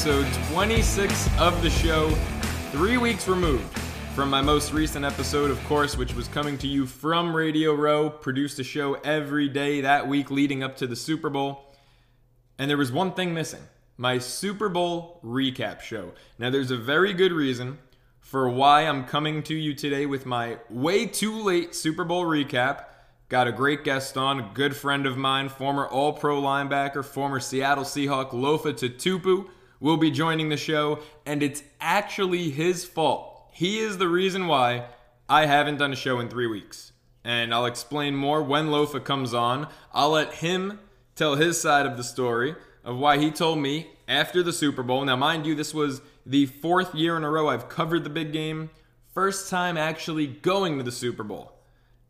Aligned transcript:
Episode 0.00 0.32
26 0.54 1.28
of 1.38 1.60
the 1.62 1.68
show, 1.68 2.08
three 2.72 2.96
weeks 2.96 3.28
removed 3.28 3.78
from 4.14 4.30
my 4.30 4.40
most 4.40 4.72
recent 4.72 5.04
episode, 5.04 5.50
of 5.50 5.62
course, 5.64 5.94
which 5.94 6.14
was 6.14 6.26
coming 6.28 6.56
to 6.56 6.66
you 6.66 6.86
from 6.86 7.36
Radio 7.36 7.74
Row. 7.74 8.08
Produced 8.08 8.58
a 8.58 8.64
show 8.64 8.94
every 8.94 9.46
day 9.46 9.82
that 9.82 10.08
week 10.08 10.30
leading 10.30 10.62
up 10.62 10.74
to 10.78 10.86
the 10.86 10.96
Super 10.96 11.28
Bowl. 11.28 11.74
And 12.58 12.70
there 12.70 12.78
was 12.78 12.90
one 12.90 13.12
thing 13.12 13.34
missing 13.34 13.60
my 13.98 14.16
Super 14.16 14.70
Bowl 14.70 15.20
recap 15.22 15.82
show. 15.82 16.12
Now, 16.38 16.48
there's 16.48 16.70
a 16.70 16.78
very 16.78 17.12
good 17.12 17.32
reason 17.32 17.76
for 18.20 18.48
why 18.48 18.86
I'm 18.86 19.04
coming 19.04 19.42
to 19.42 19.54
you 19.54 19.74
today 19.74 20.06
with 20.06 20.24
my 20.24 20.56
way 20.70 21.04
too 21.04 21.42
late 21.42 21.74
Super 21.74 22.04
Bowl 22.04 22.24
recap. 22.24 22.86
Got 23.28 23.48
a 23.48 23.52
great 23.52 23.84
guest 23.84 24.16
on, 24.16 24.40
a 24.40 24.50
good 24.54 24.74
friend 24.74 25.04
of 25.04 25.18
mine, 25.18 25.50
former 25.50 25.86
All 25.86 26.14
Pro 26.14 26.40
linebacker, 26.40 27.04
former 27.04 27.38
Seattle 27.38 27.84
Seahawk 27.84 28.30
Lofa 28.30 28.72
Tatupu 28.72 29.50
will 29.80 29.96
be 29.96 30.10
joining 30.10 30.50
the 30.50 30.56
show, 30.56 31.00
and 31.26 31.42
it's 31.42 31.62
actually 31.80 32.50
his 32.50 32.84
fault. 32.84 33.48
He 33.52 33.78
is 33.78 33.98
the 33.98 34.08
reason 34.08 34.46
why 34.46 34.86
I 35.28 35.46
haven't 35.46 35.78
done 35.78 35.92
a 35.92 35.96
show 35.96 36.20
in 36.20 36.28
three 36.28 36.46
weeks. 36.46 36.92
And 37.24 37.52
I'll 37.52 37.66
explain 37.66 38.14
more 38.14 38.42
when 38.42 38.68
Lofa 38.68 39.02
comes 39.02 39.34
on. 39.34 39.68
I'll 39.92 40.10
let 40.10 40.34
him 40.34 40.78
tell 41.14 41.34
his 41.34 41.60
side 41.60 41.86
of 41.86 41.96
the 41.96 42.04
story 42.04 42.54
of 42.84 42.96
why 42.96 43.18
he 43.18 43.30
told 43.30 43.58
me 43.58 43.90
after 44.08 44.42
the 44.42 44.52
Super 44.52 44.82
Bowl. 44.82 45.04
Now, 45.04 45.16
mind 45.16 45.46
you, 45.46 45.54
this 45.54 45.74
was 45.74 46.00
the 46.24 46.46
fourth 46.46 46.94
year 46.94 47.16
in 47.16 47.24
a 47.24 47.30
row 47.30 47.48
I've 47.48 47.68
covered 47.68 48.04
the 48.04 48.10
big 48.10 48.32
game, 48.32 48.70
first 49.12 49.50
time 49.50 49.76
actually 49.76 50.26
going 50.26 50.78
to 50.78 50.84
the 50.84 50.92
Super 50.92 51.22
Bowl. 51.22 51.52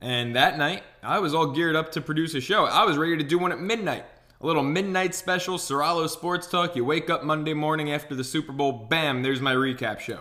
And 0.00 0.34
that 0.36 0.56
night, 0.56 0.82
I 1.02 1.18
was 1.18 1.34
all 1.34 1.48
geared 1.48 1.76
up 1.76 1.92
to 1.92 2.00
produce 2.00 2.34
a 2.34 2.40
show. 2.40 2.64
I 2.64 2.84
was 2.84 2.96
ready 2.96 3.16
to 3.18 3.24
do 3.24 3.38
one 3.38 3.52
at 3.52 3.60
midnight. 3.60 4.04
A 4.42 4.46
little 4.46 4.62
midnight 4.62 5.14
special, 5.14 5.58
Soralo 5.58 6.08
Sports 6.08 6.46
Talk. 6.46 6.74
You 6.74 6.82
wake 6.82 7.10
up 7.10 7.22
Monday 7.22 7.52
morning 7.52 7.92
after 7.92 8.14
the 8.14 8.24
Super 8.24 8.52
Bowl, 8.52 8.72
bam, 8.72 9.22
there's 9.22 9.42
my 9.42 9.54
recap 9.54 10.00
show. 10.00 10.20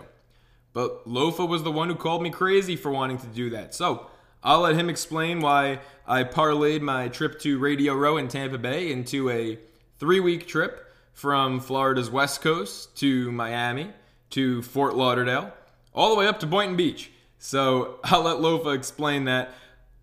But 0.74 1.08
Lofa 1.08 1.48
was 1.48 1.62
the 1.62 1.72
one 1.72 1.88
who 1.88 1.94
called 1.94 2.22
me 2.22 2.28
crazy 2.28 2.76
for 2.76 2.90
wanting 2.90 3.16
to 3.16 3.26
do 3.28 3.48
that. 3.50 3.74
So 3.74 4.08
I'll 4.44 4.60
let 4.60 4.74
him 4.76 4.90
explain 4.90 5.40
why 5.40 5.80
I 6.06 6.24
parlayed 6.24 6.82
my 6.82 7.08
trip 7.08 7.40
to 7.40 7.58
Radio 7.58 7.94
Row 7.94 8.18
in 8.18 8.28
Tampa 8.28 8.58
Bay 8.58 8.92
into 8.92 9.30
a 9.30 9.58
three 9.98 10.20
week 10.20 10.46
trip 10.46 10.86
from 11.14 11.58
Florida's 11.58 12.10
West 12.10 12.42
Coast 12.42 12.94
to 12.98 13.32
Miami 13.32 13.90
to 14.30 14.60
Fort 14.60 14.96
Lauderdale, 14.96 15.50
all 15.94 16.10
the 16.10 16.16
way 16.16 16.26
up 16.26 16.40
to 16.40 16.46
Boynton 16.46 16.76
Beach. 16.76 17.10
So 17.38 18.00
I'll 18.04 18.22
let 18.22 18.36
Lofa 18.36 18.76
explain 18.76 19.24
that. 19.24 19.54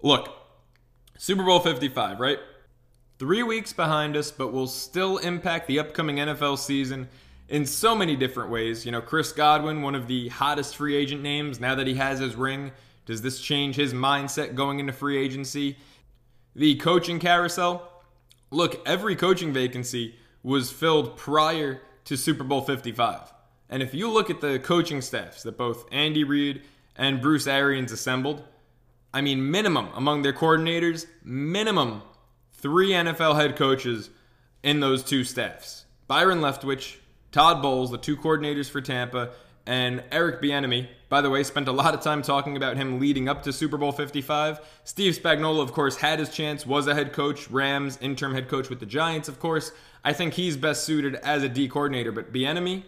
Look, 0.02 0.28
Super 1.20 1.44
Bowl 1.44 1.60
55, 1.60 2.20
right? 2.20 2.40
Three 3.20 3.42
weeks 3.42 3.74
behind 3.74 4.16
us, 4.16 4.30
but 4.30 4.54
will 4.54 4.68
still 4.68 5.18
impact 5.18 5.68
the 5.68 5.80
upcoming 5.80 6.18
NFL 6.18 6.60
season 6.60 7.10
in 7.50 7.66
so 7.66 7.96
many 7.96 8.16
different 8.16 8.52
ways. 8.52 8.86
You 8.86 8.92
know, 8.92 9.02
Chris 9.02 9.32
Godwin, 9.32 9.82
one 9.82 9.96
of 9.96 10.08
the 10.08 10.28
hottest 10.28 10.76
free 10.76 10.96
agent 10.96 11.24
names, 11.24 11.60
now 11.60 11.74
that 11.74 11.88
he 11.88 11.96
has 11.96 12.20
his 12.20 12.36
ring, 12.36 12.72
does 13.08 13.24
this 13.24 13.42
change 13.42 13.76
his 13.76 13.92
mindset 13.92 14.54
going 14.54 14.80
into 14.80 14.94
free 14.94 15.18
agency? 15.18 15.78
The 16.56 16.76
coaching 16.76 17.18
carousel. 17.18 17.90
Look, 18.52 18.88
every 18.88 19.16
coaching 19.16 19.52
vacancy 19.52 20.16
was 20.44 20.72
filled 20.72 21.18
prior 21.18 21.82
to 22.06 22.18
Super 22.18 22.44
Bowl 22.44 22.62
55. 22.62 23.34
And 23.70 23.82
if 23.82 23.96
you 23.96 24.12
look 24.12 24.30
at 24.30 24.42
the 24.42 24.60
coaching 24.60 25.02
staffs 25.02 25.42
that 25.42 25.58
both 25.58 25.86
Andy 25.92 26.24
Reid 26.24 26.62
and 26.96 27.20
Bruce 27.20 27.48
Arians 27.48 27.92
assembled, 27.92 28.44
I 29.12 29.22
mean, 29.22 29.50
minimum 29.50 29.90
among 29.96 30.22
their 30.22 30.34
coordinators, 30.34 31.08
minimum 31.24 32.04
three 32.58 32.90
NFL 32.90 33.36
head 33.36 33.56
coaches 33.56 34.10
in 34.64 34.80
those 34.80 35.04
two 35.04 35.24
staffs. 35.24 35.86
Byron 36.08 36.40
Leftwich, 36.40 36.98
Todd 37.32 37.62
Bowles, 37.62 37.92
the 37.92 37.98
two 37.98 38.18
coordinators 38.18 38.70
for 38.70 38.82
Tampa, 38.82 39.32
and 39.66 40.04
Eric 40.12 40.42
Bieniemy. 40.42 40.88
By 41.10 41.22
the 41.22 41.30
way, 41.30 41.44
spent 41.44 41.68
a 41.68 41.74
lot 41.74 41.94
of 41.94 42.02
time 42.02 42.22
talking 42.22 42.58
about 42.58 42.78
him 42.78 43.00
leading 43.00 43.30
up 43.30 43.44
to 43.44 43.54
Super 43.54 43.78
Bowl 43.78 43.92
55. 43.92 44.60
Steve 44.84 45.18
Spagnuolo, 45.18 45.62
of 45.62 45.74
course, 45.74 45.98
had 45.98 46.20
his 46.20 46.30
chance, 46.30 46.66
was 46.66 46.88
a 46.88 46.96
head 46.96 47.14
coach, 47.14 47.50
Rams 47.50 47.98
interim 48.02 48.34
head 48.34 48.48
coach 48.48 48.70
with 48.70 48.80
the 48.80 48.86
Giants, 48.86 49.28
of 49.28 49.40
course. 49.40 49.72
I 50.04 50.14
think 50.14 50.34
he's 50.34 50.58
best 50.58 50.84
suited 50.84 51.16
as 51.16 51.44
a 51.44 51.50
D 51.50 51.68
coordinator, 51.68 52.12
but 52.12 52.34
Bieniemy, 52.34 52.84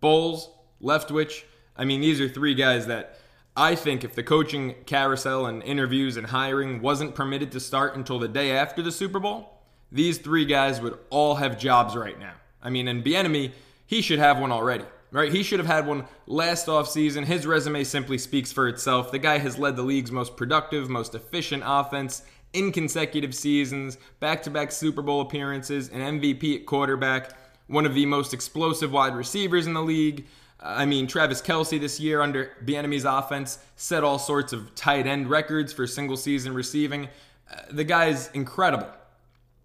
Bowles, 0.00 0.50
Leftwich, 0.80 1.42
I 1.76 1.84
mean, 1.84 2.00
these 2.00 2.20
are 2.20 2.28
three 2.28 2.54
guys 2.54 2.86
that 2.86 3.18
I 3.56 3.76
think 3.76 4.02
if 4.02 4.16
the 4.16 4.24
coaching 4.24 4.74
carousel 4.84 5.46
and 5.46 5.62
interviews 5.62 6.16
and 6.16 6.26
hiring 6.26 6.82
wasn't 6.82 7.14
permitted 7.14 7.52
to 7.52 7.60
start 7.60 7.94
until 7.94 8.18
the 8.18 8.26
day 8.26 8.50
after 8.50 8.82
the 8.82 8.90
Super 8.90 9.20
Bowl, 9.20 9.60
these 9.92 10.18
three 10.18 10.44
guys 10.44 10.80
would 10.80 10.98
all 11.10 11.36
have 11.36 11.56
jobs 11.56 11.94
right 11.94 12.18
now. 12.18 12.34
I 12.60 12.70
mean, 12.70 12.88
and 12.88 13.04
Bieniemy, 13.04 13.52
he 13.86 14.02
should 14.02 14.18
have 14.18 14.40
one 14.40 14.50
already, 14.50 14.84
right? 15.12 15.30
He 15.30 15.44
should 15.44 15.60
have 15.60 15.68
had 15.68 15.86
one 15.86 16.06
last 16.26 16.66
offseason. 16.66 17.26
His 17.26 17.46
resume 17.46 17.84
simply 17.84 18.18
speaks 18.18 18.50
for 18.50 18.66
itself. 18.66 19.12
The 19.12 19.20
guy 19.20 19.38
has 19.38 19.56
led 19.56 19.76
the 19.76 19.82
league's 19.82 20.10
most 20.10 20.36
productive, 20.36 20.90
most 20.90 21.14
efficient 21.14 21.62
offense 21.64 22.22
in 22.54 22.72
consecutive 22.72 23.36
seasons, 23.36 23.98
back-to-back 24.18 24.72
Super 24.72 25.02
Bowl 25.02 25.20
appearances, 25.20 25.90
an 25.90 26.18
MVP 26.18 26.56
at 26.56 26.66
quarterback, 26.66 27.32
one 27.68 27.86
of 27.86 27.94
the 27.94 28.06
most 28.06 28.34
explosive 28.34 28.90
wide 28.90 29.14
receivers 29.14 29.68
in 29.68 29.74
the 29.74 29.82
league. 29.82 30.26
I 30.64 30.86
mean, 30.86 31.06
Travis 31.06 31.42
Kelce 31.42 31.78
this 31.78 32.00
year 32.00 32.22
under 32.22 32.52
Bieniemy's 32.64 33.04
offense 33.04 33.58
set 33.76 34.02
all 34.02 34.18
sorts 34.18 34.54
of 34.54 34.74
tight 34.74 35.06
end 35.06 35.28
records 35.28 35.74
for 35.74 35.86
single 35.86 36.16
season 36.16 36.54
receiving. 36.54 37.08
Uh, 37.52 37.60
the 37.70 37.84
guy's 37.84 38.30
incredible. 38.30 38.88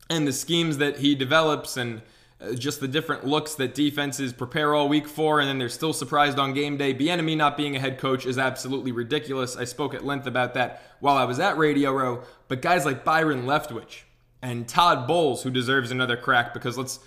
And 0.10 0.28
the 0.28 0.34
schemes 0.34 0.78
that 0.80 0.98
he 0.98 1.16
develops 1.16 1.78
and 1.78 2.02
uh, 2.42 2.54
just 2.54 2.82
the 2.82 2.88
different 2.88 3.26
looks 3.26 3.56
that 3.56 3.76
defenses 3.76 4.34
prepare 4.34 4.76
all 4.76 4.90
week 4.90 5.08
for, 5.08 5.40
and 5.40 5.48
then 5.48 5.58
they're 5.58 5.70
still 5.70 5.94
surprised 5.94 6.38
on 6.38 6.54
game 6.54 6.76
day. 6.76 6.94
Bieniemy 6.94 7.38
not 7.38 7.56
being 7.56 7.78
a 7.78 7.80
head 7.80 7.98
coach 7.98 8.26
is 8.26 8.38
absolutely 8.38 8.92
ridiculous. 8.92 9.56
I 9.56 9.64
spoke 9.64 9.94
at 9.94 10.06
length 10.06 10.28
about 10.28 10.54
that 10.56 10.82
while 11.00 11.16
I 11.16 11.24
was 11.24 11.40
at 11.40 11.58
Radio 11.58 11.94
Row. 11.94 12.24
But 12.50 12.62
guys 12.62 12.86
like 12.86 13.06
Byron 13.06 13.46
Leftwich 13.46 14.02
and 14.42 14.68
Todd 14.68 15.08
Bowles, 15.08 15.44
who 15.44 15.50
deserves 15.50 15.92
another 15.92 16.18
crack, 16.18 16.54
because 16.54 16.78
let's 16.78 17.00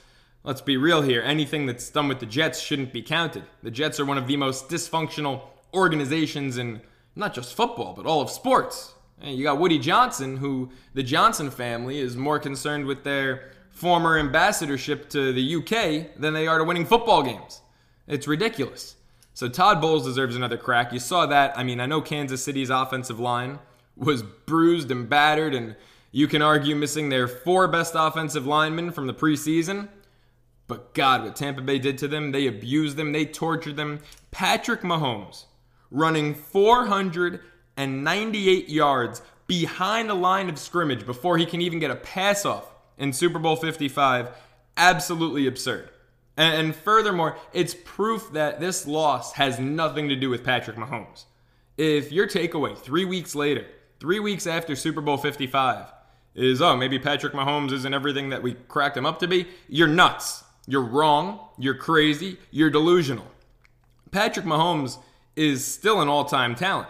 let's 0.45 0.61
be 0.61 0.77
real 0.77 1.03
here. 1.03 1.23
Anything 1.23 1.67
that's 1.67 1.89
done 1.91 2.09
with 2.09 2.21
the 2.21 2.27
Jets 2.27 2.61
shouldn't 2.61 2.93
be 2.93 3.03
counted. 3.03 3.45
The 3.63 3.71
Jets 3.71 4.01
are 4.01 4.05
one 4.05 4.19
of 4.19 4.27
the 4.27 4.37
most 4.37 4.69
dysfunctional 4.69 5.43
organizations 5.75 6.59
in 6.59 6.81
not 7.15 7.35
just 7.35 7.55
football, 7.55 7.95
but 7.95 8.07
all 8.07 8.21
of 8.21 8.31
sports. 8.31 8.95
And 9.21 9.37
you 9.37 9.45
got 9.45 9.59
Woody 9.59 9.79
Johnson, 9.79 10.39
who 10.39 10.71
the 10.95 11.03
Johnson 11.03 11.51
family 11.51 11.99
is 11.99 12.17
more 12.17 12.39
concerned 12.39 12.87
with 12.87 13.05
their 13.05 13.53
former 13.71 14.19
ambassadorship 14.19 15.09
to 15.11 15.33
the 15.33 15.57
UK 15.57 16.17
than 16.19 16.35
they 16.35 16.47
are 16.47 16.59
to 16.59 16.65
winning 16.65 16.87
football 16.87 17.23
games. 17.23 17.61
It's 18.07 18.27
ridiculous. 18.27 18.97
So 19.35 19.49
Todd 19.49 19.81
Bowles 19.81 20.05
deserves 20.05 20.37
another 20.37 20.59
crack. 20.59 20.93
You 20.93 20.99
saw 20.99 21.27
that. 21.27 21.57
I 21.57 21.65
mean, 21.65 21.81
I 21.81 21.87
know 21.87 22.01
Kansas 22.01 22.45
City's 22.45 22.69
offensive 22.69 23.19
line 23.19 23.61
was 23.97 24.23
bruised 24.23 24.91
and 24.91 25.09
battered, 25.09 25.55
and 25.55 25.77
you 26.11 26.27
can 26.27 26.43
argue 26.43 26.75
missing 26.75 27.09
their 27.09 27.27
four 27.27 27.69
best 27.69 27.95
offensive 27.97 28.47
linemen 28.47 28.93
from 28.93 29.07
the 29.07 29.15
preseason. 29.15 29.89
But 30.73 30.95
God, 30.95 31.23
what 31.23 31.37
Tampa 31.37 31.61
Bay 31.61 31.79
did 31.79 31.99
to 31.99 32.09
them, 32.09 32.33
they 32.33 32.47
abused 32.47 32.97
them, 32.97 33.13
they 33.13 33.27
tortured 33.27 33.77
them. 33.77 34.01
Patrick 34.31 34.81
Mahomes 34.81 35.45
running 35.91 36.35
498 36.35 38.71
yards 38.71 39.21
behind 39.47 40.09
the 40.09 40.15
line 40.15 40.49
of 40.49 40.59
scrimmage 40.59 41.05
before 41.05 41.37
he 41.37 41.45
can 41.45 41.61
even 41.61 41.79
get 41.79 41.91
a 41.91 41.97
pass 41.97 42.47
off 42.47 42.73
in 42.97 43.13
Super 43.13 43.39
Bowl 43.39 43.55
55. 43.55 44.31
Absolutely 44.79 45.47
absurd. 45.47 45.91
And, 46.39 46.75
furthermore, 46.75 47.37
it's 47.53 47.77
proof 47.85 48.33
that 48.33 48.59
this 48.59 48.87
loss 48.87 49.35
has 49.35 49.59
nothing 49.59 50.09
to 50.09 50.17
do 50.17 50.31
with 50.31 50.43
Patrick 50.43 50.79
Mahomes. 50.79 51.27
If 51.77 52.11
your 52.11 52.27
takeaway 52.27 52.79
three 52.79 53.05
weeks 53.05 53.35
later, 53.35 53.67
three 54.01 54.21
weeks 54.21 54.47
after 54.47 54.75
Super 54.75 55.03
Bowl 55.03 55.19
55, 55.19 55.93
is, 56.35 56.63
oh, 56.63 56.79
maybe 56.79 56.99
Patrick 56.99 57.35
Mahomes 57.35 57.73
isn't 57.73 57.93
everything 57.93 58.31
that 58.31 58.43
we 58.43 58.55
cracked 58.55 58.97
him 58.97 59.05
up 59.05 59.19
to 59.19 59.29
be, 59.29 59.49
you're 59.69 59.87
nuts. 59.87 60.45
You're 60.67 60.83
wrong. 60.83 61.41
You're 61.59 61.75
crazy. 61.75 62.39
You're 62.51 62.71
delusional. 62.71 63.27
Patrick 64.11 64.47
Mahomes 64.47 64.99
is 65.37 65.65
still 65.65 66.01
an 66.01 66.09
all 66.09 66.25
time 66.25 66.55
talent. 66.55 66.89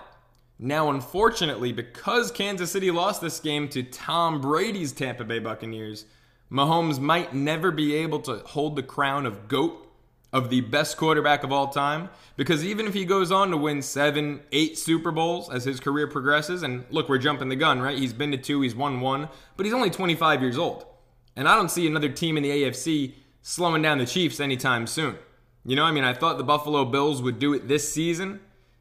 Now, 0.59 0.91
unfortunately, 0.91 1.73
because 1.73 2.31
Kansas 2.31 2.71
City 2.71 2.91
lost 2.91 3.21
this 3.21 3.41
game 3.41 3.69
to 3.71 3.83
Tom 3.83 4.41
Brady's 4.41 4.93
Tampa 4.93 5.25
Bay 5.25 5.39
Buccaneers, 5.39 6.05
Mahomes 6.53 7.01
might 7.01 7.35
never 7.35 7.71
be 7.71 7.95
able 7.95 8.21
to 8.21 8.37
hold 8.47 8.77
the 8.77 8.83
crown 8.83 9.27
of 9.27 9.49
GOAT, 9.49 9.89
of 10.33 10.51
the 10.51 10.61
best 10.61 10.97
quarterback 10.97 11.43
of 11.43 11.53
all 11.53 11.69
time. 11.69 12.11
Because 12.37 12.65
even 12.65 12.87
if 12.87 12.95
he 12.95 13.05
goes 13.05 13.33
on 13.33 13.51
to 13.51 13.57
win 13.57 13.83
seven, 13.83 14.41
eight 14.53 14.79
Super 14.79 15.11
Bowls 15.11 15.51
as 15.51 15.65
his 15.65 15.81
career 15.81 16.07
progresses, 16.07 16.63
and 16.63 16.85
look, 16.91 17.09
we're 17.09 17.19
jumping 17.19 17.49
the 17.49 17.57
gun, 17.57 17.81
right? 17.81 17.99
He's 17.99 18.13
been 18.13 18.31
to 18.31 18.39
two, 18.39 18.61
he's 18.61 18.75
won 18.75 19.01
one, 19.01 19.29
but 19.57 19.67
he's 19.67 19.75
only 19.75 19.91
25 19.91 20.43
years 20.43 20.59
old. 20.59 20.87
And 21.35 21.49
I 21.49 21.57
don't 21.57 21.71
see 21.71 21.87
another 21.87 22.09
team 22.09 22.37
in 22.37 22.43
the 22.43 22.51
AFC 22.51 23.15
slowing 23.43 23.83
down 23.83 23.99
the 23.99 24.07
Chiefs 24.07 24.41
anytime 24.41 24.87
soon. 24.87 25.17
You 25.65 25.77
know, 25.77 25.85
I 25.85 25.93
mean, 25.93 26.05
I 26.05 26.15
thought 26.15 26.39
the 26.39 26.45
Buffalo 26.45 26.85
Bills 26.85 27.21
would 27.21 27.39
do 27.39 27.53
it 27.53 27.69
this 27.69 27.93
season. 27.93 28.41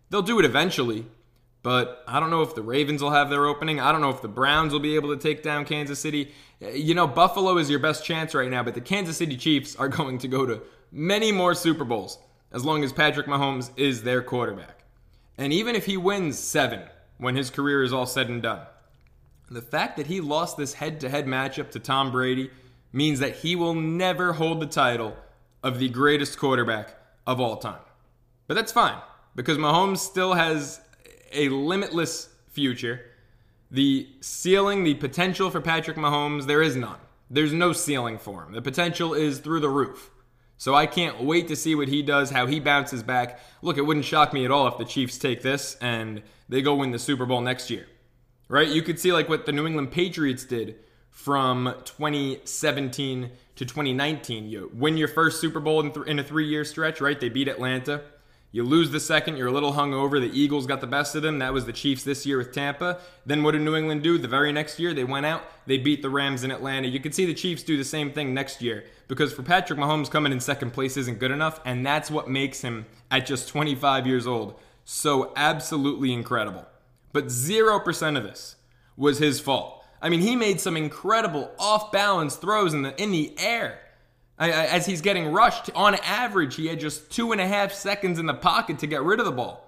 They'll 0.10 0.22
do 0.22 0.40
it 0.40 0.46
eventually, 0.46 1.06
but 1.64 2.04
I 2.08 2.20
don't 2.20 2.30
know 2.30 2.42
if 2.42 2.56
the 2.56 2.64
Ravens 2.64 3.04
will 3.04 3.12
have 3.12 3.30
their 3.30 3.46
opening. 3.46 3.80
I 3.80 3.92
don't 3.92 4.02
know 4.02 4.10
if 4.10 4.22
the 4.22 4.28
Browns 4.28 4.74
will 4.74 4.80
be 4.80 4.96
able 4.96 5.16
to 5.16 5.22
take 5.22 5.44
down 5.44 5.66
Kansas 5.66 6.00
City. 6.00 6.32
You 6.60 6.96
know, 6.96 7.08
Buffalo 7.08 7.58
is 7.58 7.70
your 7.70 7.80
best 7.80 8.04
chance 8.04 8.34
right 8.34 8.50
now, 8.50 8.64
but 8.64 8.74
the 8.74 8.82
Kansas 8.82 9.18
City 9.18 9.38
Chiefs 9.38 9.76
are 9.76 9.88
going 9.90 10.18
to 10.20 10.28
go 10.28 10.46
to 10.46 10.62
many 10.92 11.32
more 11.32 11.54
Super 11.54 11.84
Bowls 11.84 12.18
as 12.52 12.66
long 12.66 12.84
as 12.84 12.92
Patrick 12.92 13.28
Mahomes 13.28 13.72
is 13.78 14.04
their 14.04 14.22
quarterback. 14.22 14.84
And 15.38 15.54
even 15.54 15.76
if 15.76 15.86
he 15.86 15.98
wins 15.98 16.38
seven 16.38 16.82
when 17.18 17.36
his 17.36 17.50
career 17.50 17.84
is 17.84 17.94
all 17.94 18.06
said 18.06 18.28
and 18.28 18.42
done, 18.42 18.62
the 19.50 19.62
fact 19.62 19.98
that 19.98 20.08
he 20.08 20.22
lost 20.22 20.58
this 20.58 20.74
head 20.74 21.00
to 21.02 21.10
head 21.10 21.26
matchup 21.26 21.72
to 21.72 21.80
Tom 21.80 22.12
Brady 22.12 22.50
means 22.92 23.20
that 23.20 23.38
he 23.38 23.56
will 23.56 23.74
never 23.74 24.34
hold 24.34 24.60
the 24.60 24.68
title 24.68 25.16
of 25.64 25.80
the 25.80 25.90
greatest 25.90 26.38
quarterback 26.38 26.96
of 27.26 27.40
all 27.40 27.58
time. 27.58 27.82
But 28.48 28.56
that's 28.56 28.72
fine 28.72 29.00
because 29.36 29.58
Mahomes 29.58 30.00
still 30.00 30.34
has 30.34 30.82
a 31.32 31.50
limitless 31.50 32.30
future. 32.50 33.02
The 33.70 34.10
ceiling, 34.20 34.84
the 34.84 34.96
potential 34.96 35.50
for 35.50 35.62
Patrick 35.62 35.98
Mahomes, 35.98 36.46
there 36.46 36.62
is 36.62 36.76
none. 36.76 37.00
There's 37.30 37.54
no 37.54 37.72
ceiling 37.72 38.18
for 38.18 38.44
him. 38.44 38.52
The 38.52 38.62
potential 38.62 39.14
is 39.14 39.40
through 39.40 39.62
the 39.62 39.70
roof. 39.70 40.10
So 40.58 40.76
I 40.76 40.86
can't 40.86 41.24
wait 41.24 41.48
to 41.48 41.56
see 41.56 41.74
what 41.74 41.88
he 41.88 42.04
does, 42.04 42.30
how 42.30 42.46
he 42.46 42.60
bounces 42.60 43.02
back. 43.02 43.40
Look, 43.62 43.78
it 43.78 43.82
wouldn't 43.82 44.06
shock 44.06 44.34
me 44.34 44.46
at 44.46 44.52
all 44.52 44.68
if 44.68 44.78
the 44.78 44.86
Chiefs 44.86 45.18
take 45.18 45.42
this 45.42 45.76
and 45.82 46.22
they 46.50 46.62
go 46.62 46.76
win 46.76 46.92
the 46.92 47.00
Super 47.00 47.26
Bowl 47.26 47.42
next 47.42 47.70
year. 47.70 47.88
Right? 48.50 48.68
You 48.68 48.82
could 48.82 49.00
see 49.00 49.14
like 49.14 49.30
what 49.30 49.46
the 49.46 49.54
New 49.54 49.66
England 49.66 49.92
Patriots 49.92 50.44
did 50.44 50.76
from 51.12 51.76
2017 51.86 53.30
to 53.56 53.66
2019. 53.66 54.50
You 54.50 54.72
win 54.74 54.98
your 54.98 55.08
first 55.08 55.40
Super 55.40 55.60
Bowl 55.60 55.82
in, 55.82 55.92
th- 55.92 56.08
in 56.08 56.18
a 56.18 56.24
three 56.24 56.48
year 56.48 56.66
stretch, 56.66 57.00
right? 57.00 57.20
They 57.20 57.30
beat 57.30 57.48
Atlanta. 57.48 58.02
You 58.54 58.64
lose 58.64 58.92
the 58.92 59.00
second, 59.00 59.38
you're 59.38 59.48
a 59.48 59.52
little 59.52 59.74
hungover. 59.74 60.20
The 60.20 60.38
Eagles 60.38 60.66
got 60.66 60.82
the 60.82 60.88
best 60.88 61.16
of 61.16 61.22
them. 61.22 61.40
That 61.40 61.54
was 61.54 61.66
the 61.66 61.72
Chiefs 61.72 62.04
this 62.04 62.26
year 62.26 62.38
with 62.38 62.52
Tampa. 62.52 63.00
Then 63.26 63.44
what 63.44 63.52
did 63.52 63.62
New 63.62 63.78
England 63.78 64.04
do? 64.04 64.18
The 64.18 64.28
very 64.28 64.52
next 64.52 64.78
year, 64.78 64.94
they 64.94 65.06
went 65.06 65.26
out, 65.26 65.44
they 65.68 65.78
beat 65.78 66.02
the 66.02 66.10
Rams 66.10 66.44
in 66.44 66.52
Atlanta. 66.52 66.90
You 66.90 67.00
could 67.00 67.16
see 67.16 67.26
the 67.26 67.34
Chiefs 67.34 67.64
do 67.64 67.78
the 67.78 67.86
same 67.86 68.12
thing 68.12 68.34
next 68.34 68.62
year 68.62 68.84
because 69.08 69.32
for 69.32 69.44
Patrick 69.44 69.80
Mahomes, 69.80 70.12
coming 70.12 70.34
in 70.34 70.42
second 70.42 70.72
place 70.72 70.98
isn't 70.98 71.20
good 71.20 71.32
enough, 71.32 71.62
and 71.66 71.86
that's 71.86 72.12
what 72.12 72.30
makes 72.30 72.62
him, 72.62 72.86
at 73.10 73.26
just 73.26 73.48
25 73.48 74.06
years 74.06 74.28
old, 74.28 74.60
so 74.84 75.32
absolutely 75.38 76.12
incredible. 76.12 76.66
But 77.14 77.28
0% 77.28 78.18
of 78.18 78.24
this 78.24 78.58
was 78.98 79.20
his 79.20 79.40
fault. 79.40 79.81
I 80.02 80.10
mean, 80.10 80.22
he 80.22 80.36
made 80.36 80.60
some 80.60 80.76
incredible 80.76 81.52
off 81.60 81.92
balance 81.92 82.36
throws 82.36 82.74
in 82.74 82.82
the, 82.82 83.02
in 83.02 83.12
the 83.12 83.36
air 83.38 83.80
as 84.42 84.86
he's 84.86 85.02
getting 85.02 85.32
rushed, 85.32 85.70
on 85.76 85.96
average, 85.96 86.56
he 86.56 86.68
had 86.68 86.80
just 86.80 87.12
two 87.12 87.32
and 87.32 87.40
a 87.40 87.48
half 87.48 87.72
seconds 87.72 88.18
in 88.18 88.26
the 88.26 88.34
pocket 88.34 88.80
to 88.80 88.88
get 88.88 89.04
rid 89.04 89.20
of 89.20 89.26
the 89.26 89.32
ball. 89.32 89.68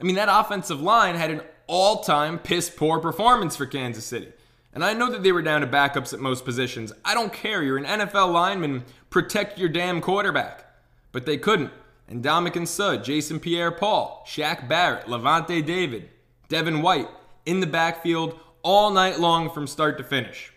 I 0.00 0.04
mean, 0.04 0.16
that 0.16 0.28
offensive 0.30 0.80
line 0.80 1.14
had 1.14 1.30
an 1.30 1.42
all 1.66 2.02
time 2.02 2.38
piss 2.38 2.68
poor 2.70 2.98
performance 2.98 3.54
for 3.54 3.66
Kansas 3.66 4.04
City. 4.04 4.32
And 4.72 4.84
I 4.84 4.94
know 4.94 5.10
that 5.10 5.22
they 5.22 5.32
were 5.32 5.42
down 5.42 5.60
to 5.60 5.66
backups 5.66 6.12
at 6.12 6.20
most 6.20 6.44
positions. 6.44 6.92
I 7.04 7.14
don't 7.14 7.32
care. 7.32 7.62
You're 7.62 7.76
an 7.76 7.84
NFL 7.84 8.32
lineman. 8.32 8.84
Protect 9.10 9.58
your 9.58 9.68
damn 9.68 10.00
quarterback. 10.00 10.64
But 11.12 11.26
they 11.26 11.36
couldn't. 11.36 11.72
And 12.08 12.24
Ndamukong 12.24 12.66
Suh, 12.66 12.96
Jason 12.96 13.38
Pierre 13.38 13.70
Paul, 13.70 14.24
Shaq 14.26 14.68
Barrett, 14.68 15.06
Lavonte 15.06 15.64
David, 15.64 16.08
Devin 16.48 16.82
White 16.82 17.08
in 17.46 17.60
the 17.60 17.66
backfield 17.66 18.38
all 18.62 18.90
night 18.90 19.20
long 19.20 19.50
from 19.50 19.66
start 19.66 19.98
to 19.98 20.04
finish. 20.04 20.52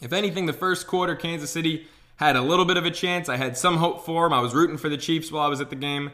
If 0.00 0.12
anything, 0.12 0.46
the 0.46 0.52
first 0.52 0.86
quarter, 0.86 1.14
Kansas 1.14 1.50
City 1.50 1.86
had 2.16 2.36
a 2.36 2.42
little 2.42 2.64
bit 2.64 2.76
of 2.76 2.84
a 2.84 2.90
chance. 2.90 3.28
I 3.28 3.36
had 3.36 3.56
some 3.56 3.76
hope 3.76 4.04
for 4.04 4.24
them. 4.24 4.32
I 4.32 4.40
was 4.40 4.54
rooting 4.54 4.76
for 4.76 4.88
the 4.88 4.96
Chiefs 4.96 5.30
while 5.30 5.44
I 5.44 5.48
was 5.48 5.60
at 5.60 5.70
the 5.70 5.76
game. 5.76 6.10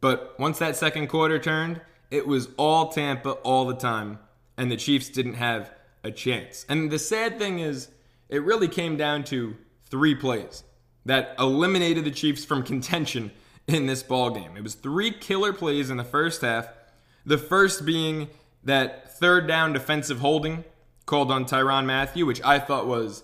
But 0.00 0.38
once 0.38 0.58
that 0.58 0.76
second 0.76 1.08
quarter 1.08 1.38
turned, 1.38 1.80
it 2.10 2.26
was 2.26 2.48
all 2.56 2.88
Tampa 2.88 3.32
all 3.32 3.66
the 3.66 3.74
time. 3.74 4.18
And 4.56 4.70
the 4.70 4.76
Chiefs 4.76 5.08
didn't 5.08 5.34
have 5.34 5.70
a 6.02 6.10
chance. 6.10 6.64
And 6.68 6.90
the 6.90 6.98
sad 6.98 7.38
thing 7.38 7.58
is, 7.58 7.88
it 8.28 8.42
really 8.42 8.68
came 8.68 8.96
down 8.96 9.24
to 9.24 9.56
three 9.88 10.14
plays 10.14 10.64
that 11.04 11.34
eliminated 11.38 12.04
the 12.04 12.10
Chiefs 12.10 12.44
from 12.44 12.62
contention 12.62 13.30
in 13.66 13.86
this 13.86 14.02
ball 14.02 14.30
game. 14.30 14.56
It 14.56 14.62
was 14.62 14.74
three 14.74 15.10
killer 15.10 15.52
plays 15.52 15.90
in 15.90 15.96
the 15.96 16.04
first 16.04 16.42
half. 16.42 16.68
The 17.24 17.38
first 17.38 17.84
being 17.84 18.28
that 18.66 19.16
third 19.18 19.46
down 19.46 19.72
defensive 19.72 20.18
holding 20.18 20.64
called 21.06 21.30
on 21.30 21.44
Tyrann 21.44 21.86
Mathieu, 21.86 22.26
which 22.26 22.42
I 22.44 22.58
thought 22.58 22.86
was 22.86 23.22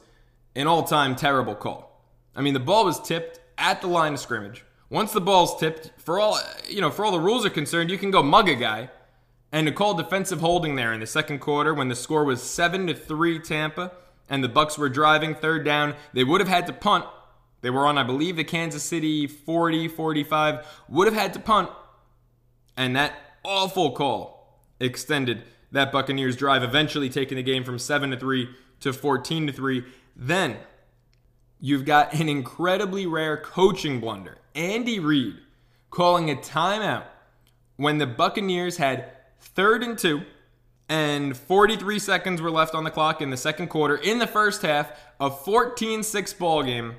an 0.54 0.66
all-time 0.66 1.16
terrible 1.16 1.54
call. 1.54 2.00
I 2.34 2.40
mean, 2.40 2.54
the 2.54 2.60
ball 2.60 2.84
was 2.84 3.00
tipped 3.00 3.40
at 3.58 3.80
the 3.80 3.88
line 3.88 4.14
of 4.14 4.20
scrimmage. 4.20 4.64
Once 4.88 5.12
the 5.12 5.20
ball's 5.20 5.58
tipped, 5.58 5.90
for 5.98 6.20
all 6.20 6.38
you 6.68 6.80
know, 6.80 6.90
for 6.90 7.04
all 7.04 7.12
the 7.12 7.20
rules 7.20 7.44
are 7.44 7.50
concerned, 7.50 7.90
you 7.90 7.98
can 7.98 8.10
go 8.10 8.22
mug 8.22 8.48
a 8.48 8.54
guy. 8.54 8.88
And 9.50 9.66
to 9.66 9.72
call 9.72 9.94
defensive 9.94 10.40
holding 10.40 10.76
there 10.76 10.94
in 10.94 11.00
the 11.00 11.06
second 11.06 11.40
quarter 11.40 11.74
when 11.74 11.88
the 11.88 11.94
score 11.94 12.24
was 12.24 12.42
seven 12.42 12.86
to 12.86 12.94
three 12.94 13.38
Tampa 13.38 13.92
and 14.30 14.42
the 14.42 14.48
Bucks 14.48 14.78
were 14.78 14.88
driving 14.88 15.34
third 15.34 15.64
down, 15.64 15.94
they 16.14 16.24
would 16.24 16.40
have 16.40 16.48
had 16.48 16.66
to 16.68 16.72
punt. 16.72 17.04
They 17.60 17.68
were 17.68 17.86
on, 17.86 17.98
I 17.98 18.02
believe, 18.02 18.36
the 18.36 18.44
Kansas 18.44 18.82
City 18.82 19.26
40, 19.26 19.88
45, 19.88 20.66
would 20.88 21.06
have 21.06 21.14
had 21.14 21.34
to 21.34 21.38
punt. 21.38 21.68
And 22.76 22.96
that 22.96 23.12
awful 23.44 23.92
call 23.92 24.41
extended 24.82 25.44
that 25.70 25.92
Buccaneers 25.92 26.36
drive, 26.36 26.62
eventually 26.62 27.08
taking 27.08 27.36
the 27.36 27.42
game 27.42 27.64
from 27.64 27.78
7 27.78 28.10
to 28.10 28.16
3 28.16 28.48
to 28.80 28.92
14 28.92 29.46
to 29.46 29.52
3. 29.52 29.84
Then 30.14 30.56
you've 31.60 31.84
got 31.84 32.12
an 32.14 32.28
incredibly 32.28 33.06
rare 33.06 33.36
coaching 33.36 34.00
blunder. 34.00 34.38
Andy 34.54 34.98
Reid 34.98 35.36
calling 35.90 36.30
a 36.30 36.34
timeout 36.34 37.04
when 37.76 37.98
the 37.98 38.06
Buccaneers 38.06 38.76
had 38.76 39.12
third 39.40 39.82
and 39.82 39.98
two 39.98 40.22
and 40.88 41.34
43 41.34 41.98
seconds 41.98 42.42
were 42.42 42.50
left 42.50 42.74
on 42.74 42.84
the 42.84 42.90
clock 42.90 43.22
in 43.22 43.30
the 43.30 43.36
second 43.36 43.68
quarter. 43.68 43.96
In 43.96 44.18
the 44.18 44.26
first 44.26 44.60
half, 44.60 44.92
a 45.18 45.30
14 45.30 46.02
6 46.02 46.32
ball 46.34 46.62
game, 46.62 46.96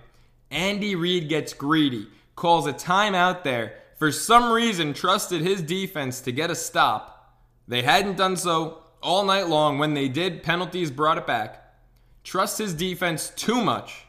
Andy 0.50 0.96
Reid 0.96 1.30
gets 1.30 1.54
greedy, 1.54 2.08
calls 2.36 2.66
a 2.66 2.74
timeout 2.74 3.44
there. 3.44 3.76
For 3.98 4.12
some 4.12 4.52
reason, 4.52 4.94
trusted 4.94 5.42
his 5.42 5.62
defense 5.62 6.22
to 6.22 6.32
get 6.32 6.50
a 6.50 6.56
stop. 6.56 7.13
They 7.68 7.82
hadn't 7.82 8.18
done 8.18 8.38
so 8.38 8.84
all 9.02 9.26
night 9.26 9.48
long. 9.48 9.78
When 9.78 9.94
they 9.94 10.08
did, 10.08 10.44
penalties 10.44 10.92
brought 10.92 11.18
it 11.18 11.28
back. 11.28 11.60
Trust 12.24 12.58
his 12.58 12.74
defense 12.74 13.32
too 13.36 13.64
much 13.64 14.06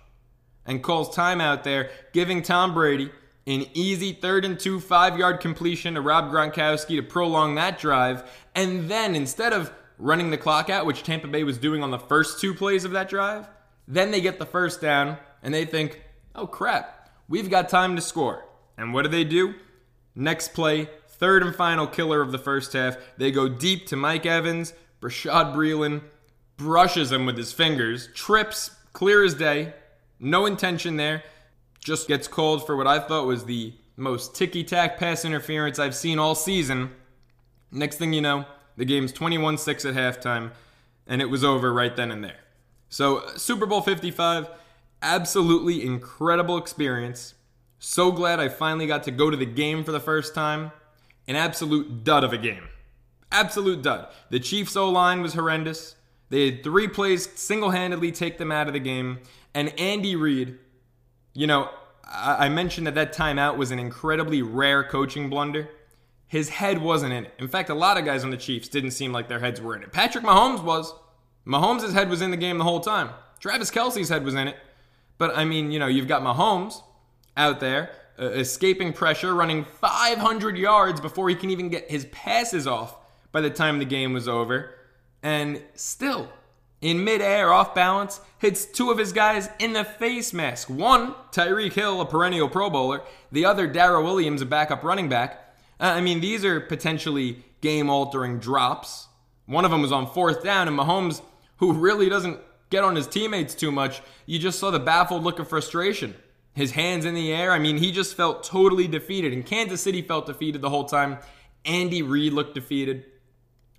and 0.67 0.83
calls 0.83 1.15
timeout 1.15 1.63
there, 1.63 1.91
giving 2.13 2.43
Tom 2.43 2.73
Brady 2.75 3.11
an 3.47 3.67
easy 3.75 4.13
third 4.13 4.45
and 4.45 4.59
two, 4.59 4.81
five 4.81 5.19
yard 5.19 5.41
completion 5.41 5.95
to 5.95 6.01
Rob 6.01 6.31
Gronkowski 6.33 6.97
to 6.97 7.03
prolong 7.03 7.57
that 7.57 7.79
drive. 7.79 8.25
And 8.55 8.89
then 8.89 9.15
instead 9.15 9.53
of 9.53 9.73
running 9.99 10.31
the 10.31 10.39
clock 10.39 10.71
out, 10.71 10.87
which 10.87 11.03
Tampa 11.03 11.29
Bay 11.29 11.45
was 11.45 11.59
doing 11.59 11.83
on 11.83 11.91
the 11.91 11.99
first 11.99 12.41
two 12.41 12.55
plays 12.55 12.85
of 12.85 12.93
that 12.93 13.09
drive, 13.09 13.49
then 13.87 14.11
they 14.11 14.21
get 14.21 14.39
the 14.39 14.47
first 14.47 14.81
down 14.81 15.19
and 15.43 15.53
they 15.53 15.65
think, 15.65 16.03
oh 16.35 16.47
crap, 16.47 17.11
we've 17.29 17.51
got 17.51 17.69
time 17.69 17.97
to 17.97 18.03
score. 18.03 18.45
And 18.79 18.95
what 18.95 19.03
do 19.03 19.09
they 19.09 19.25
do? 19.25 19.55
Next 20.15 20.55
play, 20.55 20.89
third 21.25 21.43
and 21.43 21.57
final 21.57 21.87
killer 21.87 22.21
of 22.21 22.33
the 22.33 22.39
first 22.39 22.75
half. 22.75 22.99
They 23.17 23.31
go 23.31 23.49
deep 23.49 23.87
to 23.87 23.97
Mike 23.97 24.27
Evans. 24.27 24.75
Bashaud 25.01 25.55
Breeland 25.55 26.03
brushes 26.59 27.11
him 27.11 27.25
with 27.25 27.39
his 27.39 27.51
fingers, 27.51 28.11
trips, 28.13 28.73
clear 28.93 29.25
as 29.25 29.33
day, 29.33 29.73
no 30.21 30.45
intention 30.45 30.99
there. 30.99 31.23
Just 31.83 32.09
gets 32.09 32.29
called 32.29 32.67
for 32.67 32.77
what 32.77 32.87
I 32.87 32.99
thought 32.99 33.27
was 33.27 33.47
the 33.47 33.73
most 33.97 34.35
ticky 34.35 34.65
tack 34.65 34.99
pass 34.99 35.25
interference 35.25 35.79
I've 35.79 35.95
seen 35.95 36.19
all 36.19 36.35
season. 36.35 36.91
Next 37.73 37.97
thing 37.97 38.13
you 38.13 38.21
know, 38.21 38.45
the 38.77 38.85
game's 38.85 39.11
21 39.11 39.57
6 39.57 39.87
at 39.87 39.95
halftime, 39.95 40.51
and 41.07 41.23
it 41.23 41.31
was 41.31 41.43
over 41.43 41.73
right 41.73 41.97
then 41.97 42.11
and 42.11 42.23
there. 42.23 42.41
So, 42.91 43.27
Super 43.37 43.65
Bowl 43.65 43.81
55, 43.81 44.51
absolutely 45.01 45.87
incredible 45.87 46.59
experience. 46.59 47.33
So 47.79 48.13
glad 48.13 48.41
I 48.41 48.51
finally 48.51 48.87
got 48.87 49.05
to 49.05 49.11
go 49.11 49.31
to 49.31 49.39
the 49.39 49.47
game 49.47 49.85
for 49.85 49.93
the 49.93 50.01
first 50.01 50.35
time. 50.35 50.71
An 51.27 51.37
absolute 51.37 52.05
dud 52.05 52.25
of 52.25 52.33
a 52.33 52.39
game. 52.39 52.69
Absolute 53.33 53.83
dud. 53.83 54.09
The 54.31 54.41
Chiefs' 54.41 54.77
O 54.77 54.89
line 54.89 55.23
was 55.23 55.35
horrendous. 55.35 55.97
They 56.31 56.51
had 56.51 56.65
three 56.65 56.89
plays 56.89 57.29
single 57.35 57.71
handedly 57.71 58.13
take 58.13 58.39
them 58.39 58.53
out 58.53 58.67
of 58.67 58.73
the 58.73 58.81
game. 58.81 59.21
And 59.55 59.79
Andy 59.79 60.17
Reid, 60.17 60.59
you 61.33 61.47
know, 61.47 61.71
I, 62.07 62.49
mentioned 62.49 62.87
that 62.87 62.95
that 62.97 63.15
timeout 63.15 63.57
was 63.57 63.71
an 63.71 63.79
incredibly 63.79 64.43
rare 64.43 64.85
coaching 64.85 65.31
blunder. 65.31 65.69
his 66.27 66.49
head 66.49 66.83
wasn't 66.83 67.13
in 67.13 67.25
it. 67.27 67.33
In 67.39 67.49
fact, 67.49 67.71
a 67.71 67.75
lot 67.75 67.97
of 67.97 68.05
guys 68.05 68.25
on 68.25 68.31
the 68.31 68.37
Chiefs 68.37 68.69
didn't 68.69 68.91
seem 68.91 69.13
like 69.13 69.29
their 69.29 69.39
heads 69.39 69.61
were 69.61 69.77
in 69.77 69.83
it. 69.83 69.93
Patrick 69.93 70.25
Mahomes 70.25 70.63
was. 70.63 70.93
Mahomes' 71.47 71.93
head 71.93 72.09
was 72.09 72.23
in 72.23 72.31
the 72.31 72.37
game 72.37 72.59
the 72.59 72.65
whole 72.65 72.81
time. 72.81 73.11
Travis 73.41 73.71
Kelce's 73.71 74.09
head 74.09 74.25
was 74.25 74.35
in 74.35 74.49
it. 74.49 74.57
But 75.19 75.37
I 75.37 75.45
mean, 75.45 75.71
you 75.71 75.79
know, 75.79 75.87
you've 75.87 76.09
got 76.09 76.23
Mahomes 76.23 76.83
out 77.37 77.61
there 77.61 77.91
uh, 78.19 78.31
escaping 78.31 78.93
pressure, 78.93 79.35
running 79.35 79.65
500 79.65 80.57
yards 80.57 81.01
before 81.01 81.29
he 81.29 81.35
can 81.35 81.51
even 81.51 81.69
get 81.69 81.91
his 81.91 82.05
passes 82.07 82.67
off 82.67 82.97
by 83.33 83.41
the 83.41 83.51
time 83.51 83.79
the 83.79 83.85
game 83.85 84.13
was 84.13 84.29
over. 84.29 84.75
And 85.23 85.63
still, 85.75 86.29
in 86.81 87.03
midair, 87.03 87.53
off 87.53 87.75
balance, 87.75 88.21
hits 88.39 88.67
two 88.67 88.91
of 88.91 88.99
his 88.99 89.13
guys 89.13 89.49
in 89.59 89.73
the 89.73 89.85
face 89.85 90.33
mask. 90.33 90.69
One, 90.69 91.15
Tyreek 91.33 91.73
Hill, 91.73 92.01
a 92.01 92.07
perennial 92.07 92.49
Pro 92.49 92.71
Bowler. 92.71 93.03
The 93.33 93.47
other, 93.47 93.67
Darrel 93.67 94.05
Williams, 94.05 94.43
a 94.43 94.47
backup 94.47 94.85
running 94.85 95.09
back. 95.09 95.57
Uh, 95.81 95.85
I 95.85 96.01
mean, 96.01 96.21
these 96.21 96.45
are 96.45 96.61
potentially 96.61 97.43
game 97.61 97.89
altering 97.89 98.39
drops. 98.39 99.09
One 99.47 99.65
of 99.65 99.71
them 99.71 99.83
was 99.83 99.93
on 99.93 100.07
fourth 100.07 100.45
down, 100.45 100.69
and 100.69 100.79
Mahomes, 100.79 101.23
who 101.57 101.73
really 101.73 102.09
doesn't 102.09 102.39
get 102.71 102.85
on 102.85 102.97
his 102.97 103.07
teammates 103.07 103.55
too 103.55 103.73
much, 103.73 104.03
you 104.27 104.39
just 104.39 104.59
saw 104.59 104.71
the 104.71 104.79
baffled 104.79 105.23
look 105.23 105.39
of 105.39 105.49
frustration. 105.49 106.15
His 106.55 106.73
hands 106.73 107.05
in 107.05 107.15
the 107.15 107.33
air. 107.33 107.53
I 107.53 107.59
mean, 107.59 107.79
he 107.79 107.91
just 107.91 108.17
felt 108.17 108.45
totally 108.45 108.87
defeated. 108.87 109.33
And 109.33 109.45
Kansas 109.45 109.83
City 109.83 110.03
felt 110.03 110.27
defeated 110.27 110.63
the 110.63 110.71
whole 110.71 110.85
time. 110.85 111.19
Andy 111.65 112.03
Reid 112.03 112.33
looked 112.33 112.55
defeated. 112.55 113.05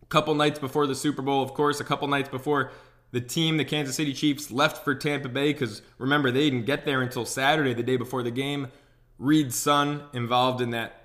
A 0.02 0.06
couple 0.08 0.36
nights 0.36 0.60
before 0.60 0.86
the 0.86 0.96
Super 0.96 1.22
Bowl, 1.22 1.42
of 1.42 1.54
course, 1.54 1.80
a 1.80 1.84
couple 1.84 2.08
nights 2.08 2.30
before 2.30 2.72
the 3.12 3.22
team, 3.22 3.58
the 3.58 3.66
Kansas 3.66 3.96
City 3.96 4.14
Chiefs, 4.14 4.52
left 4.52 4.84
for 4.84 4.94
Tampa 4.94 5.30
Bay 5.30 5.54
because 5.54 5.82
remember, 5.98 6.32
they 6.32 6.50
didn't 6.50 6.66
get 6.66 6.86
there 6.86 7.02
until 7.02 7.26
Saturday, 7.26 7.74
the 7.74 7.82
day 7.82 7.96
before 7.96 8.24
the 8.24 8.32
game. 8.32 8.68
Reid's 9.18 9.56
son 9.56 10.04
involved 10.14 10.60
in 10.60 10.72
that 10.72 11.02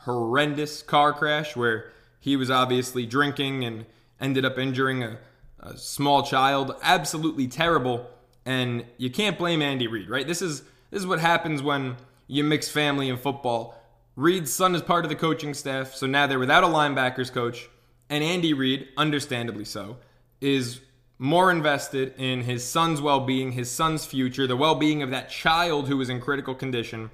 horrendous 0.00 0.82
car 0.82 1.14
crash 1.14 1.56
where 1.56 1.90
he 2.20 2.36
was 2.36 2.50
obviously 2.50 3.06
drinking 3.06 3.64
and 3.64 3.86
ended 4.20 4.44
up 4.44 4.58
injuring 4.58 5.02
a, 5.02 5.18
a 5.60 5.76
small 5.76 6.22
child. 6.22 6.76
Absolutely 6.82 7.48
terrible. 7.48 8.06
And 8.44 8.84
you 8.98 9.10
can't 9.10 9.38
blame 9.38 9.62
Andy 9.62 9.86
Reid, 9.86 10.10
right? 10.10 10.26
This 10.26 10.42
is 10.42 10.62
this 10.94 11.02
is 11.02 11.08
what 11.08 11.18
happens 11.18 11.60
when 11.60 11.96
you 12.28 12.44
mix 12.44 12.68
family 12.68 13.10
and 13.10 13.18
football. 13.18 13.74
Reid's 14.14 14.52
son 14.52 14.76
is 14.76 14.80
part 14.82 15.04
of 15.04 15.08
the 15.08 15.16
coaching 15.16 15.52
staff, 15.52 15.92
so 15.92 16.06
now 16.06 16.28
they're 16.28 16.38
without 16.38 16.62
a 16.62 16.68
linebackers 16.68 17.32
coach. 17.32 17.68
And 18.08 18.22
Andy 18.22 18.52
Reid, 18.52 18.86
understandably 18.96 19.64
so, 19.64 19.96
is 20.40 20.78
more 21.18 21.50
invested 21.50 22.14
in 22.16 22.42
his 22.42 22.64
son's 22.64 23.00
well 23.00 23.18
being, 23.18 23.50
his 23.50 23.68
son's 23.68 24.06
future, 24.06 24.46
the 24.46 24.54
well 24.54 24.76
being 24.76 25.02
of 25.02 25.10
that 25.10 25.30
child 25.30 25.88
who 25.88 26.00
is 26.00 26.08
in 26.08 26.20
critical 26.20 26.54
condition 26.54 27.10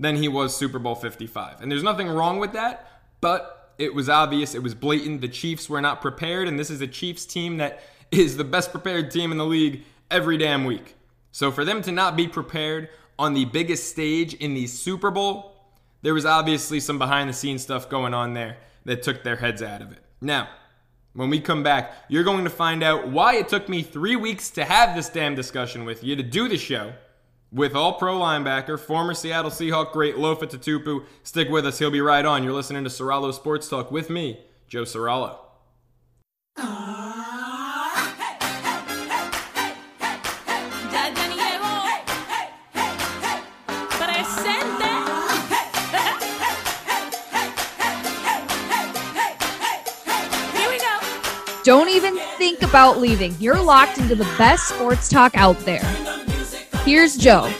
than 0.00 0.16
he 0.16 0.26
was 0.26 0.56
Super 0.56 0.80
Bowl 0.80 0.96
55. 0.96 1.60
And 1.60 1.70
there's 1.70 1.84
nothing 1.84 2.08
wrong 2.08 2.40
with 2.40 2.54
that, 2.54 2.90
but 3.20 3.72
it 3.78 3.94
was 3.94 4.08
obvious, 4.08 4.56
it 4.56 4.64
was 4.64 4.74
blatant. 4.74 5.20
The 5.20 5.28
Chiefs 5.28 5.70
were 5.70 5.80
not 5.80 6.00
prepared, 6.00 6.48
and 6.48 6.58
this 6.58 6.70
is 6.70 6.80
a 6.80 6.88
Chiefs 6.88 7.24
team 7.24 7.58
that 7.58 7.84
is 8.10 8.36
the 8.36 8.42
best 8.42 8.72
prepared 8.72 9.12
team 9.12 9.30
in 9.30 9.38
the 9.38 9.46
league 9.46 9.84
every 10.10 10.38
damn 10.38 10.64
week. 10.64 10.96
So 11.30 11.52
for 11.52 11.64
them 11.64 11.82
to 11.82 11.92
not 11.92 12.16
be 12.16 12.26
prepared 12.26 12.88
on 13.18 13.34
the 13.34 13.44
biggest 13.46 13.88
stage 13.88 14.34
in 14.34 14.54
the 14.54 14.66
Super 14.66 15.10
Bowl, 15.10 15.54
there 16.02 16.14
was 16.14 16.26
obviously 16.26 16.80
some 16.80 16.98
behind 16.98 17.28
the 17.28 17.32
scenes 17.32 17.62
stuff 17.62 17.88
going 17.88 18.14
on 18.14 18.34
there 18.34 18.58
that 18.84 19.02
took 19.02 19.22
their 19.22 19.36
heads 19.36 19.62
out 19.62 19.80
of 19.80 19.92
it. 19.92 20.00
Now, 20.20 20.48
when 21.14 21.30
we 21.30 21.40
come 21.40 21.62
back, 21.62 21.92
you're 22.08 22.24
going 22.24 22.44
to 22.44 22.50
find 22.50 22.82
out 22.82 23.08
why 23.08 23.36
it 23.36 23.48
took 23.48 23.68
me 23.68 23.82
three 23.82 24.16
weeks 24.16 24.50
to 24.50 24.64
have 24.64 24.96
this 24.96 25.08
damn 25.08 25.34
discussion 25.34 25.84
with 25.84 26.02
you 26.02 26.16
to 26.16 26.22
do 26.22 26.48
the 26.48 26.56
show 26.56 26.94
with 27.52 27.74
all 27.74 27.94
pro 27.94 28.18
linebacker, 28.18 28.80
former 28.80 29.12
Seattle 29.12 29.50
Seahawk 29.50 29.92
great 29.92 30.16
Lofa 30.16 30.44
Tatupu. 30.44 31.04
Stick 31.22 31.50
with 31.50 31.66
us, 31.66 31.78
he'll 31.78 31.90
be 31.90 32.00
right 32.00 32.24
on. 32.24 32.42
You're 32.42 32.54
listening 32.54 32.84
to 32.84 32.90
Soralo 32.90 33.32
Sports 33.32 33.68
Talk 33.68 33.90
with 33.90 34.08
me, 34.08 34.40
Joe 34.68 34.82
Soralo. 34.82 35.36
Ah. 36.56 37.01
Don't 51.64 51.88
even 51.88 52.18
think 52.38 52.62
about 52.62 52.98
leaving. 52.98 53.36
You're 53.38 53.62
locked 53.62 53.98
into 53.98 54.16
the 54.16 54.24
best 54.36 54.68
sports 54.68 55.08
talk 55.08 55.36
out 55.36 55.56
there. 55.60 55.84
Here's 56.84 57.16
Joe. 57.16 57.52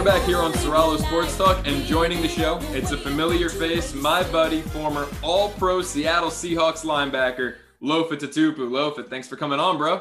We're 0.00 0.06
back 0.06 0.22
here 0.22 0.38
on 0.38 0.54
Soralo 0.54 0.98
Sports 0.98 1.36
Talk, 1.36 1.66
and 1.66 1.84
joining 1.84 2.22
the 2.22 2.28
show, 2.28 2.58
it's 2.70 2.90
a 2.90 2.96
familiar 2.96 3.50
face, 3.50 3.92
my 3.92 4.22
buddy, 4.32 4.62
former 4.62 5.06
All 5.22 5.50
Pro 5.50 5.82
Seattle 5.82 6.30
Seahawks 6.30 6.86
linebacker, 6.86 7.56
Lofa 7.82 8.12
Tatupu. 8.12 8.60
Lofa, 8.60 9.06
thanks 9.06 9.28
for 9.28 9.36
coming 9.36 9.60
on, 9.60 9.76
bro. 9.76 10.00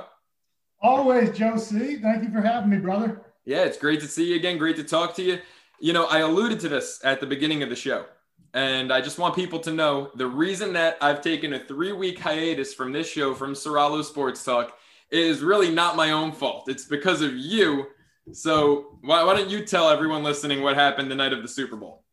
Always, 0.81 1.37
Joe 1.37 1.57
C. 1.57 1.97
Thank 1.97 2.23
you 2.23 2.31
for 2.31 2.39
having 2.39 2.69
me, 2.69 2.77
brother. 2.77 3.23
Yeah, 3.43 3.65
it's 3.65 3.77
great 3.77 3.99
to 3.99 4.07
see 4.07 4.29
you 4.29 4.37
again. 4.37 4.57
Great 4.57 4.77
to 4.77 4.85
talk 4.85 5.15
to 5.15 5.21
you. 5.21 5.39
You 5.81 5.91
know, 5.91 6.05
I 6.05 6.19
alluded 6.19 6.61
to 6.61 6.69
this 6.69 7.01
at 7.03 7.19
the 7.19 7.27
beginning 7.27 7.61
of 7.61 7.67
the 7.67 7.75
show, 7.75 8.05
and 8.53 8.93
I 8.93 9.01
just 9.01 9.19
want 9.19 9.35
people 9.35 9.59
to 9.59 9.73
know 9.73 10.11
the 10.15 10.27
reason 10.27 10.71
that 10.73 10.97
I've 11.01 11.19
taken 11.19 11.51
a 11.51 11.59
three 11.59 11.91
week 11.91 12.19
hiatus 12.19 12.73
from 12.73 12.93
this 12.93 13.11
show, 13.11 13.33
from 13.33 13.51
Soralo 13.51 14.01
Sports 14.05 14.45
Talk, 14.45 14.77
is 15.11 15.41
really 15.41 15.69
not 15.69 15.97
my 15.97 16.11
own 16.11 16.31
fault. 16.31 16.69
It's 16.69 16.85
because 16.85 17.21
of 17.21 17.35
you 17.35 17.87
so 18.33 18.97
why, 19.01 19.23
why 19.23 19.35
don't 19.35 19.49
you 19.49 19.65
tell 19.65 19.89
everyone 19.89 20.23
listening 20.23 20.61
what 20.61 20.75
happened 20.75 21.09
the 21.09 21.15
night 21.15 21.33
of 21.33 21.41
the 21.41 21.47
Super 21.47 21.75
Bowl? 21.75 22.03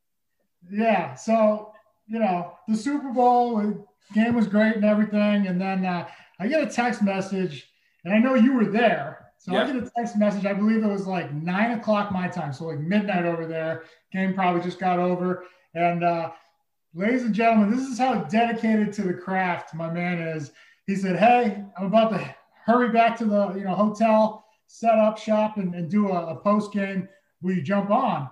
Yeah. 0.71 1.15
So, 1.15 1.73
you 2.07 2.19
know, 2.19 2.53
the 2.69 2.77
Super 2.77 3.11
Bowl 3.11 3.87
game 4.15 4.35
was 4.35 4.47
great 4.47 4.77
and 4.77 4.85
everything. 4.85 5.47
And 5.47 5.61
then 5.61 5.85
uh, 5.85 6.09
I 6.39 6.49
get 6.49 6.63
a 6.63 6.67
text 6.67 7.03
message, 7.03 7.71
and 8.05 8.15
I 8.15 8.19
know 8.19 8.35
you 8.35 8.55
were 8.55 8.67
there. 8.67 9.31
So 9.39 9.53
yeah. 9.53 9.63
I 9.63 9.67
get 9.67 9.77
a 9.77 9.91
text 9.97 10.17
message. 10.17 10.47
I 10.47 10.53
believe 10.53 10.83
it 10.83 10.89
was 10.89 11.07
like 11.07 11.33
nine 11.33 11.79
o'clock 11.79 12.11
my 12.11 12.29
time. 12.29 12.53
So 12.53 12.67
like 12.67 12.81
midnight 12.81 13.25
over 13.25 13.47
there. 13.47 13.85
Game 14.13 14.35
probably 14.35 14.63
just 14.63 14.81
got 14.81 14.99
over. 14.99 15.45
And 15.75 16.03
uh, 16.03 16.31
ladies 16.95 17.23
and 17.23 17.35
gentlemen, 17.35 17.71
this 17.71 17.87
is 17.87 17.99
how 17.99 18.23
dedicated 18.25 18.93
to 18.95 19.03
the 19.03 19.15
craft 19.15 19.75
my 19.75 19.91
man 19.91 20.19
is. 20.19 20.53
He 20.87 20.97
said, 20.97 21.17
Hey, 21.17 21.63
I'm 21.79 21.87
about 21.87 22.11
to 22.11 22.35
hurry 22.65 22.91
back 22.91 23.17
to 23.19 23.25
the 23.25 23.55
you 23.55 23.65
know 23.65 23.75
hotel 23.75 24.46
set 24.67 24.99
up 24.99 25.19
shop 25.19 25.57
and, 25.57 25.75
and 25.75 25.91
do 25.91 26.09
a, 26.09 26.27
a 26.27 26.37
post 26.37 26.73
game 26.73 27.09
will 27.43 27.55
you 27.55 27.63
jump 27.63 27.91
on. 27.91 28.29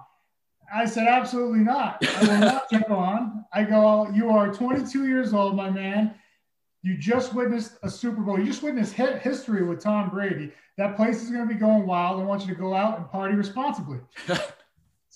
I 0.73 0.87
said 0.87 1.07
absolutely 1.07 1.61
not. 1.61 2.05
I 2.07 2.21
will 2.23 2.41
not 2.41 2.71
jump 2.73 2.91
on. 2.91 3.45
I 3.53 3.65
go 3.65 4.09
you 4.11 4.31
are 4.31 4.53
22 4.53 5.07
years 5.07 5.33
old 5.33 5.57
my 5.57 5.71
man. 5.71 6.15
You 6.83 6.99
just 6.99 7.33
witnessed 7.33 7.79
a 7.83 7.89
super 7.91 8.21
bowl. 8.21 8.39
You 8.39 8.47
just 8.47 8.63
witnessed 8.63 8.95
history 8.95 9.65
with 9.65 9.81
tom 9.81 10.11
brady. 10.11 10.53
That 10.77 10.97
place 10.97 11.23
is 11.23 11.31
going 11.31 11.47
to 11.47 11.55
be 11.55 11.59
going 11.59 11.87
wild. 11.87 12.21
I 12.21 12.25
want 12.25 12.43
you 12.43 12.49
to 12.49 12.61
go 12.61 12.75
out 12.75 12.99
and 12.99 13.09
party 13.11 13.35
responsibly. 13.35 14.01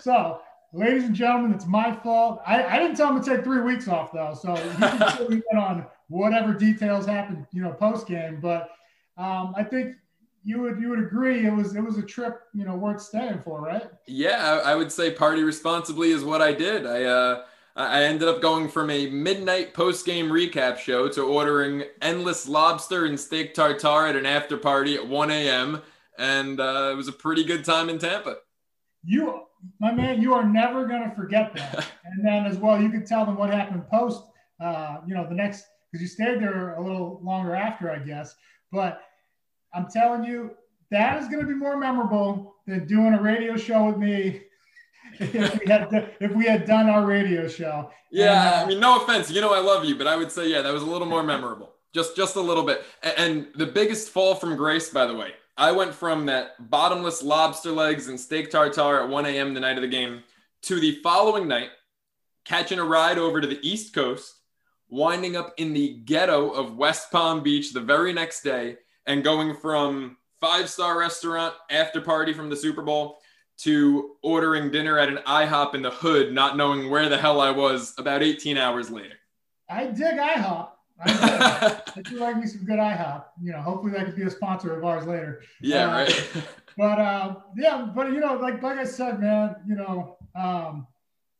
So 0.00 0.40
ladies 0.72 1.04
and 1.04 1.14
gentlemen 1.14 1.52
it's 1.52 1.66
my 1.66 1.92
fault. 1.92 2.40
I, 2.46 2.62
I 2.62 2.78
didn't 2.78 2.96
tell 2.96 3.12
him 3.12 3.22
to 3.22 3.28
take 3.28 3.42
three 3.42 3.62
weeks 3.62 3.88
off 3.88 4.12
though 4.12 4.34
so 4.40 4.54
you 4.54 4.70
can 4.76 4.98
certainly 5.10 5.42
get 5.50 5.58
on 5.58 5.86
whatever 6.08 6.54
details 6.54 7.04
happened 7.06 7.46
you 7.52 7.62
know 7.62 7.72
post 7.72 8.06
game 8.06 8.38
but 8.40 8.70
um, 9.16 9.54
I 9.56 9.64
think 9.64 9.96
you 10.44 10.60
would 10.60 10.80
you 10.80 10.88
would 10.90 11.00
agree 11.00 11.46
it 11.46 11.52
was 11.52 11.74
it 11.74 11.80
was 11.80 11.98
a 11.98 12.02
trip 12.02 12.40
you 12.54 12.64
know 12.64 12.76
worth 12.76 13.00
staying 13.00 13.40
for, 13.44 13.60
right? 13.60 13.90
Yeah, 14.06 14.60
I, 14.64 14.74
would 14.74 14.90
say 14.92 15.10
party 15.10 15.42
responsibly 15.42 16.10
is 16.10 16.24
what 16.24 16.40
I 16.40 16.52
did. 16.52 16.86
I 16.86 17.04
uh, 17.04 17.44
I 17.76 18.04
ended 18.04 18.28
up 18.28 18.42
going 18.42 18.68
from 18.68 18.90
a 18.90 19.08
midnight 19.08 19.72
post 19.72 20.04
game 20.04 20.28
recap 20.28 20.78
show 20.78 21.08
to 21.10 21.22
ordering 21.22 21.84
endless 22.02 22.48
lobster 22.48 23.04
and 23.04 23.18
steak 23.18 23.54
tartare 23.54 24.08
at 24.08 24.16
an 24.16 24.26
after 24.26 24.56
party 24.56 24.96
at 24.96 25.06
1 25.06 25.30
a.m. 25.30 25.82
and 26.18 26.58
uh, 26.58 26.90
it 26.92 26.96
was 26.96 27.06
a 27.06 27.12
pretty 27.12 27.44
good 27.44 27.64
time 27.64 27.88
in 27.88 27.98
Tampa. 27.98 28.38
You, 29.04 29.42
my 29.78 29.92
man, 29.92 30.20
you 30.20 30.34
are 30.34 30.44
never 30.44 30.86
going 30.86 31.08
to 31.08 31.14
forget 31.14 31.54
that. 31.54 31.86
and 32.04 32.26
then 32.26 32.46
as 32.46 32.56
well, 32.56 32.82
you 32.82 32.90
could 32.90 33.06
tell 33.06 33.24
them 33.24 33.36
what 33.36 33.50
happened 33.50 33.88
post. 33.88 34.24
Uh, 34.60 34.96
you 35.06 35.14
know, 35.14 35.28
the 35.28 35.34
next 35.34 35.64
because 35.92 36.02
you 36.02 36.08
stayed 36.08 36.42
there 36.42 36.74
a 36.74 36.82
little 36.82 37.20
longer 37.22 37.54
after, 37.54 37.90
I 37.90 37.98
guess, 37.98 38.34
but 38.72 39.00
I'm 39.74 39.88
telling 39.90 40.24
you, 40.24 40.52
that 40.90 41.22
is 41.22 41.28
going 41.28 41.40
to 41.40 41.46
be 41.46 41.54
more 41.54 41.76
memorable 41.76 42.56
than 42.66 42.86
doing 42.86 43.14
a 43.14 43.22
radio 43.22 43.56
show 43.56 43.86
with 43.86 43.98
me 43.98 44.42
if 45.20 45.60
we 45.60 45.66
had 45.66 46.12
if 46.20 46.32
we 46.32 46.46
had 46.46 46.64
done 46.66 46.88
our 46.88 47.04
radio 47.04 47.48
show. 47.48 47.90
Yeah, 48.10 48.32
and, 48.32 48.54
uh, 48.54 48.64
I 48.64 48.66
mean, 48.66 48.80
no 48.80 49.02
offense, 49.02 49.30
you 49.30 49.40
know 49.40 49.52
I 49.52 49.60
love 49.60 49.84
you, 49.84 49.96
but 49.96 50.06
I 50.06 50.16
would 50.16 50.32
say 50.32 50.48
yeah, 50.48 50.62
that 50.62 50.72
was 50.72 50.82
a 50.82 50.86
little 50.86 51.08
more 51.08 51.22
memorable, 51.22 51.74
just 51.94 52.16
just 52.16 52.36
a 52.36 52.40
little 52.40 52.64
bit. 52.64 52.84
And 53.16 53.48
the 53.54 53.66
biggest 53.66 54.10
fall 54.10 54.34
from 54.34 54.56
grace, 54.56 54.90
by 54.90 55.06
the 55.06 55.14
way, 55.14 55.32
I 55.56 55.72
went 55.72 55.94
from 55.94 56.26
that 56.26 56.70
bottomless 56.70 57.22
lobster 57.22 57.72
legs 57.72 58.08
and 58.08 58.18
steak 58.18 58.50
tartare 58.50 59.02
at 59.02 59.08
1 59.08 59.26
a.m. 59.26 59.54
the 59.54 59.60
night 59.60 59.76
of 59.76 59.82
the 59.82 59.88
game 59.88 60.22
to 60.62 60.80
the 60.80 61.00
following 61.02 61.48
night, 61.48 61.70
catching 62.44 62.78
a 62.78 62.84
ride 62.84 63.18
over 63.18 63.40
to 63.40 63.46
the 63.46 63.58
East 63.68 63.94
Coast, 63.94 64.34
winding 64.88 65.36
up 65.36 65.54
in 65.56 65.72
the 65.72 65.94
ghetto 66.04 66.50
of 66.50 66.76
West 66.76 67.10
Palm 67.10 67.42
Beach 67.42 67.72
the 67.72 67.80
very 67.80 68.12
next 68.12 68.42
day, 68.42 68.76
and 69.08 69.24
going 69.24 69.56
from 69.56 70.18
five 70.40 70.68
star 70.70 70.96
restaurant 70.96 71.54
after 71.70 72.00
party 72.00 72.32
from 72.32 72.48
the 72.48 72.56
Super 72.56 72.82
Bowl 72.82 73.18
to 73.56 74.12
ordering 74.22 74.70
dinner 74.70 74.98
at 74.98 75.08
an 75.08 75.18
IHOP 75.26 75.74
in 75.74 75.82
the 75.82 75.90
hood, 75.90 76.32
not 76.32 76.56
knowing 76.56 76.90
where 76.90 77.08
the 77.08 77.18
hell 77.18 77.40
I 77.40 77.50
was 77.50 77.94
about 77.98 78.22
18 78.22 78.56
hours 78.56 78.88
later. 78.88 79.14
I 79.68 79.86
dig 79.86 80.16
IHOP. 80.16 80.68
I, 81.00 81.82
I 81.96 82.02
do 82.04 82.18
like 82.18 82.36
me 82.36 82.46
some 82.46 82.64
good 82.64 82.78
IHOP. 82.78 83.24
You 83.42 83.52
know, 83.52 83.60
hopefully 83.60 83.92
that 83.92 84.06
could 84.06 84.16
be 84.16 84.22
a 84.22 84.30
sponsor 84.30 84.76
of 84.76 84.84
ours 84.84 85.06
later. 85.06 85.42
Yeah, 85.60 85.88
uh, 85.88 85.90
right. 85.90 86.32
but 86.76 86.98
uh, 87.00 87.36
yeah, 87.56 87.88
but 87.94 88.12
you 88.12 88.20
know, 88.20 88.34
like 88.34 88.62
like 88.62 88.78
I 88.78 88.84
said, 88.84 89.20
man, 89.20 89.56
you 89.66 89.74
know, 89.74 90.18
um, 90.36 90.86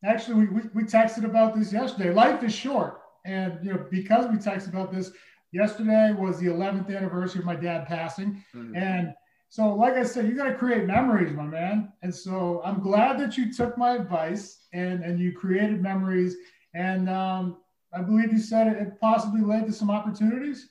actually 0.03 0.45
we, 0.45 0.47
we, 0.47 0.61
we 0.73 0.83
texted 0.83 1.23
about 1.23 1.55
this 1.55 1.71
yesterday. 1.71 2.11
Life 2.11 2.43
is 2.43 2.53
short, 2.53 3.01
and 3.25 3.59
you 3.63 3.73
know, 3.73 3.85
because 3.89 4.27
we 4.27 4.37
texted 4.37 4.69
about 4.69 4.91
this 4.91 5.11
yesterday 5.51 6.11
was 6.11 6.39
the 6.39 6.47
11th 6.47 6.95
anniversary 6.95 7.39
of 7.39 7.45
my 7.45 7.55
dad 7.55 7.87
passing, 7.87 8.43
mm-hmm. 8.55 8.75
and 8.75 9.13
so 9.49 9.73
like 9.73 9.95
I 9.95 10.03
said, 10.03 10.27
you 10.27 10.35
got 10.35 10.45
to 10.45 10.53
create 10.53 10.85
memories, 10.85 11.33
my 11.33 11.43
man. 11.43 11.91
And 12.03 12.13
so 12.13 12.61
I'm 12.63 12.79
glad 12.79 13.19
that 13.19 13.35
you 13.35 13.51
took 13.51 13.77
my 13.79 13.95
advice 13.95 14.67
and 14.73 15.03
and 15.03 15.19
you 15.19 15.31
created 15.31 15.81
memories 15.81 16.35
and 16.75 17.09
um, 17.09 17.57
I 17.93 18.01
believe 18.01 18.31
you 18.31 18.39
said 18.39 18.67
it, 18.67 18.99
possibly 18.99 19.41
led 19.41 19.65
to 19.67 19.73
some 19.73 19.89
opportunities. 19.89 20.69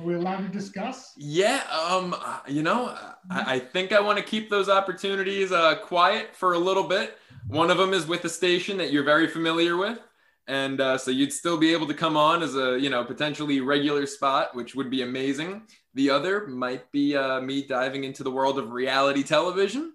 Are 0.00 0.04
we 0.06 0.14
allowed 0.14 0.38
to 0.38 0.48
discuss? 0.48 1.12
Yeah, 1.16 1.62
um, 1.72 2.14
you 2.46 2.62
know, 2.62 2.94
I, 3.30 3.54
I 3.54 3.58
think 3.58 3.92
I 3.92 4.00
want 4.00 4.18
to 4.18 4.24
keep 4.24 4.50
those 4.50 4.68
opportunities 4.68 5.50
uh, 5.50 5.76
quiet 5.76 6.34
for 6.34 6.52
a 6.52 6.58
little 6.58 6.84
bit. 6.84 7.18
One 7.48 7.70
of 7.70 7.78
them 7.78 7.94
is 7.94 8.06
with 8.06 8.24
a 8.24 8.28
station 8.28 8.76
that 8.78 8.92
you're 8.92 9.04
very 9.04 9.26
familiar 9.26 9.76
with, 9.76 9.98
and 10.48 10.80
uh, 10.80 10.98
so 10.98 11.10
you'd 11.10 11.32
still 11.32 11.58
be 11.58 11.72
able 11.72 11.86
to 11.86 11.94
come 11.94 12.16
on 12.16 12.42
as 12.42 12.56
a 12.56 12.78
you 12.80 12.90
know 12.90 13.04
potentially 13.04 13.60
regular 13.60 14.06
spot, 14.06 14.54
which 14.56 14.74
would 14.74 14.90
be 14.90 15.02
amazing. 15.02 15.62
The 15.94 16.10
other 16.10 16.46
might 16.46 16.90
be 16.90 17.14
uh, 17.16 17.40
me 17.40 17.66
diving 17.66 18.04
into 18.04 18.24
the 18.24 18.30
world 18.30 18.58
of 18.58 18.72
reality 18.72 19.22
television. 19.22 19.92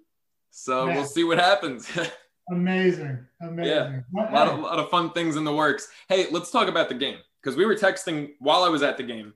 So 0.51 0.85
we'll 0.85 1.05
see 1.05 1.23
what 1.23 1.39
happens. 1.39 1.89
Amazing. 2.51 3.25
Amazing. 3.41 4.03
Yeah. 4.15 4.29
A 4.29 4.33
lot, 4.33 4.47
of, 4.47 4.59
a 4.59 4.61
lot 4.61 4.79
of 4.79 4.89
fun 4.89 5.11
things 5.11 5.35
in 5.35 5.43
the 5.43 5.53
works. 5.53 5.87
Hey, 6.09 6.27
let's 6.29 6.51
talk 6.51 6.67
about 6.67 6.89
the 6.89 6.95
game 6.95 7.17
because 7.41 7.57
we 7.57 7.65
were 7.65 7.75
texting 7.75 8.31
while 8.39 8.63
I 8.63 8.69
was 8.69 8.83
at 8.83 8.97
the 8.97 9.03
game. 9.03 9.33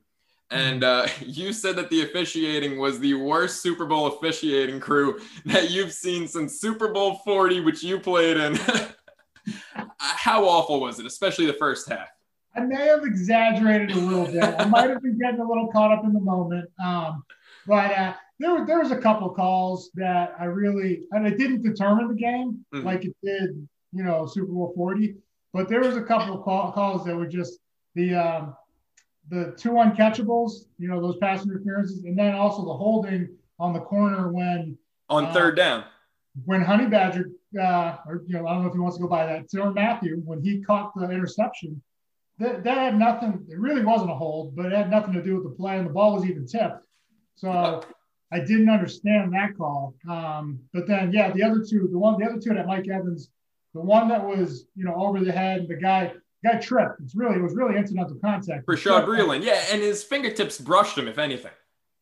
And 0.50 0.84
uh, 0.84 1.08
you 1.20 1.52
said 1.52 1.76
that 1.76 1.90
the 1.90 2.02
officiating 2.02 2.78
was 2.78 3.00
the 3.00 3.14
worst 3.14 3.62
Super 3.62 3.86
Bowl 3.86 4.06
officiating 4.06 4.78
crew 4.78 5.18
that 5.46 5.70
you've 5.70 5.92
seen 5.92 6.28
since 6.28 6.60
Super 6.60 6.88
Bowl 6.92 7.16
40, 7.24 7.60
which 7.60 7.82
you 7.82 7.98
played 7.98 8.36
in. 8.36 8.58
How 9.98 10.44
awful 10.44 10.80
was 10.80 10.98
it, 10.98 11.06
especially 11.06 11.46
the 11.46 11.54
first 11.54 11.88
half? 11.88 12.08
I 12.54 12.60
may 12.60 12.86
have 12.86 13.04
exaggerated 13.04 13.92
a 13.92 14.00
little 14.00 14.26
bit. 14.26 14.42
I 14.42 14.64
might 14.64 14.90
have 14.90 15.02
been 15.02 15.18
getting 15.18 15.40
a 15.40 15.48
little 15.48 15.68
caught 15.68 15.92
up 15.92 16.04
in 16.04 16.12
the 16.12 16.20
moment. 16.20 16.68
Um, 16.82 17.24
but 17.66 17.92
uh, 17.92 18.14
there, 18.38 18.66
there 18.66 18.78
was 18.78 18.90
a 18.90 18.96
couple 18.96 19.28
calls 19.30 19.90
that 19.94 20.34
I 20.38 20.44
really, 20.44 21.02
and 21.12 21.26
it 21.26 21.38
didn't 21.38 21.62
determine 21.62 22.08
the 22.08 22.14
game 22.14 22.64
mm-hmm. 22.74 22.84
like 22.84 23.04
it 23.04 23.14
did, 23.22 23.68
you 23.92 24.02
know, 24.02 24.26
Super 24.26 24.52
Bowl 24.52 24.72
40. 24.74 25.16
But 25.52 25.68
there 25.68 25.80
was 25.80 25.96
a 25.96 26.02
couple 26.02 26.34
of 26.34 26.44
call, 26.44 26.72
calls 26.72 27.04
that 27.04 27.16
were 27.16 27.26
just 27.26 27.58
the 27.94 28.14
um, 28.14 28.56
the 29.30 29.54
two 29.58 29.70
uncatchables, 29.72 30.64
you 30.78 30.88
know, 30.88 31.00
those 31.00 31.16
pass 31.18 31.44
interferences, 31.44 32.04
and 32.04 32.18
then 32.18 32.34
also 32.34 32.64
the 32.64 32.72
holding 32.72 33.28
on 33.58 33.72
the 33.72 33.80
corner 33.80 34.30
when 34.30 34.76
on 35.08 35.26
uh, 35.26 35.32
third 35.32 35.56
down 35.56 35.84
when 36.44 36.62
Honey 36.62 36.86
Badger, 36.86 37.30
uh, 37.60 37.96
or 38.06 38.22
you 38.26 38.34
know, 38.34 38.46
I 38.46 38.54
don't 38.54 38.62
know 38.62 38.68
if 38.68 38.74
he 38.74 38.80
wants 38.80 38.96
to 38.96 39.02
go 39.02 39.08
by 39.08 39.26
that, 39.26 39.48
Tyrann 39.48 39.74
Mathieu, 39.74 40.20
when 40.24 40.42
he 40.42 40.60
caught 40.60 40.92
the 40.94 41.10
interception, 41.10 41.82
that, 42.38 42.64
that 42.64 42.78
had 42.78 42.98
nothing. 42.98 43.46
It 43.48 43.58
really 43.58 43.84
wasn't 43.84 44.10
a 44.10 44.14
hold, 44.14 44.54
but 44.54 44.66
it 44.66 44.72
had 44.72 44.90
nothing 44.90 45.14
to 45.14 45.22
do 45.22 45.34
with 45.34 45.44
the 45.44 45.50
play, 45.50 45.78
and 45.78 45.86
the 45.86 45.92
ball 45.92 46.14
was 46.14 46.24
even 46.24 46.46
tipped. 46.46 46.84
So 47.36 47.82
I 48.32 48.40
didn't 48.40 48.68
understand 48.68 49.32
that 49.32 49.56
call. 49.56 49.94
Um, 50.08 50.60
but 50.72 50.86
then, 50.86 51.12
yeah, 51.12 51.32
the 51.32 51.42
other 51.42 51.64
two, 51.68 51.88
the 51.90 51.98
one, 51.98 52.20
the 52.20 52.26
other 52.26 52.40
two 52.40 52.52
that 52.54 52.66
Mike 52.66 52.88
Evans, 52.88 53.30
the 53.74 53.80
one 53.80 54.08
that 54.08 54.24
was, 54.24 54.66
you 54.74 54.84
know, 54.84 54.94
over 54.94 55.24
the 55.24 55.32
head, 55.32 55.66
the 55.68 55.76
guy, 55.76 56.12
guy 56.44 56.58
tripped. 56.58 57.00
It's 57.00 57.14
really, 57.14 57.36
it 57.36 57.42
was 57.42 57.54
really 57.54 57.76
incidental 57.76 58.16
contact. 58.22 58.66
Rashad 58.66 59.06
Breeland, 59.06 59.44
yeah, 59.44 59.62
and 59.72 59.80
his 59.80 60.04
fingertips 60.04 60.58
brushed 60.60 60.98
him, 60.98 61.08
if 61.08 61.18
anything. 61.18 61.52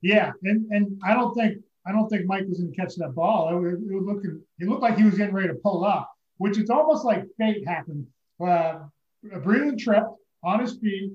Yeah, 0.02 0.32
and 0.42 0.70
and 0.70 1.00
I 1.04 1.14
don't 1.14 1.34
think 1.34 1.58
I 1.86 1.92
don't 1.92 2.08
think 2.08 2.26
Mike 2.26 2.46
was 2.48 2.58
going 2.58 2.72
to 2.72 2.76
catch 2.76 2.96
that 2.96 3.14
ball. 3.14 3.64
It, 3.64 3.68
it, 3.68 3.74
it 3.74 4.02
looked 4.02 4.26
looked 4.60 4.82
like 4.82 4.96
he 4.96 5.04
was 5.04 5.16
getting 5.16 5.34
ready 5.34 5.48
to 5.48 5.54
pull 5.54 5.84
up, 5.84 6.10
which 6.38 6.58
it's 6.58 6.70
almost 6.70 7.04
like 7.04 7.24
fate 7.38 7.66
happened. 7.66 8.06
Uh, 8.44 8.80
Breeland 9.24 9.78
tripped 9.78 10.10
on 10.42 10.60
his 10.60 10.78
feet 10.78 11.12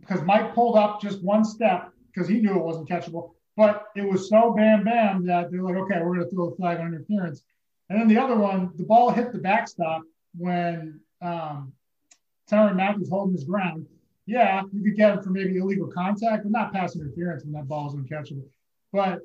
because 0.00 0.22
Mike 0.22 0.54
pulled 0.54 0.76
up 0.76 1.00
just 1.00 1.22
one 1.22 1.44
step 1.44 1.90
because 2.12 2.28
he 2.28 2.40
knew 2.40 2.56
it 2.56 2.64
wasn't 2.64 2.88
catchable. 2.88 3.32
But 3.56 3.86
it 3.96 4.08
was 4.08 4.28
so 4.28 4.52
bam 4.52 4.84
bam 4.84 5.26
that 5.26 5.50
they're 5.50 5.62
like, 5.62 5.76
okay, 5.76 6.00
we're 6.00 6.14
going 6.14 6.28
to 6.28 6.34
throw 6.34 6.50
a 6.50 6.56
flag 6.56 6.78
on 6.78 6.86
interference. 6.86 7.42
And 7.90 8.00
then 8.00 8.08
the 8.08 8.18
other 8.18 8.36
one, 8.36 8.70
the 8.76 8.84
ball 8.84 9.10
hit 9.10 9.32
the 9.32 9.38
backstop 9.38 10.02
when 10.36 11.00
um, 11.22 11.72
Tyrann 12.50 12.76
Mathieu 12.76 13.00
was 13.00 13.08
holding 13.10 13.34
his 13.34 13.44
ground. 13.44 13.86
Yeah, 14.26 14.62
you 14.72 14.82
could 14.82 14.96
get 14.96 15.14
him 15.14 15.22
for 15.22 15.30
maybe 15.30 15.56
illegal 15.56 15.88
contact, 15.88 16.42
but 16.42 16.52
not 16.52 16.72
pass 16.72 16.94
interference 16.94 17.44
when 17.44 17.52
that 17.54 17.66
ball 17.66 17.88
is 17.88 17.94
uncatchable. 17.94 18.44
But 18.92 19.20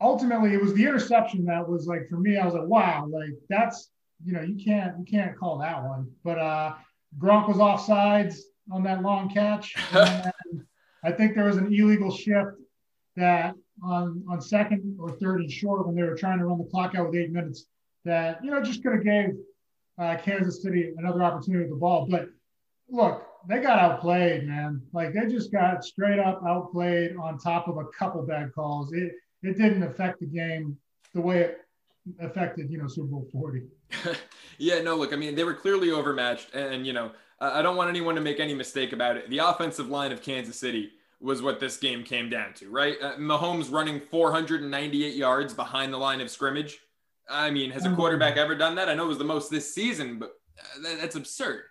ultimately, 0.00 0.52
it 0.52 0.60
was 0.60 0.74
the 0.74 0.84
interception 0.84 1.44
that 1.46 1.68
was 1.68 1.86
like 1.86 2.08
for 2.08 2.16
me. 2.16 2.36
I 2.36 2.44
was 2.44 2.54
like, 2.54 2.66
wow, 2.66 3.06
like 3.10 3.30
that's 3.48 3.90
you 4.24 4.32
know 4.32 4.42
you 4.42 4.62
can't 4.62 4.98
you 4.98 5.04
can't 5.04 5.36
call 5.36 5.58
that 5.58 5.82
one. 5.82 6.10
But 6.24 6.38
uh, 6.38 6.74
Gronk 7.18 7.48
was 7.48 7.58
offsides 7.58 8.38
on 8.70 8.82
that 8.84 9.02
long 9.02 9.30
catch. 9.30 9.74
I 9.92 11.12
think 11.12 11.34
there 11.34 11.44
was 11.44 11.56
an 11.56 11.72
illegal 11.72 12.10
shift 12.10 12.56
that 13.16 13.54
on 13.82 14.24
on 14.28 14.40
second 14.40 14.96
or 14.98 15.10
third 15.10 15.40
and 15.40 15.50
short 15.50 15.86
when 15.86 15.94
they 15.94 16.02
were 16.02 16.16
trying 16.16 16.38
to 16.38 16.46
run 16.46 16.58
the 16.58 16.64
clock 16.64 16.94
out 16.94 17.06
with 17.06 17.16
eight 17.16 17.30
minutes 17.30 17.66
that 18.04 18.42
you 18.44 18.50
know 18.50 18.62
just 18.62 18.82
could 18.82 18.92
have 18.92 19.04
gave 19.04 19.30
uh, 19.98 20.16
Kansas 20.22 20.62
City 20.62 20.92
another 20.98 21.22
opportunity 21.22 21.64
with 21.64 21.72
the 21.72 21.76
ball. 21.78 22.06
But 22.08 22.28
look, 22.88 23.22
they 23.48 23.60
got 23.60 23.78
outplayed, 23.78 24.46
man. 24.46 24.82
Like 24.92 25.12
they 25.12 25.26
just 25.26 25.52
got 25.52 25.84
straight 25.84 26.18
up 26.18 26.42
outplayed 26.46 27.16
on 27.16 27.38
top 27.38 27.68
of 27.68 27.78
a 27.78 27.86
couple 27.98 28.22
bad 28.22 28.52
calls. 28.54 28.92
It 28.92 29.12
it 29.46 29.56
didn't 29.56 29.82
affect 29.82 30.20
the 30.20 30.26
game 30.26 30.76
the 31.14 31.20
way 31.20 31.40
it 31.40 31.58
affected 32.20 32.70
you 32.70 32.78
know 32.78 32.88
Super 32.88 33.08
Bowl 33.08 33.28
forty. 33.32 33.62
yeah, 34.58 34.80
no, 34.80 34.96
look, 34.96 35.12
I 35.12 35.16
mean 35.16 35.34
they 35.34 35.44
were 35.44 35.54
clearly 35.54 35.90
overmatched, 35.90 36.54
and 36.54 36.86
you 36.86 36.92
know 36.92 37.12
I 37.40 37.62
don't 37.62 37.76
want 37.76 37.90
anyone 37.90 38.14
to 38.14 38.20
make 38.20 38.40
any 38.40 38.54
mistake 38.54 38.92
about 38.92 39.16
it. 39.16 39.28
The 39.28 39.38
offensive 39.38 39.88
line 39.88 40.12
of 40.12 40.22
Kansas 40.22 40.58
City 40.58 40.90
was 41.20 41.42
what 41.42 41.60
this 41.60 41.76
game 41.76 42.02
came 42.02 42.28
down 42.28 42.54
to, 42.54 42.70
right? 42.70 42.96
Uh, 43.00 43.16
Mahomes 43.16 43.72
running 43.72 44.00
498 44.00 45.14
yards 45.14 45.54
behind 45.54 45.92
the 45.92 45.98
line 45.98 46.20
of 46.20 46.30
scrimmage. 46.30 46.78
I 47.28 47.50
mean, 47.50 47.70
has 47.70 47.84
a 47.84 47.88
mm-hmm. 47.88 47.96
quarterback 47.96 48.36
ever 48.36 48.54
done 48.54 48.76
that? 48.76 48.88
I 48.88 48.94
know 48.94 49.04
it 49.04 49.08
was 49.08 49.18
the 49.18 49.24
most 49.24 49.50
this 49.50 49.74
season, 49.74 50.18
but 50.18 50.32
uh, 50.58 50.96
that's 51.00 51.16
absurd. 51.16 51.62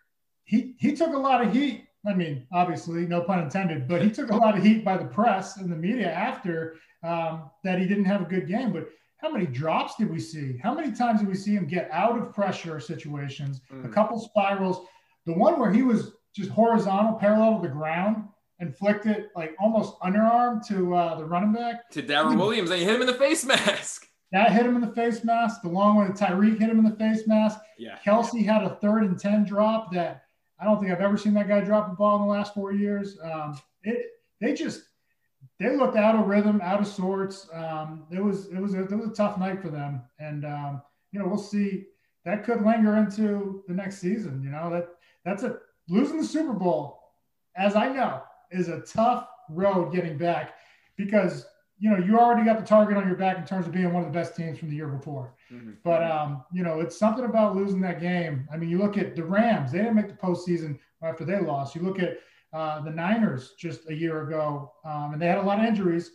He 0.44 0.76
he 0.80 0.96
took 0.96 1.14
a 1.14 1.18
lot 1.18 1.42
of 1.46 1.54
heat. 1.54 1.86
I 2.06 2.14
mean, 2.14 2.46
obviously, 2.54 3.08
no 3.08 3.22
pun 3.22 3.40
intended, 3.40 3.88
but 3.88 4.02
he 4.02 4.12
took 4.12 4.30
a 4.30 4.36
lot 4.36 4.56
of 4.56 4.64
heat 4.64 4.86
by 4.86 4.98
the 4.98 5.06
press 5.06 5.58
and 5.58 5.72
the 5.72 5.76
media 5.76 6.12
after 6.12 6.76
um, 7.06 7.50
that 7.64 7.80
he 7.80 7.88
didn't 7.88 8.06
have 8.06 8.22
a 8.22 8.26
good 8.26 8.48
game. 8.48 8.72
But 8.72 8.90
how 9.18 9.32
many 9.32 9.46
drops 9.46 9.96
did 9.96 10.10
we 10.10 10.20
see? 10.20 10.58
How 10.62 10.74
many 10.74 10.92
times 10.92 11.20
did 11.20 11.30
we 11.30 11.36
see 11.36 11.54
him 11.54 11.68
get 11.68 11.90
out 11.92 12.18
of 12.18 12.34
pressure 12.34 12.80
situations? 12.80 13.62
Mm. 13.72 13.86
A 13.86 13.90
couple 13.90 14.20
spirals. 14.20 14.86
The 15.26 15.34
one 15.34 15.60
where 15.60 15.72
he 15.72 15.82
was 15.82 16.12
just 16.36 16.50
horizontal, 16.50 17.14
parallel 17.14 17.62
to 17.62 17.68
the 17.68 17.74
ground, 17.74 18.28
and 18.60 18.76
flicked 18.76 19.06
it 19.06 19.30
like 19.36 19.56
almost 19.60 20.00
underarm 20.00 20.66
to 20.68 20.96
uh, 20.96 21.18
the 21.18 21.26
running 21.26 21.54
back. 21.54 21.90
To 21.92 22.02
Darrel 22.02 22.36
Williams, 22.36 22.72
and 22.72 22.80
he 22.80 22.86
hit 22.86 22.96
him 22.96 23.02
in 23.02 23.08
the 23.08 23.14
face 23.14 23.46
mask. 23.46 24.08
That 24.32 24.52
hit 24.52 24.66
him 24.66 24.76
in 24.76 24.82
the 24.82 24.94
face 24.94 25.24
mask. 25.24 25.62
The 25.62 25.70
long 25.70 25.98
one, 25.98 26.14
Tyreek 26.14 26.60
hit 26.60 26.70
him 26.70 26.80
in 26.80 26.86
the 26.86 26.96
face 26.98 27.28
mask. 27.28 27.60
Yeah. 27.78 27.98
Kelce 28.06 28.44
had 28.44 28.64
a 28.64 28.76
third 28.82 29.04
and 29.04 29.20
10 29.20 29.46
drop 29.46 29.94
that 29.94 30.24
I 30.60 30.66
don't 30.66 30.80
think 30.80 30.92
I've 30.92 31.02
ever 31.02 31.18
seen 31.18 31.34
that 31.36 31.48
guy 31.48 31.62
drop 31.62 31.92
a 31.92 31.96
ball 31.96 32.18
in 32.18 32.22
the 32.24 32.28
last 32.28 32.54
four 32.54 32.74
years. 32.74 33.18
Um, 33.24 33.60
it, 33.84 34.06
they 34.42 34.54
just, 34.54 34.82
they 35.60 35.76
looked 35.76 35.98
out 35.98 36.16
of 36.16 36.28
rhythm, 36.28 36.60
out 36.62 36.82
of 36.82 36.88
sorts. 36.88 37.48
Um, 37.54 38.06
it 38.12 38.24
was, 38.24 38.48
it 38.48 38.60
was, 38.60 38.74
a, 38.74 38.84
it 38.84 38.92
was 38.92 39.08
a 39.08 39.14
tough 39.14 39.38
night 39.38 39.62
for 39.62 39.70
them. 39.70 40.02
And, 40.20 40.46
um, 40.46 40.82
you 41.12 41.20
know, 41.20 41.28
we'll 41.28 41.38
see 41.38 41.86
that 42.26 42.44
could 42.44 42.66
linger 42.66 42.98
into 42.98 43.64
the 43.68 43.74
next 43.74 44.00
season. 44.00 44.42
You 44.44 44.50
know, 44.50 44.70
that 44.72 44.90
that's 45.24 45.44
a 45.44 45.60
losing 45.88 46.18
the 46.18 46.26
Super 46.26 46.54
Bowl, 46.54 47.00
as 47.56 47.76
I 47.76 47.88
know, 47.90 48.22
is 48.52 48.68
a 48.68 48.82
tough 48.82 49.28
road 49.50 49.94
getting 49.94 50.18
back 50.18 50.56
because 50.98 51.46
you 51.78 51.90
know 51.90 52.04
you 52.04 52.18
already 52.18 52.44
got 52.44 52.60
the 52.60 52.66
target 52.66 52.98
on 52.98 53.08
your 53.08 53.16
back 53.16 53.38
in 53.38 53.46
terms 53.46 53.68
of 53.68 53.74
being 53.74 53.94
one 53.94 54.04
of 54.04 54.12
the 54.12 54.18
best 54.18 54.36
teams 54.36 54.58
from 54.58 54.70
the 54.70 54.76
year 54.76 54.88
before. 54.88 55.36
Mm-hmm. 55.52 55.74
But 55.84 56.04
um, 56.04 56.44
you 56.52 56.64
know 56.64 56.80
it's 56.82 56.98
something 56.98 57.26
about 57.26 57.56
losing 57.56 57.82
that 57.82 58.02
game. 58.02 58.48
I 58.52 58.58
mean, 58.58 58.70
you 58.70 58.80
look 58.80 58.98
at 58.98 59.16
the 59.16 59.24
Rams; 59.24 59.72
they 59.72 59.80
didn't 59.80 59.96
make 59.96 60.08
the 60.08 60.16
postseason 60.16 60.80
after 61.02 61.26
they 61.26 61.40
lost. 61.40 61.76
You 61.76 61.82
look 61.82 62.00
at 62.00 62.18
uh, 62.56 62.80
the 62.80 62.90
Niners 62.90 63.54
just 63.58 63.90
a 63.90 63.94
year 63.94 64.24
ago, 64.24 64.72
um, 64.86 65.12
and 65.12 65.22
they 65.22 65.28
had 65.28 65.40
a 65.40 65.42
lot 65.42 65.60
of 65.60 65.66
injuries, 65.66 66.12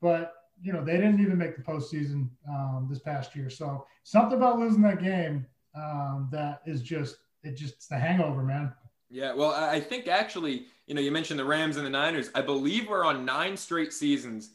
but 0.00 0.32
you 0.62 0.72
know 0.72 0.82
they 0.82 0.96
didn't 0.96 1.20
even 1.20 1.36
make 1.36 1.54
the 1.54 1.62
postseason 1.62 2.30
um, 2.48 2.86
this 2.88 2.98
past 2.98 3.36
year. 3.36 3.50
So 3.50 3.86
something 4.02 4.38
about 4.38 4.58
losing 4.58 4.80
that 4.82 5.02
game 5.02 5.46
um, 5.76 6.28
that 6.32 6.62
is 6.64 6.80
just 6.80 7.16
it 7.42 7.56
just 7.56 7.74
it's 7.74 7.86
the 7.88 7.98
hangover, 7.98 8.42
man. 8.42 8.72
Yeah, 9.10 9.34
well, 9.34 9.52
I 9.52 9.78
think 9.80 10.08
actually, 10.08 10.64
you 10.86 10.94
know, 10.94 11.02
you 11.02 11.12
mentioned 11.12 11.38
the 11.38 11.44
Rams 11.44 11.76
and 11.76 11.84
the 11.84 11.90
Niners. 11.90 12.30
I 12.34 12.40
believe 12.40 12.88
we're 12.88 13.04
on 13.04 13.26
nine 13.26 13.58
straight 13.58 13.92
seasons 13.92 14.52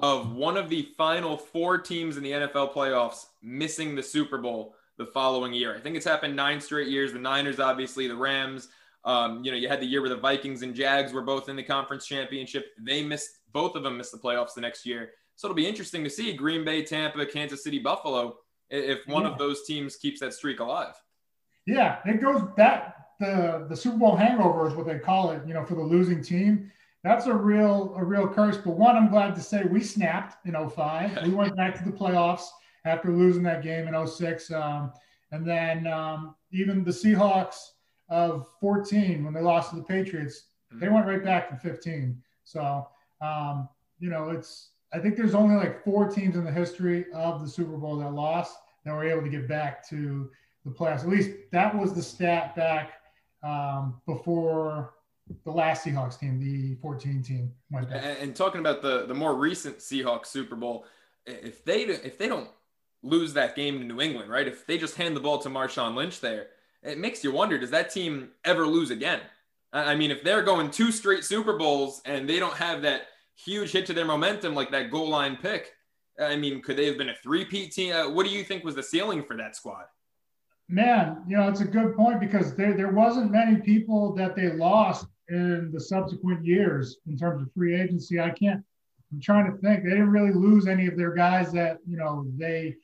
of 0.00 0.34
one 0.34 0.56
of 0.56 0.68
the 0.68 0.88
final 0.96 1.36
four 1.36 1.78
teams 1.78 2.16
in 2.16 2.24
the 2.24 2.32
NFL 2.32 2.74
playoffs 2.74 3.26
missing 3.40 3.94
the 3.94 4.02
Super 4.02 4.38
Bowl 4.38 4.74
the 4.96 5.06
following 5.06 5.54
year. 5.54 5.76
I 5.76 5.78
think 5.78 5.94
it's 5.94 6.04
happened 6.04 6.34
nine 6.34 6.60
straight 6.60 6.88
years. 6.88 7.12
The 7.12 7.20
Niners, 7.20 7.60
obviously, 7.60 8.08
the 8.08 8.16
Rams. 8.16 8.68
Um, 9.04 9.42
you 9.44 9.50
know, 9.50 9.56
you 9.56 9.68
had 9.68 9.80
the 9.80 9.86
year 9.86 10.00
where 10.00 10.10
the 10.10 10.16
Vikings 10.16 10.62
and 10.62 10.74
Jags 10.74 11.12
were 11.12 11.22
both 11.22 11.48
in 11.48 11.56
the 11.56 11.62
conference 11.62 12.06
championship. 12.06 12.66
They 12.78 13.02
missed 13.02 13.30
both 13.52 13.74
of 13.74 13.82
them 13.82 13.96
missed 13.96 14.12
the 14.12 14.18
playoffs 14.18 14.54
the 14.54 14.60
next 14.60 14.84
year. 14.86 15.12
So 15.36 15.46
it'll 15.46 15.56
be 15.56 15.66
interesting 15.66 16.04
to 16.04 16.10
see 16.10 16.32
Green 16.32 16.64
Bay, 16.64 16.84
Tampa, 16.84 17.24
Kansas 17.26 17.64
City, 17.64 17.78
Buffalo 17.78 18.36
if 18.68 19.06
one 19.06 19.24
yeah. 19.24 19.30
of 19.30 19.38
those 19.38 19.64
teams 19.66 19.96
keeps 19.96 20.20
that 20.20 20.34
streak 20.34 20.60
alive. 20.60 20.94
Yeah, 21.66 21.98
it 22.04 22.20
goes 22.20 22.42
back 22.56 22.96
the 23.20 23.66
the 23.68 23.76
Super 23.76 23.98
Bowl 23.98 24.16
hangover 24.16 24.66
is 24.66 24.74
what 24.74 24.86
they 24.86 24.98
call 24.98 25.30
it. 25.30 25.42
You 25.46 25.54
know, 25.54 25.64
for 25.64 25.74
the 25.74 25.82
losing 25.82 26.22
team, 26.22 26.72
that's 27.04 27.26
a 27.26 27.34
real 27.34 27.94
a 27.96 28.04
real 28.04 28.26
curse. 28.26 28.56
But 28.56 28.72
one, 28.72 28.96
I'm 28.96 29.10
glad 29.10 29.34
to 29.36 29.40
say 29.40 29.62
we 29.64 29.80
snapped 29.80 30.44
in 30.46 30.54
05. 30.68 31.22
we 31.24 31.30
went 31.30 31.56
back 31.56 31.76
to 31.78 31.84
the 31.84 31.96
playoffs 31.96 32.46
after 32.84 33.10
losing 33.10 33.42
that 33.44 33.62
game 33.62 33.86
in 33.86 34.06
06. 34.06 34.50
Um, 34.50 34.92
and 35.32 35.46
then 35.46 35.86
um, 35.86 36.34
even 36.50 36.82
the 36.82 36.90
Seahawks 36.90 37.56
of 38.10 38.46
14 38.60 39.24
when 39.24 39.32
they 39.32 39.40
lost 39.40 39.70
to 39.70 39.76
the 39.76 39.82
Patriots, 39.82 40.44
they 40.72 40.86
mm-hmm. 40.86 40.94
went 40.94 41.06
right 41.06 41.24
back 41.24 41.48
to 41.50 41.56
15. 41.56 42.20
So 42.44 42.86
um, 43.20 43.68
you 43.98 44.10
know, 44.10 44.30
it's 44.30 44.70
I 44.92 44.98
think 44.98 45.16
there's 45.16 45.34
only 45.34 45.56
like 45.56 45.84
four 45.84 46.08
teams 46.08 46.36
in 46.36 46.44
the 46.44 46.50
history 46.50 47.06
of 47.14 47.40
the 47.40 47.48
Super 47.48 47.76
Bowl 47.76 47.96
that 47.98 48.12
lost 48.12 48.56
that 48.84 48.92
were 48.92 49.04
able 49.04 49.22
to 49.22 49.28
get 49.28 49.46
back 49.46 49.88
to 49.90 50.30
the 50.64 50.70
playoffs. 50.70 51.00
At 51.00 51.08
least 51.08 51.30
that 51.52 51.76
was 51.76 51.94
the 51.94 52.02
stat 52.02 52.56
back 52.56 52.94
um, 53.42 54.00
before 54.06 54.94
the 55.44 55.50
last 55.50 55.84
Seahawks 55.84 56.18
team, 56.18 56.40
the 56.40 56.74
14 56.82 57.22
team 57.22 57.52
went 57.70 57.88
back. 57.88 58.02
And, 58.02 58.18
and 58.18 58.36
talking 58.36 58.60
about 58.60 58.82
the 58.82 59.06
the 59.06 59.14
more 59.14 59.34
recent 59.34 59.78
Seahawks 59.78 60.26
Super 60.26 60.56
Bowl, 60.56 60.86
if 61.26 61.64
they 61.64 61.82
if 61.82 62.18
they 62.18 62.28
don't 62.28 62.48
lose 63.02 63.32
that 63.34 63.54
game 63.54 63.78
to 63.78 63.84
New 63.84 64.00
England, 64.00 64.30
right? 64.30 64.46
If 64.46 64.66
they 64.66 64.76
just 64.76 64.96
hand 64.96 65.16
the 65.16 65.20
ball 65.20 65.38
to 65.38 65.48
Marshawn 65.48 65.94
Lynch 65.94 66.20
there, 66.20 66.48
it 66.82 66.98
makes 66.98 67.22
you 67.22 67.32
wonder: 67.32 67.58
Does 67.58 67.70
that 67.70 67.90
team 67.90 68.30
ever 68.44 68.66
lose 68.66 68.90
again? 68.90 69.20
I 69.72 69.94
mean, 69.94 70.10
if 70.10 70.24
they're 70.24 70.42
going 70.42 70.70
two 70.70 70.90
straight 70.90 71.24
Super 71.24 71.56
Bowls 71.56 72.02
and 72.04 72.28
they 72.28 72.38
don't 72.38 72.56
have 72.56 72.82
that 72.82 73.02
huge 73.36 73.70
hit 73.70 73.86
to 73.86 73.92
their 73.92 74.04
momentum 74.04 74.54
like 74.54 74.70
that 74.72 74.90
goal 74.90 75.08
line 75.08 75.36
pick, 75.36 75.72
I 76.20 76.36
mean, 76.36 76.60
could 76.60 76.76
they 76.76 76.86
have 76.86 76.98
been 76.98 77.10
a 77.10 77.14
three-peat 77.14 77.72
team? 77.72 77.94
Uh, 77.94 78.10
what 78.10 78.26
do 78.26 78.32
you 78.32 78.42
think 78.42 78.64
was 78.64 78.74
the 78.74 78.82
ceiling 78.82 79.22
for 79.22 79.36
that 79.36 79.54
squad? 79.54 79.84
Man, 80.68 81.22
you 81.28 81.36
know, 81.36 81.48
it's 81.48 81.60
a 81.60 81.64
good 81.64 81.96
point 81.96 82.20
because 82.20 82.54
there, 82.56 82.74
there 82.74 82.92
wasn't 82.92 83.30
many 83.30 83.60
people 83.60 84.14
that 84.16 84.36
they 84.36 84.52
lost 84.52 85.06
in 85.28 85.70
the 85.72 85.80
subsequent 85.80 86.44
years 86.44 86.98
in 87.06 87.16
terms 87.16 87.42
of 87.42 87.52
free 87.52 87.80
agency. 87.80 88.20
I 88.20 88.30
can't, 88.30 88.62
I'm 89.12 89.20
trying 89.20 89.50
to 89.50 89.58
think. 89.58 89.84
They 89.84 89.90
didn't 89.90 90.10
really 90.10 90.32
lose 90.32 90.66
any 90.66 90.86
of 90.86 90.96
their 90.96 91.14
guys 91.14 91.52
that, 91.52 91.78
you 91.88 91.96
know, 91.96 92.26
they, 92.36 92.76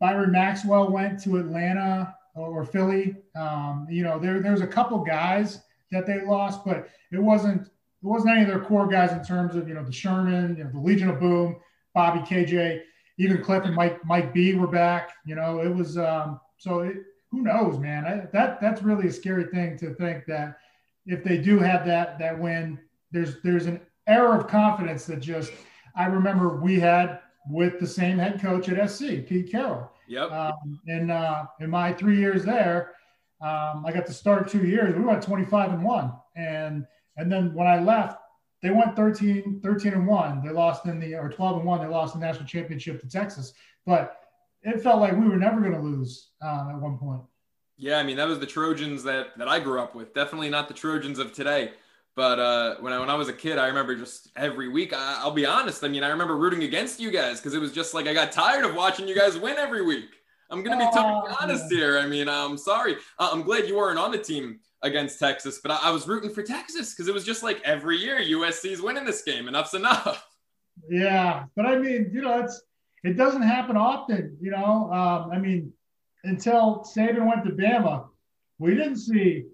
Byron 0.00 0.32
Maxwell 0.32 0.90
went 0.90 1.22
to 1.24 1.38
Atlanta 1.38 2.14
or 2.42 2.64
Philly. 2.64 3.16
Um, 3.36 3.86
you 3.90 4.02
know, 4.02 4.18
there, 4.18 4.40
there's 4.40 4.60
a 4.60 4.66
couple 4.66 4.98
guys 4.98 5.60
that 5.90 6.06
they 6.06 6.24
lost, 6.24 6.64
but 6.64 6.88
it 7.12 7.18
wasn't, 7.18 7.62
it 7.62 7.70
wasn't 8.06 8.32
any 8.32 8.42
of 8.42 8.48
their 8.48 8.60
core 8.60 8.86
guys 8.86 9.12
in 9.12 9.24
terms 9.24 9.56
of, 9.56 9.68
you 9.68 9.74
know, 9.74 9.84
the 9.84 9.92
Sherman, 9.92 10.56
you 10.56 10.64
know, 10.64 10.70
the 10.70 10.78
Legion 10.78 11.10
of 11.10 11.20
Boom, 11.20 11.56
Bobby 11.94 12.20
KJ, 12.20 12.80
even 13.18 13.42
Cliff 13.42 13.64
and 13.64 13.74
Mike, 13.74 14.04
Mike 14.04 14.32
B 14.32 14.54
were 14.54 14.66
back, 14.66 15.12
you 15.24 15.34
know, 15.34 15.60
it 15.60 15.74
was, 15.74 15.98
um, 15.98 16.40
so 16.58 16.80
it, 16.80 16.96
who 17.30 17.42
knows, 17.42 17.78
man? 17.78 18.04
I, 18.04 18.26
that 18.32 18.60
that's 18.60 18.82
really 18.82 19.08
a 19.08 19.12
scary 19.12 19.44
thing 19.44 19.76
to 19.78 19.94
think 19.94 20.24
that 20.26 20.58
if 21.06 21.22
they 21.22 21.38
do 21.38 21.58
have 21.58 21.84
that 21.86 22.18
that 22.18 22.38
win, 22.38 22.78
there's 23.10 23.40
there's 23.42 23.66
an 23.66 23.80
air 24.06 24.34
of 24.34 24.48
confidence 24.48 25.04
that 25.06 25.20
just 25.20 25.52
I 25.94 26.06
remember 26.06 26.60
we 26.60 26.80
had 26.80 27.20
with 27.50 27.80
the 27.80 27.86
same 27.86 28.18
head 28.18 28.40
coach 28.40 28.68
at 28.68 28.90
SC, 28.90 29.26
Pete 29.26 29.50
Carroll. 29.50 29.90
Yep. 30.08 30.32
Um, 30.32 30.80
and 30.86 31.10
uh, 31.10 31.46
in 31.60 31.70
my 31.70 31.92
three 31.92 32.18
years 32.18 32.44
there, 32.44 32.94
um, 33.40 33.84
I 33.86 33.92
got 33.92 34.06
to 34.06 34.12
start 34.12 34.48
two 34.48 34.66
years. 34.66 34.94
We 34.96 35.04
went 35.04 35.22
25 35.22 35.74
and 35.74 35.84
one, 35.84 36.12
and 36.34 36.86
and 37.16 37.30
then 37.30 37.54
when 37.54 37.66
I 37.66 37.78
left, 37.78 38.18
they 38.62 38.70
went 38.70 38.96
13, 38.96 39.60
13 39.62 39.92
and 39.92 40.06
one. 40.06 40.42
They 40.44 40.50
lost 40.50 40.86
in 40.86 40.98
the 40.98 41.14
or 41.14 41.28
12 41.28 41.58
and 41.58 41.66
one. 41.66 41.80
They 41.80 41.86
lost 41.86 42.14
the 42.14 42.20
national 42.20 42.46
championship 42.46 43.00
to 43.00 43.08
Texas, 43.08 43.52
but 43.86 44.20
it 44.62 44.80
felt 44.80 45.00
like 45.00 45.12
we 45.12 45.28
were 45.28 45.36
never 45.36 45.60
going 45.60 45.72
to 45.72 45.80
lose 45.80 46.30
uh, 46.42 46.70
at 46.70 46.80
one 46.80 46.98
point. 46.98 47.22
Yeah, 47.76 47.98
I 47.98 48.02
mean 48.02 48.16
that 48.16 48.26
was 48.26 48.40
the 48.40 48.46
Trojans 48.46 49.04
that 49.04 49.38
that 49.38 49.46
I 49.46 49.60
grew 49.60 49.80
up 49.80 49.94
with. 49.94 50.14
Definitely 50.14 50.50
not 50.50 50.66
the 50.66 50.74
Trojans 50.74 51.18
of 51.20 51.32
today. 51.32 51.72
But 52.18 52.40
uh, 52.40 52.74
when 52.80 52.92
I 52.92 52.98
when 52.98 53.10
I 53.10 53.14
was 53.14 53.28
a 53.28 53.32
kid, 53.32 53.58
I 53.58 53.68
remember 53.68 53.94
just 53.94 54.30
every 54.34 54.68
week. 54.68 54.92
I, 54.92 55.24
will 55.24 55.30
be 55.30 55.46
honest. 55.46 55.84
I 55.84 55.88
mean, 55.88 56.02
I 56.02 56.08
remember 56.08 56.36
rooting 56.36 56.64
against 56.64 56.98
you 56.98 57.12
guys 57.12 57.38
because 57.38 57.54
it 57.54 57.60
was 57.60 57.70
just 57.70 57.94
like 57.94 58.08
I 58.08 58.12
got 58.12 58.32
tired 58.32 58.64
of 58.64 58.74
watching 58.74 59.06
you 59.06 59.14
guys 59.14 59.38
win 59.38 59.56
every 59.56 59.82
week. 59.82 60.10
I'm 60.50 60.64
gonna 60.64 60.78
be 60.78 60.90
totally 60.92 61.32
honest 61.40 61.70
here. 61.70 61.96
I 61.96 62.08
mean, 62.08 62.28
I'm 62.28 62.58
sorry. 62.58 62.96
Uh, 63.20 63.30
I'm 63.32 63.42
glad 63.42 63.68
you 63.68 63.76
weren't 63.76 64.00
on 64.00 64.10
the 64.10 64.18
team 64.18 64.58
against 64.82 65.20
Texas, 65.20 65.60
but 65.62 65.70
I, 65.70 65.78
I 65.84 65.90
was 65.92 66.08
rooting 66.08 66.30
for 66.30 66.42
Texas 66.42 66.92
because 66.92 67.06
it 67.06 67.14
was 67.14 67.24
just 67.24 67.44
like 67.44 67.62
every 67.64 67.98
year 67.98 68.18
USC's 68.18 68.82
winning 68.82 69.04
this 69.04 69.22
game. 69.22 69.46
Enough's 69.46 69.74
enough. 69.74 70.26
Yeah, 70.88 71.46
but 71.56 71.66
I 71.66 71.76
mean, 71.76 72.08
you 72.12 72.22
know, 72.22 72.38
it's 72.38 72.62
it 73.02 73.16
doesn't 73.16 73.42
happen 73.42 73.76
often, 73.76 74.36
you 74.40 74.52
know. 74.52 74.92
Um, 74.92 75.30
I 75.32 75.38
mean, 75.38 75.72
until 76.22 76.84
Saban 76.96 77.26
went 77.26 77.44
to 77.46 77.50
Bama, 77.50 78.06
we 78.60 78.76
didn't 78.76 78.98
see 78.98 79.46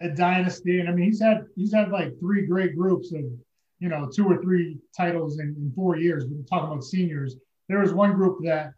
a 0.00 0.08
dynasty. 0.08 0.80
And 0.80 0.88
I 0.88 0.92
mean, 0.92 1.06
he's 1.06 1.20
had 1.20 1.44
he's 1.56 1.72
had 1.72 1.90
like 1.90 2.18
three 2.18 2.46
great 2.46 2.76
groups 2.76 3.12
of, 3.12 3.24
you 3.78 3.88
know, 3.88 4.08
two 4.14 4.26
or 4.26 4.40
three 4.42 4.78
titles 4.96 5.38
in, 5.38 5.48
in 5.58 5.72
four 5.74 5.96
years. 5.96 6.24
We're 6.26 6.42
talking 6.44 6.70
about 6.70 6.84
seniors. 6.84 7.36
There 7.68 7.80
was 7.80 7.92
one 7.92 8.14
group 8.14 8.38
that 8.44 8.72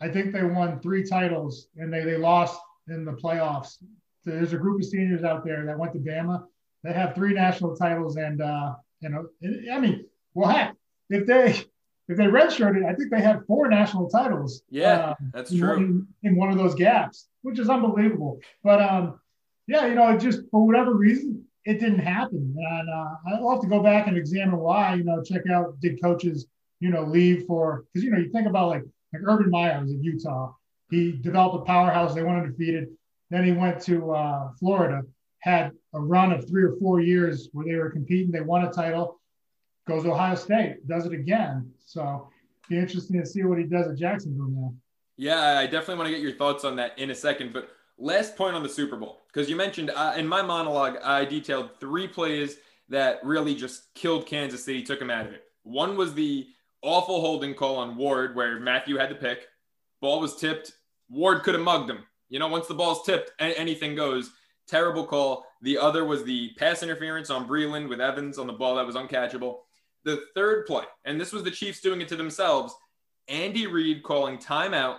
I 0.00 0.08
think 0.08 0.32
they 0.32 0.42
won 0.42 0.80
three 0.80 1.04
titles 1.04 1.68
and 1.76 1.92
they 1.92 2.04
they 2.04 2.16
lost 2.16 2.60
in 2.88 3.04
the 3.04 3.12
playoffs. 3.12 3.76
So 4.22 4.30
there's 4.30 4.52
a 4.52 4.58
group 4.58 4.80
of 4.80 4.86
seniors 4.86 5.24
out 5.24 5.44
there 5.44 5.64
that 5.66 5.78
went 5.78 5.92
to 5.94 5.98
Bama 5.98 6.44
that 6.82 6.96
have 6.96 7.14
three 7.14 7.34
national 7.34 7.76
titles 7.76 8.16
and 8.16 8.40
uh, 8.40 8.74
you 9.00 9.08
know, 9.08 9.26
I 9.72 9.80
mean, 9.80 10.04
well, 10.34 10.48
heck, 10.48 10.76
if 11.08 11.26
they 11.26 11.64
if 12.08 12.16
they 12.16 12.24
redshirted, 12.24 12.84
I 12.84 12.94
think 12.94 13.10
they 13.10 13.20
had 13.20 13.46
four 13.46 13.68
national 13.68 14.08
titles. 14.10 14.62
Yeah, 14.68 15.10
um, 15.10 15.30
that's 15.32 15.54
true. 15.54 15.76
In, 15.76 16.06
in, 16.22 16.36
one 16.36 16.50
of 16.50 16.58
those 16.58 16.74
gaps, 16.74 17.28
which 17.42 17.58
is 17.58 17.68
unbelievable. 17.68 18.40
But 18.64 18.82
um, 18.82 19.20
yeah, 19.70 19.86
you 19.86 19.94
know, 19.94 20.18
just 20.18 20.42
for 20.50 20.66
whatever 20.66 20.94
reason, 20.94 21.44
it 21.64 21.78
didn't 21.78 22.00
happen. 22.00 22.54
And 22.58 22.90
uh, 22.90 23.14
I'll 23.32 23.50
have 23.52 23.60
to 23.60 23.68
go 23.68 23.82
back 23.82 24.08
and 24.08 24.16
examine 24.16 24.58
why. 24.58 24.94
You 24.94 25.04
know, 25.04 25.22
check 25.22 25.42
out 25.48 25.78
did 25.80 26.02
coaches, 26.02 26.46
you 26.80 26.90
know, 26.90 27.04
leave 27.04 27.44
for 27.46 27.84
because 27.92 28.04
you 28.04 28.10
know 28.10 28.18
you 28.18 28.30
think 28.30 28.48
about 28.48 28.68
like 28.68 28.82
like 29.12 29.22
Urban 29.24 29.50
Meyer 29.50 29.80
was 29.80 29.92
at 29.92 30.02
Utah. 30.02 30.52
He 30.90 31.12
developed 31.12 31.62
a 31.62 31.64
powerhouse. 31.64 32.14
They 32.14 32.24
went 32.24 32.38
undefeated. 32.38 32.88
Then 33.30 33.44
he 33.44 33.52
went 33.52 33.80
to 33.82 34.10
uh, 34.10 34.50
Florida, 34.58 35.02
had 35.38 35.70
a 35.94 36.00
run 36.00 36.32
of 36.32 36.48
three 36.48 36.64
or 36.64 36.74
four 36.80 37.00
years 37.00 37.48
where 37.52 37.64
they 37.64 37.76
were 37.76 37.90
competing. 37.90 38.32
They 38.32 38.40
won 38.40 38.64
a 38.64 38.72
title 38.72 39.20
goes 39.86 40.04
to 40.04 40.12
Ohio 40.12 40.34
State, 40.34 40.86
does 40.86 41.06
it 41.06 41.12
again. 41.12 41.70
So 41.84 42.28
be 42.68 42.78
interesting 42.78 43.20
to 43.20 43.26
see 43.26 43.44
what 43.44 43.58
he 43.58 43.64
does 43.64 43.88
at 43.88 43.96
Jacksonville 43.96 44.48
now. 44.48 44.74
Yeah, 45.16 45.58
I 45.58 45.66
definitely 45.66 45.96
want 45.96 46.06
to 46.08 46.12
get 46.12 46.20
your 46.22 46.32
thoughts 46.32 46.64
on 46.64 46.76
that 46.76 46.98
in 46.98 47.10
a 47.10 47.14
second. 47.14 47.52
But 47.52 47.68
last 48.00 48.36
point 48.36 48.56
on 48.56 48.62
the 48.62 48.68
Super 48.68 48.96
Bowl, 48.96 49.20
because 49.32 49.48
you 49.48 49.54
mentioned 49.54 49.90
uh, 49.94 50.14
in 50.16 50.26
my 50.26 50.42
monologue, 50.42 50.96
I 51.04 51.24
detailed 51.24 51.78
three 51.78 52.08
plays 52.08 52.56
that 52.88 53.20
really 53.22 53.54
just 53.54 53.94
killed 53.94 54.26
Kansas 54.26 54.64
City, 54.64 54.82
took 54.82 54.98
them 54.98 55.10
out 55.10 55.26
of 55.26 55.32
it. 55.32 55.44
One 55.62 55.96
was 55.96 56.14
the 56.14 56.48
awful 56.82 57.20
holding 57.20 57.54
call 57.54 57.76
on 57.76 57.96
Ward, 57.96 58.34
where 58.34 58.58
Mathieu 58.58 58.96
had 58.96 59.10
the 59.10 59.14
pick. 59.14 59.46
Ball 60.00 60.20
was 60.20 60.36
tipped. 60.36 60.72
Ward 61.08 61.42
could 61.42 61.54
have 61.54 61.62
mugged 61.62 61.90
him. 61.90 62.04
You 62.28 62.38
know, 62.38 62.48
once 62.48 62.66
the 62.66 62.74
ball's 62.74 63.04
tipped, 63.04 63.32
anything 63.38 63.94
goes. 63.94 64.30
Terrible 64.66 65.04
call. 65.04 65.44
The 65.62 65.78
other 65.78 66.04
was 66.04 66.24
the 66.24 66.52
pass 66.56 66.82
interference 66.82 67.28
on 67.28 67.46
Breeland 67.46 67.88
with 67.88 68.00
Evans 68.00 68.38
on 68.38 68.46
the 68.46 68.52
ball 68.52 68.76
that 68.76 68.86
was 68.86 68.94
uncatchable. 68.96 69.58
The 70.04 70.22
third 70.34 70.66
play, 70.66 70.84
and 71.04 71.20
this 71.20 71.32
was 71.32 71.42
the 71.42 71.50
Chiefs 71.50 71.80
doing 71.80 72.00
it 72.00 72.08
to 72.08 72.16
themselves. 72.16 72.74
Andy 73.28 73.66
Reid 73.66 74.02
calling 74.02 74.38
timeout, 74.38 74.98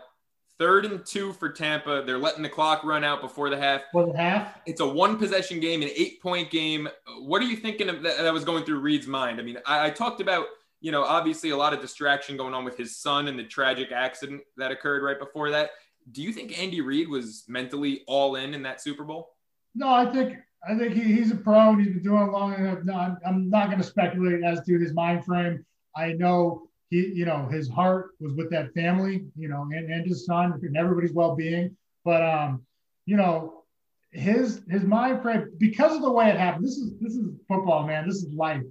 third 0.62 0.86
and 0.86 1.04
two 1.04 1.34
for 1.34 1.50
Tampa. 1.50 2.04
They're 2.06 2.20
letting 2.20 2.44
the 2.44 2.50
clock 2.50 2.84
run 2.84 3.04
out 3.04 3.20
before 3.20 3.50
the 3.50 3.58
half. 3.58 3.82
For 3.92 4.06
the 4.06 4.16
half? 4.16 4.60
It's 4.68 4.80
a 4.80 4.86
one 4.86 5.18
possession 5.18 5.60
game, 5.60 5.82
an 5.82 5.90
eight 5.96 6.22
point 6.22 6.52
game. 6.52 6.88
What 7.22 7.42
are 7.42 7.46
you 7.46 7.58
thinking 7.58 7.90
of 7.90 8.04
that, 8.04 8.20
that 8.20 8.32
was 8.32 8.46
going 8.46 8.64
through 8.64 8.80
Reid's 8.80 9.08
mind? 9.08 9.40
I 9.40 9.44
mean, 9.44 9.58
I, 9.66 9.88
I 9.88 9.90
talked 9.90 10.22
about, 10.22 10.46
you 10.80 10.92
know, 10.92 11.04
obviously 11.04 11.50
a 11.50 11.58
lot 11.58 11.74
of 11.74 11.82
distraction 11.82 12.38
going 12.38 12.54
on 12.54 12.64
with 12.64 12.78
his 12.78 12.96
son 12.96 13.28
and 13.28 13.40
the 13.40 13.44
tragic 13.44 13.92
accident 13.92 14.44
that 14.56 14.72
occurred 14.72 15.02
right 15.02 15.18
before 15.18 15.50
that. 15.50 15.72
Do 16.12 16.22
you 16.22 16.32
think 16.32 16.60
Andy 16.60 16.80
Reid 16.80 17.10
was 17.10 17.44
mentally 17.48 18.04
all 18.06 18.36
in 18.36 18.54
in 18.54 18.62
that 18.62 18.82
Super 18.82 19.04
Bowl? 19.04 19.30
No, 19.74 19.92
I 19.92 20.06
think 20.06 20.38
I 20.70 20.78
think 20.78 20.94
he, 20.94 21.02
he's 21.02 21.32
a 21.32 21.36
pro 21.36 21.72
and 21.72 21.82
he's 21.82 21.94
been 21.96 22.04
doing 22.04 22.28
it 22.28 22.32
long 22.32 22.54
enough. 22.54 22.84
No, 22.84 22.94
I'm, 22.94 23.18
I'm 23.26 23.50
not 23.50 23.68
going 23.68 23.80
to 23.80 23.84
speculate 23.84 24.44
as 24.44 24.64
to 24.66 24.78
his 24.78 24.94
mind 24.94 25.26
frame. 25.26 25.66
I 25.96 26.14
know 26.14 26.68
he, 26.92 27.08
you 27.08 27.26
know, 27.26 27.48
his 27.48 27.70
heart 27.70 28.12
was 28.20 28.34
with 28.34 28.52
that 28.52 28.74
family, 28.74 29.26
you 29.36 29.48
know, 29.48 29.68
and, 29.72 29.90
and 29.92 30.06
his 30.06 30.26
son 30.26 30.60
and 30.62 30.78
everybody's 30.78 31.14
well 31.14 31.36
being. 31.36 31.76
But, 32.04 32.22
um, 32.22 32.64
you 33.06 33.18
know, 33.18 33.64
his 34.12 34.62
his 34.70 34.84
mind 34.84 35.22
frame 35.22 35.50
because 35.58 35.96
of 35.96 36.02
the 36.02 36.12
way 36.12 36.30
it 36.30 36.38
happened. 36.38 36.66
This 36.66 36.78
is 36.78 36.94
this 37.00 37.16
is 37.16 37.30
football, 37.48 37.88
man. 37.88 38.06
This 38.06 38.18
is 38.18 38.34
life. 38.34 38.62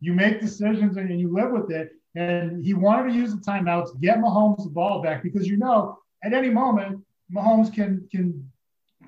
You 0.00 0.12
make 0.12 0.40
decisions 0.40 0.98
and 0.98 1.18
you 1.18 1.32
live 1.32 1.50
with 1.50 1.70
it. 1.70 1.92
And 2.16 2.64
he 2.64 2.74
wanted 2.74 3.12
to 3.12 3.14
use 3.14 3.34
the 3.34 3.40
timeouts, 3.40 3.98
get 4.00 4.18
Mahomes 4.18 4.64
the 4.64 4.70
ball 4.70 5.00
back 5.00 5.22
because 5.22 5.46
you 5.46 5.56
know 5.56 5.98
at 6.22 6.34
any 6.34 6.50
moment 6.50 7.02
Mahomes 7.34 7.72
can 7.72 8.06
can 8.12 8.46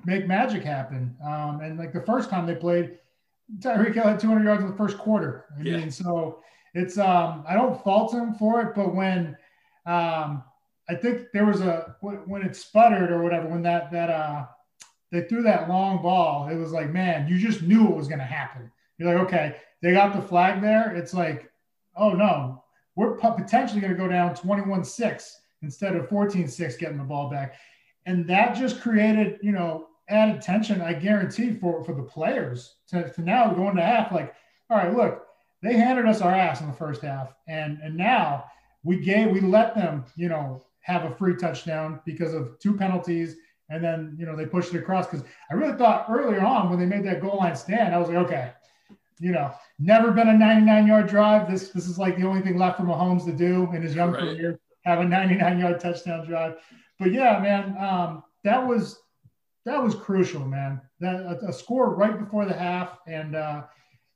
make 0.03 0.25
magic 0.25 0.63
happen. 0.63 1.15
Um, 1.23 1.59
and 1.61 1.77
like 1.77 1.93
the 1.93 2.01
first 2.01 2.31
time 2.31 2.47
they 2.47 2.55
played, 2.55 2.97
Tyreek 3.59 3.93
Hill 3.93 4.05
had 4.05 4.19
200 4.19 4.43
yards 4.43 4.63
in 4.63 4.71
the 4.71 4.77
first 4.77 4.97
quarter. 4.97 5.45
I 5.59 5.61
yeah. 5.61 5.77
mean, 5.77 5.91
so 5.91 6.39
it's 6.73 6.97
um, 6.97 7.43
I 7.47 7.53
don't 7.53 7.83
fault 7.83 8.13
him 8.13 8.33
for 8.33 8.61
it, 8.61 8.75
but 8.75 8.95
when 8.95 9.37
um, 9.85 10.43
I 10.89 10.95
think 10.95 11.27
there 11.33 11.45
was 11.45 11.61
a 11.61 11.95
when 12.01 12.41
it 12.41 12.55
sputtered 12.55 13.11
or 13.11 13.21
whatever, 13.21 13.47
when 13.47 13.61
that 13.63 13.91
that 13.91 14.09
uh, 14.09 14.45
they 15.11 15.21
threw 15.21 15.43
that 15.43 15.69
long 15.69 16.01
ball, 16.01 16.49
it 16.49 16.55
was 16.55 16.71
like, 16.71 16.89
man, 16.89 17.27
you 17.27 17.37
just 17.37 17.61
knew 17.61 17.87
it 17.87 17.95
was 17.95 18.07
going 18.07 18.19
to 18.19 18.25
happen. 18.25 18.71
You're 18.97 19.13
like, 19.13 19.25
okay, 19.27 19.55
they 19.81 19.91
got 19.91 20.13
the 20.13 20.21
flag 20.21 20.61
there. 20.61 20.95
It's 20.95 21.13
like, 21.13 21.51
oh 21.95 22.11
no, 22.11 22.63
we're 22.95 23.15
potentially 23.15 23.81
going 23.81 23.93
to 23.93 23.99
go 23.99 24.07
down 24.07 24.35
21 24.35 24.83
6 24.83 25.39
instead 25.61 25.95
of 25.95 26.09
14 26.09 26.47
6 26.47 26.77
getting 26.77 26.97
the 26.97 27.03
ball 27.03 27.29
back. 27.29 27.55
And 28.05 28.27
that 28.27 28.55
just 28.55 28.81
created, 28.81 29.39
you 29.41 29.51
know, 29.51 29.87
added 30.09 30.41
tension, 30.41 30.81
I 30.81 30.93
guarantee, 30.93 31.53
for, 31.53 31.83
for 31.83 31.93
the 31.93 32.03
players 32.03 32.75
to, 32.89 33.11
to 33.13 33.21
now 33.21 33.53
go 33.53 33.69
into 33.69 33.81
half 33.81 34.11
like, 34.11 34.33
all 34.69 34.77
right, 34.77 34.93
look, 34.93 35.22
they 35.63 35.73
handed 35.73 36.05
us 36.05 36.21
our 36.21 36.33
ass 36.33 36.61
in 36.61 36.67
the 36.67 36.73
first 36.73 37.01
half. 37.01 37.33
And, 37.47 37.79
and 37.81 37.95
now 37.95 38.43
we 38.83 38.99
gave, 38.99 39.31
we 39.31 39.39
let 39.39 39.73
them, 39.73 40.03
you 40.15 40.27
know, 40.27 40.61
have 40.81 41.05
a 41.05 41.15
free 41.15 41.35
touchdown 41.37 42.01
because 42.05 42.33
of 42.33 42.59
two 42.59 42.75
penalties. 42.75 43.37
And 43.69 43.81
then, 43.81 44.15
you 44.19 44.25
know, 44.25 44.35
they 44.35 44.45
pushed 44.45 44.73
it 44.73 44.79
across 44.79 45.07
because 45.07 45.25
I 45.49 45.53
really 45.53 45.77
thought 45.77 46.07
earlier 46.09 46.41
on 46.41 46.69
when 46.69 46.77
they 46.77 46.85
made 46.85 47.05
that 47.05 47.21
goal 47.21 47.37
line 47.37 47.55
stand, 47.55 47.95
I 47.95 47.97
was 47.97 48.09
like, 48.09 48.17
okay, 48.17 48.51
you 49.19 49.31
know, 49.31 49.53
never 49.79 50.11
been 50.11 50.27
a 50.27 50.37
99 50.37 50.85
yard 50.85 51.07
drive. 51.07 51.49
This 51.49 51.69
this 51.69 51.87
is 51.87 51.97
like 51.97 52.17
the 52.17 52.27
only 52.27 52.41
thing 52.41 52.57
left 52.57 52.77
for 52.77 52.83
Mahomes 52.83 53.25
to 53.25 53.31
do 53.31 53.71
in 53.73 53.81
his 53.81 53.95
young 53.95 54.11
right. 54.11 54.19
career, 54.19 54.59
have 54.83 54.99
a 54.99 55.05
99 55.05 55.59
yard 55.59 55.79
touchdown 55.79 56.27
drive. 56.27 56.55
But 56.99 57.13
yeah, 57.13 57.39
man, 57.39 57.77
um, 57.77 58.23
that 58.43 58.67
was 58.67 58.99
that 59.65 59.81
was 59.81 59.95
crucial, 59.95 60.45
man. 60.45 60.81
That 60.99 61.15
a, 61.21 61.47
a, 61.47 61.53
score 61.53 61.95
right 61.95 62.19
before 62.19 62.45
the 62.45 62.53
half, 62.53 62.99
and 63.07 63.35
uh, 63.35 63.63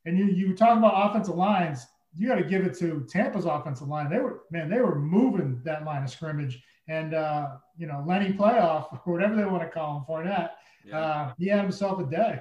and 0.08 0.18
you 0.18 0.26
you 0.26 0.56
talk 0.56 0.78
about 0.78 1.10
offensive 1.10 1.36
lines. 1.36 1.86
You 2.16 2.28
got 2.28 2.36
to 2.36 2.44
give 2.44 2.66
it 2.66 2.78
to 2.80 3.06
Tampa's 3.10 3.46
offensive 3.46 3.88
line. 3.88 4.10
They 4.10 4.20
were 4.20 4.42
man, 4.50 4.70
they 4.70 4.80
were 4.80 4.98
moving 4.98 5.62
that 5.66 5.84
line 5.86 6.04
of 6.04 6.10
scrimmage, 6.10 6.64
and 6.88 7.14
uh, 7.14 7.50
you 7.78 7.86
know 7.86 8.04
Lenny 8.08 8.34
playoff 8.34 8.92
or 8.94 9.00
whatever 9.14 9.36
they 9.36 9.46
want 9.46 9.62
to 9.62 9.70
call 9.70 9.98
him 9.98 10.04
for 10.08 10.24
that. 10.24 10.58
Yeah. 10.86 11.00
Uh, 11.00 11.34
he 11.38 11.48
had 11.48 11.62
himself 11.62 12.00
a 12.00 12.06
day. 12.06 12.40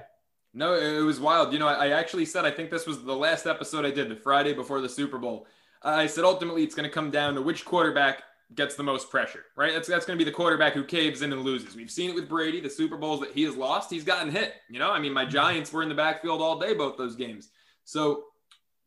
No, 0.53 0.73
it 0.73 1.03
was 1.03 1.19
wild. 1.19 1.53
You 1.53 1.59
know, 1.59 1.67
I 1.67 1.89
actually 1.89 2.25
said 2.25 2.45
I 2.45 2.51
think 2.51 2.71
this 2.71 2.87
was 2.87 3.03
the 3.03 3.15
last 3.15 3.45
episode 3.45 3.85
I 3.85 3.91
did, 3.91 4.09
the 4.09 4.15
Friday 4.15 4.53
before 4.53 4.81
the 4.81 4.89
Super 4.89 5.17
Bowl. 5.17 5.45
I 5.83 6.07
said 6.07 6.23
ultimately 6.23 6.63
it's 6.63 6.73
going 6.73 6.89
to 6.89 6.93
come 6.93 7.11
down 7.11 7.35
to 7.35 7.41
which 7.41 7.63
quarterback 7.63 8.23
gets 8.55 8.75
the 8.75 8.83
most 8.83 9.11
pressure, 9.11 9.43
right? 9.55 9.73
That's 9.73 9.87
that's 9.87 10.05
going 10.05 10.17
to 10.17 10.23
be 10.23 10.29
the 10.29 10.35
quarterback 10.35 10.73
who 10.73 10.83
caves 10.83 11.21
in 11.21 11.33
and 11.33 11.41
loses. 11.43 11.75
We've 11.75 11.91
seen 11.91 12.11
it 12.11 12.15
with 12.15 12.29
Brady, 12.29 12.61
the 12.61 12.69
Super 12.69 12.97
Bowls 12.97 13.19
that 13.19 13.33
he 13.33 13.43
has 13.43 13.55
lost, 13.55 13.91
he's 13.91 14.05
gotten 14.05 14.31
hit. 14.31 14.53
You 14.69 14.79
know, 14.79 14.91
I 14.91 14.99
mean, 14.99 15.13
my 15.13 15.23
mm-hmm. 15.23 15.31
Giants 15.31 15.73
were 15.73 15.83
in 15.83 15.89
the 15.89 15.95
backfield 15.95 16.41
all 16.41 16.57
day 16.57 16.73
both 16.73 16.97
those 16.97 17.15
games. 17.15 17.49
So 17.87 18.25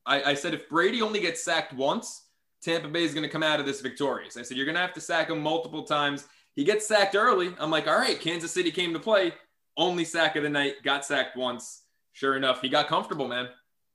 I, 0.04 0.22
I 0.22 0.34
said 0.34 0.52
if 0.52 0.68
Brady 0.68 1.00
only 1.00 1.20
gets 1.20 1.42
sacked 1.42 1.72
once, 1.72 2.26
Tampa 2.62 2.86
Bay 2.86 3.02
is 3.02 3.14
going 3.14 3.22
to 3.22 3.30
come 3.30 3.42
out 3.42 3.58
of 3.58 3.64
this 3.64 3.80
victorious. 3.80 4.36
I 4.36 4.42
said 4.42 4.58
you're 4.58 4.66
going 4.66 4.74
to 4.74 4.82
have 4.82 4.92
to 4.92 5.00
sack 5.00 5.30
him 5.30 5.40
multiple 5.40 5.84
times. 5.84 6.28
He 6.54 6.64
gets 6.64 6.86
sacked 6.86 7.16
early. 7.16 7.54
I'm 7.58 7.70
like, 7.70 7.88
all 7.88 7.98
right, 7.98 8.20
Kansas 8.20 8.52
City 8.52 8.70
came 8.70 8.92
to 8.92 8.98
play 8.98 9.32
only 9.78 10.04
sack 10.04 10.36
of 10.36 10.42
the 10.42 10.50
night, 10.50 10.82
got 10.82 11.06
sacked 11.06 11.34
once. 11.34 11.84
Sure 12.12 12.36
enough, 12.36 12.60
he 12.60 12.68
got 12.68 12.88
comfortable, 12.88 13.26
man. 13.26 13.48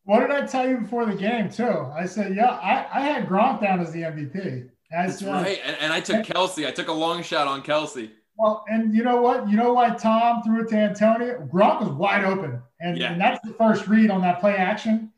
What 0.05 0.21
did 0.21 0.31
I 0.31 0.47
tell 0.47 0.67
you 0.67 0.77
before 0.77 1.05
the 1.05 1.13
game, 1.13 1.49
too? 1.49 1.91
I 1.95 2.07
said, 2.07 2.35
yeah, 2.35 2.49
I, 2.49 2.87
I 2.91 3.01
had 3.01 3.27
Gronk 3.27 3.61
down 3.61 3.79
as 3.81 3.91
the 3.91 4.01
MVP. 4.01 4.69
As, 4.91 5.19
That's 5.19 5.23
uh, 5.23 5.33
right. 5.33 5.59
And, 5.63 5.77
and 5.81 5.93
I 5.93 5.99
took 5.99 6.25
Kelce. 6.25 6.65
I 6.65 6.71
took 6.71 6.87
a 6.87 6.93
long 6.93 7.21
shot 7.21 7.47
on 7.47 7.61
Kelce. 7.61 8.09
Well, 8.37 8.65
and 8.67 8.93
you 8.93 9.03
know 9.03 9.21
what? 9.21 9.49
You 9.49 9.55
know 9.55 9.73
why 9.73 9.91
Tom 9.91 10.43
threw 10.43 10.61
it 10.61 10.69
to 10.69 10.77
Antonio? 10.77 11.47
Gronk 11.51 11.81
was 11.81 11.89
wide 11.89 12.25
open. 12.25 12.61
And, 12.81 12.97
yeah. 12.97 13.11
and 13.11 13.21
that's 13.21 13.45
the 13.47 13.53
first 13.53 13.87
read 13.87 14.11
on 14.11 14.21
that 14.21 14.41
play 14.41 14.55
action. 14.55 15.11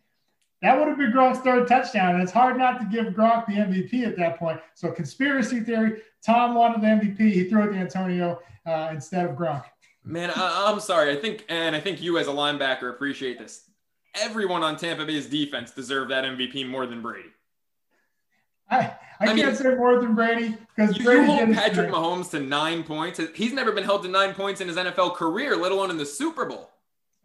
That 0.61 0.77
would 0.77 0.87
have 0.87 0.97
been 0.97 1.11
Gronk's 1.11 1.39
third 1.39 1.67
touchdown. 1.67 2.15
And 2.15 2.23
it's 2.23 2.31
hard 2.31 2.57
not 2.57 2.79
to 2.79 2.85
give 2.85 3.13
Gronk 3.13 3.45
the 3.47 3.53
MVP 3.53 4.05
at 4.05 4.17
that 4.17 4.37
point. 4.37 4.59
So, 4.75 4.91
conspiracy 4.91 5.61
theory 5.61 6.01
Tom 6.25 6.55
wanted 6.55 6.81
the 6.81 6.87
MVP. 6.87 7.31
He 7.31 7.45
threw 7.45 7.63
it 7.63 7.73
to 7.73 7.77
Antonio 7.77 8.41
uh, 8.65 8.89
instead 8.91 9.25
of 9.25 9.35
Gronk. 9.35 9.63
Man, 10.03 10.31
I, 10.35 10.71
am 10.71 10.79
sorry. 10.79 11.11
I 11.11 11.19
think, 11.19 11.45
and 11.49 11.75
I 11.75 11.79
think 11.79 12.01
you 12.01 12.17
as 12.17 12.27
a 12.27 12.31
linebacker 12.31 12.89
appreciate 12.89 13.39
this. 13.39 13.69
Everyone 14.15 14.63
on 14.63 14.77
Tampa 14.77 15.05
Bay's 15.05 15.27
defense 15.27 15.71
deserved 15.71 16.11
that 16.11 16.23
MVP 16.23 16.67
more 16.67 16.85
than 16.85 17.01
Brady. 17.01 17.29
I, 18.69 18.77
I, 18.77 18.97
I 19.19 19.25
can't 19.27 19.37
mean, 19.37 19.55
say 19.55 19.75
more 19.75 19.99
than 19.99 20.13
Brady 20.13 20.55
because 20.75 20.97
you, 20.97 21.11
you 21.11 21.25
hold 21.25 21.53
Patrick 21.53 21.89
Mahomes 21.89 22.29
to 22.31 22.39
nine 22.39 22.83
points. 22.83 23.19
He's 23.33 23.53
never 23.53 23.71
been 23.71 23.83
held 23.83 24.03
to 24.03 24.09
nine 24.09 24.33
points 24.33 24.61
in 24.61 24.67
his 24.67 24.77
NFL 24.77 25.15
career, 25.15 25.55
let 25.55 25.71
alone 25.71 25.89
in 25.89 25.97
the 25.97 26.05
Super 26.05 26.45
Bowl. 26.45 26.69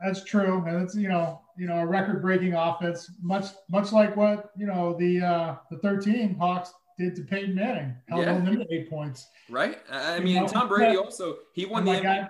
That's 0.03 0.25
true, 0.25 0.65
and 0.67 0.83
it's 0.83 0.97
you 0.97 1.09
know 1.09 1.41
you 1.57 1.67
know 1.67 1.79
a 1.79 1.87
record-breaking 1.87 2.55
offense, 2.55 3.11
much 3.23 3.47
much 3.71 3.93
like 3.93 4.17
what 4.17 4.51
you 4.57 4.67
know 4.67 4.97
the 4.99 5.21
uh, 5.21 5.57
the 5.71 5.79
13 5.79 6.35
Hawks 6.37 6.73
did 6.99 7.15
to 7.17 7.23
Peyton 7.23 7.55
Manning, 7.55 7.95
held 8.09 8.23
yeah. 8.23 8.35
him 8.35 8.59
to 8.59 8.75
eight 8.75 8.91
points. 8.91 9.29
Right. 9.49 9.79
I 9.91 10.19
mean, 10.19 10.35
you 10.35 10.41
know, 10.41 10.49
Tom 10.49 10.69
Brady 10.69 10.97
also 10.97 11.39
he 11.53 11.67
won 11.67 11.85
the. 11.85 12.01
Guy, 12.01 12.29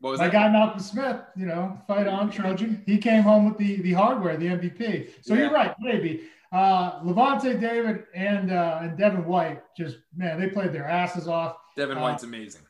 what 0.00 0.10
was 0.10 0.20
My 0.20 0.26
that? 0.26 0.32
guy 0.32 0.48
Malcolm 0.50 0.80
Smith, 0.80 1.20
you 1.36 1.46
know, 1.46 1.78
fight 1.86 2.06
on 2.06 2.30
Trojan. 2.30 2.82
He 2.86 2.98
came 2.98 3.22
home 3.22 3.46
with 3.46 3.58
the 3.58 3.80
the 3.82 3.92
hardware, 3.92 4.36
the 4.36 4.46
MVP. 4.46 5.10
So 5.22 5.34
yeah. 5.34 5.40
you're 5.40 5.50
right, 5.50 5.74
maybe. 5.80 6.22
Uh, 6.52 7.00
Lavonte 7.02 7.60
David 7.60 8.04
and 8.14 8.52
uh, 8.52 8.78
and 8.82 8.96
Devin 8.96 9.24
White 9.24 9.62
just 9.76 9.98
man, 10.16 10.40
they 10.40 10.48
played 10.48 10.72
their 10.72 10.86
asses 10.86 11.28
off. 11.28 11.56
Devin 11.76 12.00
White's 12.00 12.24
uh, 12.24 12.28
amazing. 12.28 12.62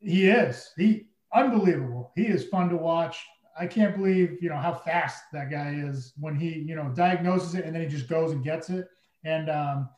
He 0.00 0.28
is. 0.28 0.70
He 0.76 1.06
unbelievable. 1.34 2.12
He 2.14 2.26
is 2.26 2.44
fun 2.44 2.68
to 2.68 2.76
watch. 2.76 3.24
I 3.58 3.66
can't 3.66 3.96
believe 3.96 4.38
you 4.40 4.48
know 4.48 4.56
how 4.56 4.74
fast 4.74 5.24
that 5.32 5.50
guy 5.50 5.74
is 5.74 6.12
when 6.18 6.36
he 6.36 6.58
you 6.60 6.76
know 6.76 6.92
diagnoses 6.94 7.54
it 7.54 7.64
and 7.64 7.74
then 7.74 7.82
he 7.82 7.88
just 7.88 8.08
goes 8.08 8.32
and 8.32 8.44
gets 8.44 8.70
it. 8.70 8.88
And 9.24 9.50
um, 9.50 9.88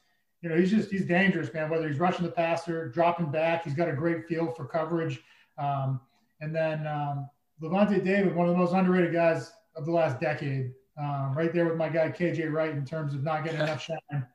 you 0.40 0.48
know 0.48 0.56
he's 0.56 0.70
just 0.70 0.90
he's 0.90 1.04
dangerous, 1.04 1.52
man. 1.52 1.68
Whether 1.68 1.88
he's 1.88 1.98
rushing 1.98 2.24
the 2.24 2.32
passer, 2.32 2.88
dropping 2.88 3.30
back, 3.30 3.64
he's 3.64 3.74
got 3.74 3.88
a 3.88 3.94
great 3.94 4.26
feel 4.26 4.50
for 4.52 4.64
coverage. 4.64 5.20
Um, 5.58 6.00
and 6.40 6.54
then 6.54 6.86
um, 6.86 7.28
Lavonte 7.62 8.02
David, 8.04 8.34
one 8.34 8.48
of 8.48 8.54
the 8.54 8.58
most 8.58 8.72
underrated 8.72 9.12
guys 9.12 9.52
of 9.76 9.84
the 9.84 9.92
last 9.92 10.20
decade, 10.20 10.72
um, 10.98 11.34
right 11.36 11.52
there 11.52 11.66
with 11.66 11.76
my 11.76 11.88
guy 11.88 12.10
KJ 12.10 12.52
Wright 12.52 12.70
in 12.70 12.84
terms 12.84 13.14
of 13.14 13.22
not 13.22 13.44
getting 13.44 13.60
enough 13.60 13.82
shine. 14.10 14.26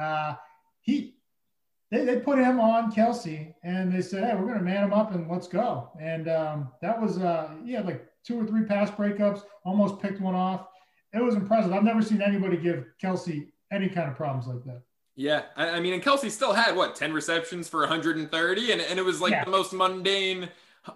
Uh, 0.00 0.34
he, 0.80 1.14
they, 1.90 2.04
they 2.04 2.18
put 2.18 2.38
him 2.38 2.58
on 2.58 2.90
Kelce 2.92 3.54
and 3.62 3.92
they 3.92 4.00
said, 4.00 4.24
"Hey, 4.24 4.34
we're 4.34 4.46
going 4.46 4.58
to 4.58 4.64
man 4.64 4.84
him 4.84 4.92
up 4.92 5.14
and 5.14 5.28
let's 5.30 5.48
go." 5.48 5.90
And 6.00 6.28
um, 6.28 6.68
that 6.80 7.00
was, 7.00 7.18
uh, 7.18 7.50
he 7.64 7.72
had 7.72 7.86
like 7.86 8.06
two 8.24 8.40
or 8.40 8.46
three 8.46 8.64
pass 8.64 8.90
breakups, 8.90 9.42
almost 9.64 10.00
picked 10.00 10.20
one 10.20 10.34
off. 10.34 10.68
It 11.12 11.22
was 11.22 11.34
impressive. 11.34 11.72
I've 11.72 11.82
never 11.82 12.00
seen 12.00 12.22
anybody 12.22 12.56
give 12.56 12.86
Kelce 13.02 13.48
any 13.70 13.88
kind 13.88 14.08
of 14.08 14.16
problems 14.16 14.46
like 14.46 14.64
that. 14.64 14.82
Yeah, 15.14 15.42
I, 15.56 15.78
mean, 15.80 15.92
and 15.92 16.02
Kelce 16.02 16.30
still 16.30 16.54
had 16.54 16.74
what 16.74 16.94
ten 16.94 17.12
receptions 17.12 17.68
for 17.68 17.80
130, 17.80 18.72
and, 18.72 18.80
and 18.80 18.98
it 18.98 19.04
was 19.04 19.20
like 19.20 19.32
yeah. 19.32 19.44
the 19.44 19.50
most 19.50 19.74
mundane 19.74 20.48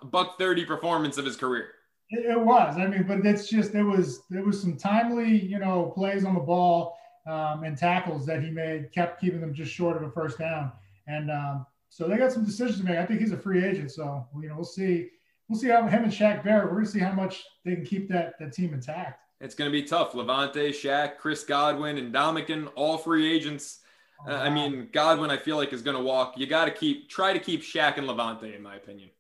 buck 0.05 0.39
30 0.39 0.65
performance 0.65 1.19
of 1.19 1.27
his 1.27 1.37
career. 1.37 1.69
It, 2.11 2.40
was. 2.40 2.79
I 2.79 2.87
mean, 2.87 3.03
but 3.03 3.27
it's 3.27 3.49
just 3.49 3.75
it 3.75 3.83
was 3.83 4.23
there 4.31 4.45
was 4.45 4.61
some 4.61 4.77
timely, 4.77 5.37
you 5.37 5.59
know, 5.59 5.92
plays 5.95 6.25
on 6.25 6.35
the 6.35 6.40
ball 6.40 6.97
um, 7.27 7.64
and 7.64 7.77
tackles 7.77 8.25
that 8.27 8.42
he 8.42 8.51
made, 8.51 8.92
kept 8.92 9.21
keeping 9.21 9.40
them 9.40 9.53
just 9.53 9.73
short 9.73 9.97
of 9.97 10.05
a 10.05 10.11
first 10.11 10.38
down. 10.38 10.71
And 11.09 11.31
um, 11.31 11.66
so 11.88 12.07
they 12.07 12.16
got 12.16 12.33
some 12.33 12.45
decisions 12.45 12.79
to 12.79 12.85
make. 12.85 12.99
I 12.99 13.07
think 13.07 13.21
he's 13.21 13.33
a 13.33 13.37
free 13.37 13.64
agent, 13.64 13.90
so 13.90 14.27
you 14.40 14.49
know 14.49 14.55
we'll 14.55 14.64
see. 14.64 15.09
We'll 15.49 15.59
see 15.59 15.69
how 15.69 15.87
him 15.87 16.05
and 16.05 16.12
Shaq 16.12 16.45
Barrett. 16.45 16.71
We're 16.71 16.79
gonna 16.79 16.87
see 16.87 17.01
how 17.01 17.12
much 17.12 17.45
they 17.64 17.75
can 17.75 17.85
keep 17.85 18.09
that 18.11 18.35
that 18.38 18.53
team 18.53 18.73
intact. 18.73 19.23
It's 19.40 19.55
gonna 19.55 19.71
be 19.71 19.83
tough. 19.83 20.12
Lavonte, 20.12 20.69
Shaq, 20.71 21.19
Chris 21.19 21.42
Godwin, 21.45 21.99
and 21.99 22.14
Ndamukong, 22.14 22.71
all 22.77 22.99
free 22.99 23.33
agents. 23.33 23.81
Uh, 24.27 24.35
I 24.35 24.51
mean, 24.51 24.88
Godwin, 24.92 25.31
I 25.31 25.37
feel 25.37 25.57
like 25.57 25.73
is 25.73 25.83
going 25.83 25.97
to 25.97 26.03
walk. 26.03 26.38
You 26.38 26.47
got 26.47 26.64
to 26.64 26.71
keep 26.71 27.09
try 27.09 27.33
to 27.33 27.38
keep 27.38 27.62
Shaq 27.62 27.99
and 27.99 28.09
Lavonte, 28.09 28.55
in 28.55 28.62
my 28.62 28.77
opinion. 28.77 29.11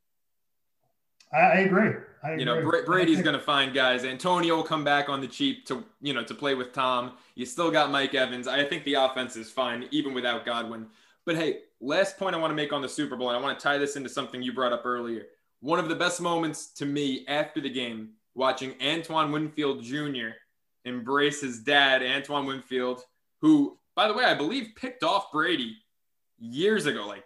I 1.32 1.60
agree. 1.60 1.92
I 2.22 2.34
you 2.34 2.44
know, 2.44 2.62
Brady's 2.84 3.22
going 3.22 3.36
to 3.36 3.42
find 3.42 3.74
guys. 3.74 4.04
Antonio 4.04 4.56
will 4.56 4.62
come 4.62 4.84
back 4.84 5.08
on 5.08 5.20
the 5.20 5.26
cheap 5.26 5.66
to 5.66 5.84
you 6.00 6.12
know 6.12 6.24
to 6.24 6.34
play 6.34 6.54
with 6.54 6.72
Tom. 6.72 7.12
You 7.34 7.46
still 7.46 7.70
got 7.70 7.90
Mike 7.90 8.14
Evans. 8.14 8.48
I 8.48 8.64
think 8.64 8.84
the 8.84 8.94
offense 8.94 9.36
is 9.36 9.50
fine 9.50 9.88
even 9.90 10.14
without 10.14 10.44
Godwin. 10.44 10.86
But 11.24 11.36
hey, 11.36 11.60
last 11.80 12.16
point 12.16 12.34
I 12.34 12.38
want 12.38 12.52
to 12.52 12.54
make 12.54 12.72
on 12.72 12.82
the 12.82 12.88
Super 12.88 13.16
Bowl, 13.16 13.28
and 13.28 13.36
I 13.36 13.40
want 13.40 13.58
to 13.58 13.62
tie 13.62 13.78
this 13.78 13.96
into 13.96 14.08
something 14.08 14.42
you 14.42 14.52
brought 14.52 14.72
up 14.72 14.86
earlier. 14.86 15.26
One 15.60 15.78
of 15.78 15.88
the 15.88 15.96
best 15.96 16.20
moments 16.20 16.68
to 16.74 16.86
me 16.86 17.24
after 17.26 17.60
the 17.60 17.70
game, 17.70 18.10
watching 18.34 18.74
Antoine 18.80 19.32
Winfield 19.32 19.82
Jr. 19.82 20.30
embrace 20.84 21.40
his 21.40 21.60
dad, 21.60 22.02
Antoine 22.02 22.46
Winfield, 22.46 23.02
who, 23.40 23.76
by 23.96 24.06
the 24.06 24.14
way, 24.14 24.24
I 24.24 24.34
believe 24.34 24.74
picked 24.76 25.02
off 25.02 25.32
Brady 25.32 25.76
years 26.38 26.86
ago, 26.86 27.06
like 27.06 27.24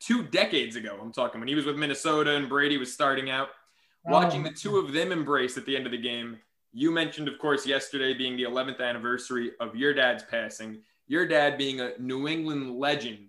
two 0.00 0.22
decades 0.24 0.76
ago. 0.76 0.98
I'm 1.00 1.12
talking 1.12 1.40
when 1.40 1.48
he 1.48 1.54
was 1.54 1.66
with 1.66 1.76
Minnesota 1.76 2.36
and 2.36 2.48
Brady 2.48 2.78
was 2.78 2.92
starting 2.92 3.30
out. 3.30 3.48
Watching 4.04 4.44
the 4.44 4.50
two 4.50 4.76
of 4.76 4.92
them 4.92 5.10
embrace 5.10 5.56
at 5.56 5.66
the 5.66 5.76
end 5.76 5.84
of 5.86 5.92
the 5.92 5.98
game. 5.98 6.38
You 6.72 6.92
mentioned, 6.92 7.26
of 7.26 7.38
course, 7.38 7.66
yesterday 7.66 8.14
being 8.14 8.36
the 8.36 8.44
11th 8.44 8.80
anniversary 8.80 9.52
of 9.58 9.74
your 9.74 9.94
dad's 9.94 10.22
passing. 10.22 10.82
Your 11.08 11.26
dad 11.26 11.58
being 11.58 11.80
a 11.80 11.92
New 11.98 12.28
England 12.28 12.78
legend. 12.78 13.28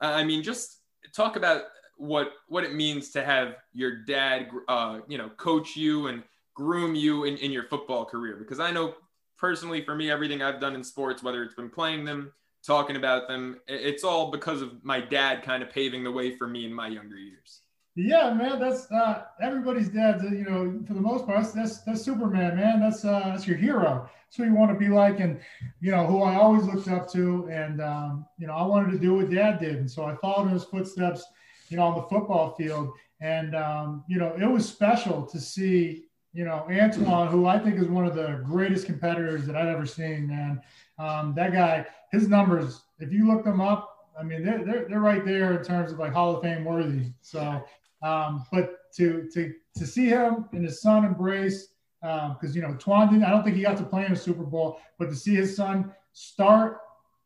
I 0.00 0.24
mean, 0.24 0.42
just 0.42 0.78
talk 1.14 1.36
about 1.36 1.62
what 1.96 2.32
what 2.48 2.64
it 2.64 2.74
means 2.74 3.10
to 3.10 3.24
have 3.24 3.56
your 3.72 4.04
dad, 4.04 4.48
uh, 4.68 5.00
you 5.06 5.16
know, 5.16 5.28
coach 5.30 5.76
you 5.76 6.08
and 6.08 6.22
groom 6.54 6.94
you 6.94 7.24
in, 7.24 7.36
in 7.36 7.52
your 7.52 7.64
football 7.64 8.04
career. 8.04 8.36
Because 8.36 8.58
I 8.58 8.70
know 8.70 8.94
personally, 9.38 9.84
for 9.84 9.94
me, 9.94 10.10
everything 10.10 10.42
I've 10.42 10.60
done 10.60 10.74
in 10.74 10.82
sports, 10.82 11.22
whether 11.22 11.42
it's 11.42 11.54
been 11.54 11.70
playing 11.70 12.04
them, 12.04 12.32
talking 12.66 12.96
about 12.96 13.28
them, 13.28 13.60
it's 13.68 14.04
all 14.04 14.30
because 14.30 14.60
of 14.60 14.84
my 14.84 15.00
dad 15.00 15.42
kind 15.42 15.62
of 15.62 15.70
paving 15.70 16.02
the 16.04 16.10
way 16.10 16.36
for 16.36 16.48
me 16.48 16.66
in 16.66 16.72
my 16.72 16.88
younger 16.88 17.16
years. 17.16 17.62
Yeah, 17.98 18.34
man, 18.34 18.60
that's 18.60 18.90
uh, 18.92 19.22
everybody's 19.40 19.88
dad. 19.88 20.20
You 20.22 20.44
know, 20.44 20.84
for 20.86 20.92
the 20.92 21.00
most 21.00 21.24
part, 21.24 21.46
that's 21.54 21.78
that's 21.78 22.02
Superman, 22.02 22.54
man. 22.54 22.78
That's 22.78 23.06
uh, 23.06 23.22
that's 23.24 23.46
your 23.46 23.56
hero. 23.56 24.10
That's 24.26 24.36
who 24.36 24.44
you 24.44 24.54
want 24.54 24.70
to 24.70 24.78
be 24.78 24.88
like, 24.88 25.18
and 25.18 25.40
you 25.80 25.92
know 25.92 26.06
who 26.06 26.22
I 26.22 26.34
always 26.34 26.64
looked 26.64 26.88
up 26.88 27.10
to, 27.12 27.48
and 27.50 27.80
um, 27.80 28.26
you 28.38 28.46
know 28.46 28.52
I 28.52 28.66
wanted 28.66 28.92
to 28.92 28.98
do 28.98 29.14
what 29.14 29.30
Dad 29.30 29.60
did, 29.60 29.76
and 29.76 29.90
so 29.90 30.04
I 30.04 30.14
followed 30.16 30.48
in 30.48 30.52
his 30.52 30.64
footsteps. 30.64 31.24
You 31.70 31.78
know, 31.78 31.84
on 31.84 31.96
the 31.96 32.02
football 32.02 32.54
field, 32.54 32.92
and 33.22 33.56
um, 33.56 34.04
you 34.08 34.18
know 34.18 34.36
it 34.38 34.44
was 34.44 34.68
special 34.68 35.24
to 35.24 35.40
see 35.40 36.04
you 36.34 36.44
know 36.44 36.66
Antoine, 36.70 37.28
who 37.28 37.46
I 37.46 37.58
think 37.58 37.76
is 37.76 37.88
one 37.88 38.04
of 38.04 38.14
the 38.14 38.42
greatest 38.44 38.84
competitors 38.84 39.46
that 39.46 39.56
I've 39.56 39.68
ever 39.68 39.86
seen. 39.86 40.26
Man, 40.26 40.60
um, 40.98 41.34
that 41.36 41.52
guy, 41.52 41.86
his 42.12 42.28
numbers, 42.28 42.82
if 42.98 43.12
you 43.12 43.26
look 43.26 43.44
them 43.44 43.60
up, 43.60 43.92
I 44.18 44.22
mean 44.22 44.44
they're, 44.44 44.64
they're 44.64 44.86
they're 44.88 45.00
right 45.00 45.24
there 45.24 45.58
in 45.58 45.64
terms 45.64 45.92
of 45.92 45.98
like 45.98 46.12
Hall 46.12 46.36
of 46.36 46.42
Fame 46.42 46.64
worthy. 46.64 47.12
So 47.20 47.62
um, 48.02 48.46
but 48.52 48.92
to 48.94 49.28
to 49.32 49.54
to 49.76 49.86
see 49.86 50.06
him 50.06 50.46
and 50.52 50.64
his 50.64 50.80
son 50.80 51.04
embrace, 51.04 51.68
because 52.00 52.50
um, 52.50 52.52
you 52.52 52.62
know 52.62 52.74
Twan 52.74 53.10
didn't. 53.10 53.24
I 53.24 53.30
don't 53.30 53.44
think 53.44 53.56
he 53.56 53.62
got 53.62 53.76
to 53.78 53.84
play 53.84 54.06
in 54.06 54.12
a 54.12 54.16
Super 54.16 54.44
Bowl, 54.44 54.78
but 54.98 55.10
to 55.10 55.16
see 55.16 55.34
his 55.34 55.54
son 55.56 55.92
start 56.12 56.78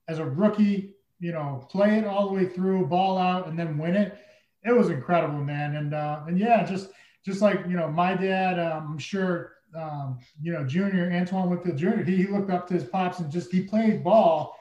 as 0.08 0.18
a 0.18 0.24
rookie, 0.24 0.94
you 1.20 1.32
know, 1.32 1.64
play 1.70 1.98
it 1.98 2.06
all 2.06 2.28
the 2.28 2.34
way 2.34 2.46
through, 2.46 2.86
ball 2.86 3.18
out, 3.18 3.46
and 3.46 3.58
then 3.58 3.78
win 3.78 3.94
it, 3.94 4.18
it 4.64 4.72
was 4.72 4.90
incredible, 4.90 5.44
man. 5.44 5.76
And 5.76 5.94
uh, 5.94 6.22
and 6.26 6.38
yeah, 6.38 6.64
just 6.64 6.90
just 7.24 7.40
like 7.40 7.60
you 7.68 7.76
know, 7.76 7.90
my 7.90 8.14
dad, 8.14 8.58
um, 8.58 8.92
I'm 8.92 8.98
sure. 8.98 9.52
Um, 9.76 10.18
you 10.42 10.52
know, 10.52 10.64
Junior 10.64 11.12
Antoine 11.12 11.50
Winfield 11.50 11.78
Jr. 11.78 12.02
He, 12.02 12.16
he 12.16 12.26
looked 12.26 12.50
up 12.50 12.66
to 12.68 12.74
his 12.74 12.84
pops 12.84 13.20
and 13.20 13.30
just 13.30 13.52
he 13.52 13.62
played 13.62 14.02
ball 14.02 14.56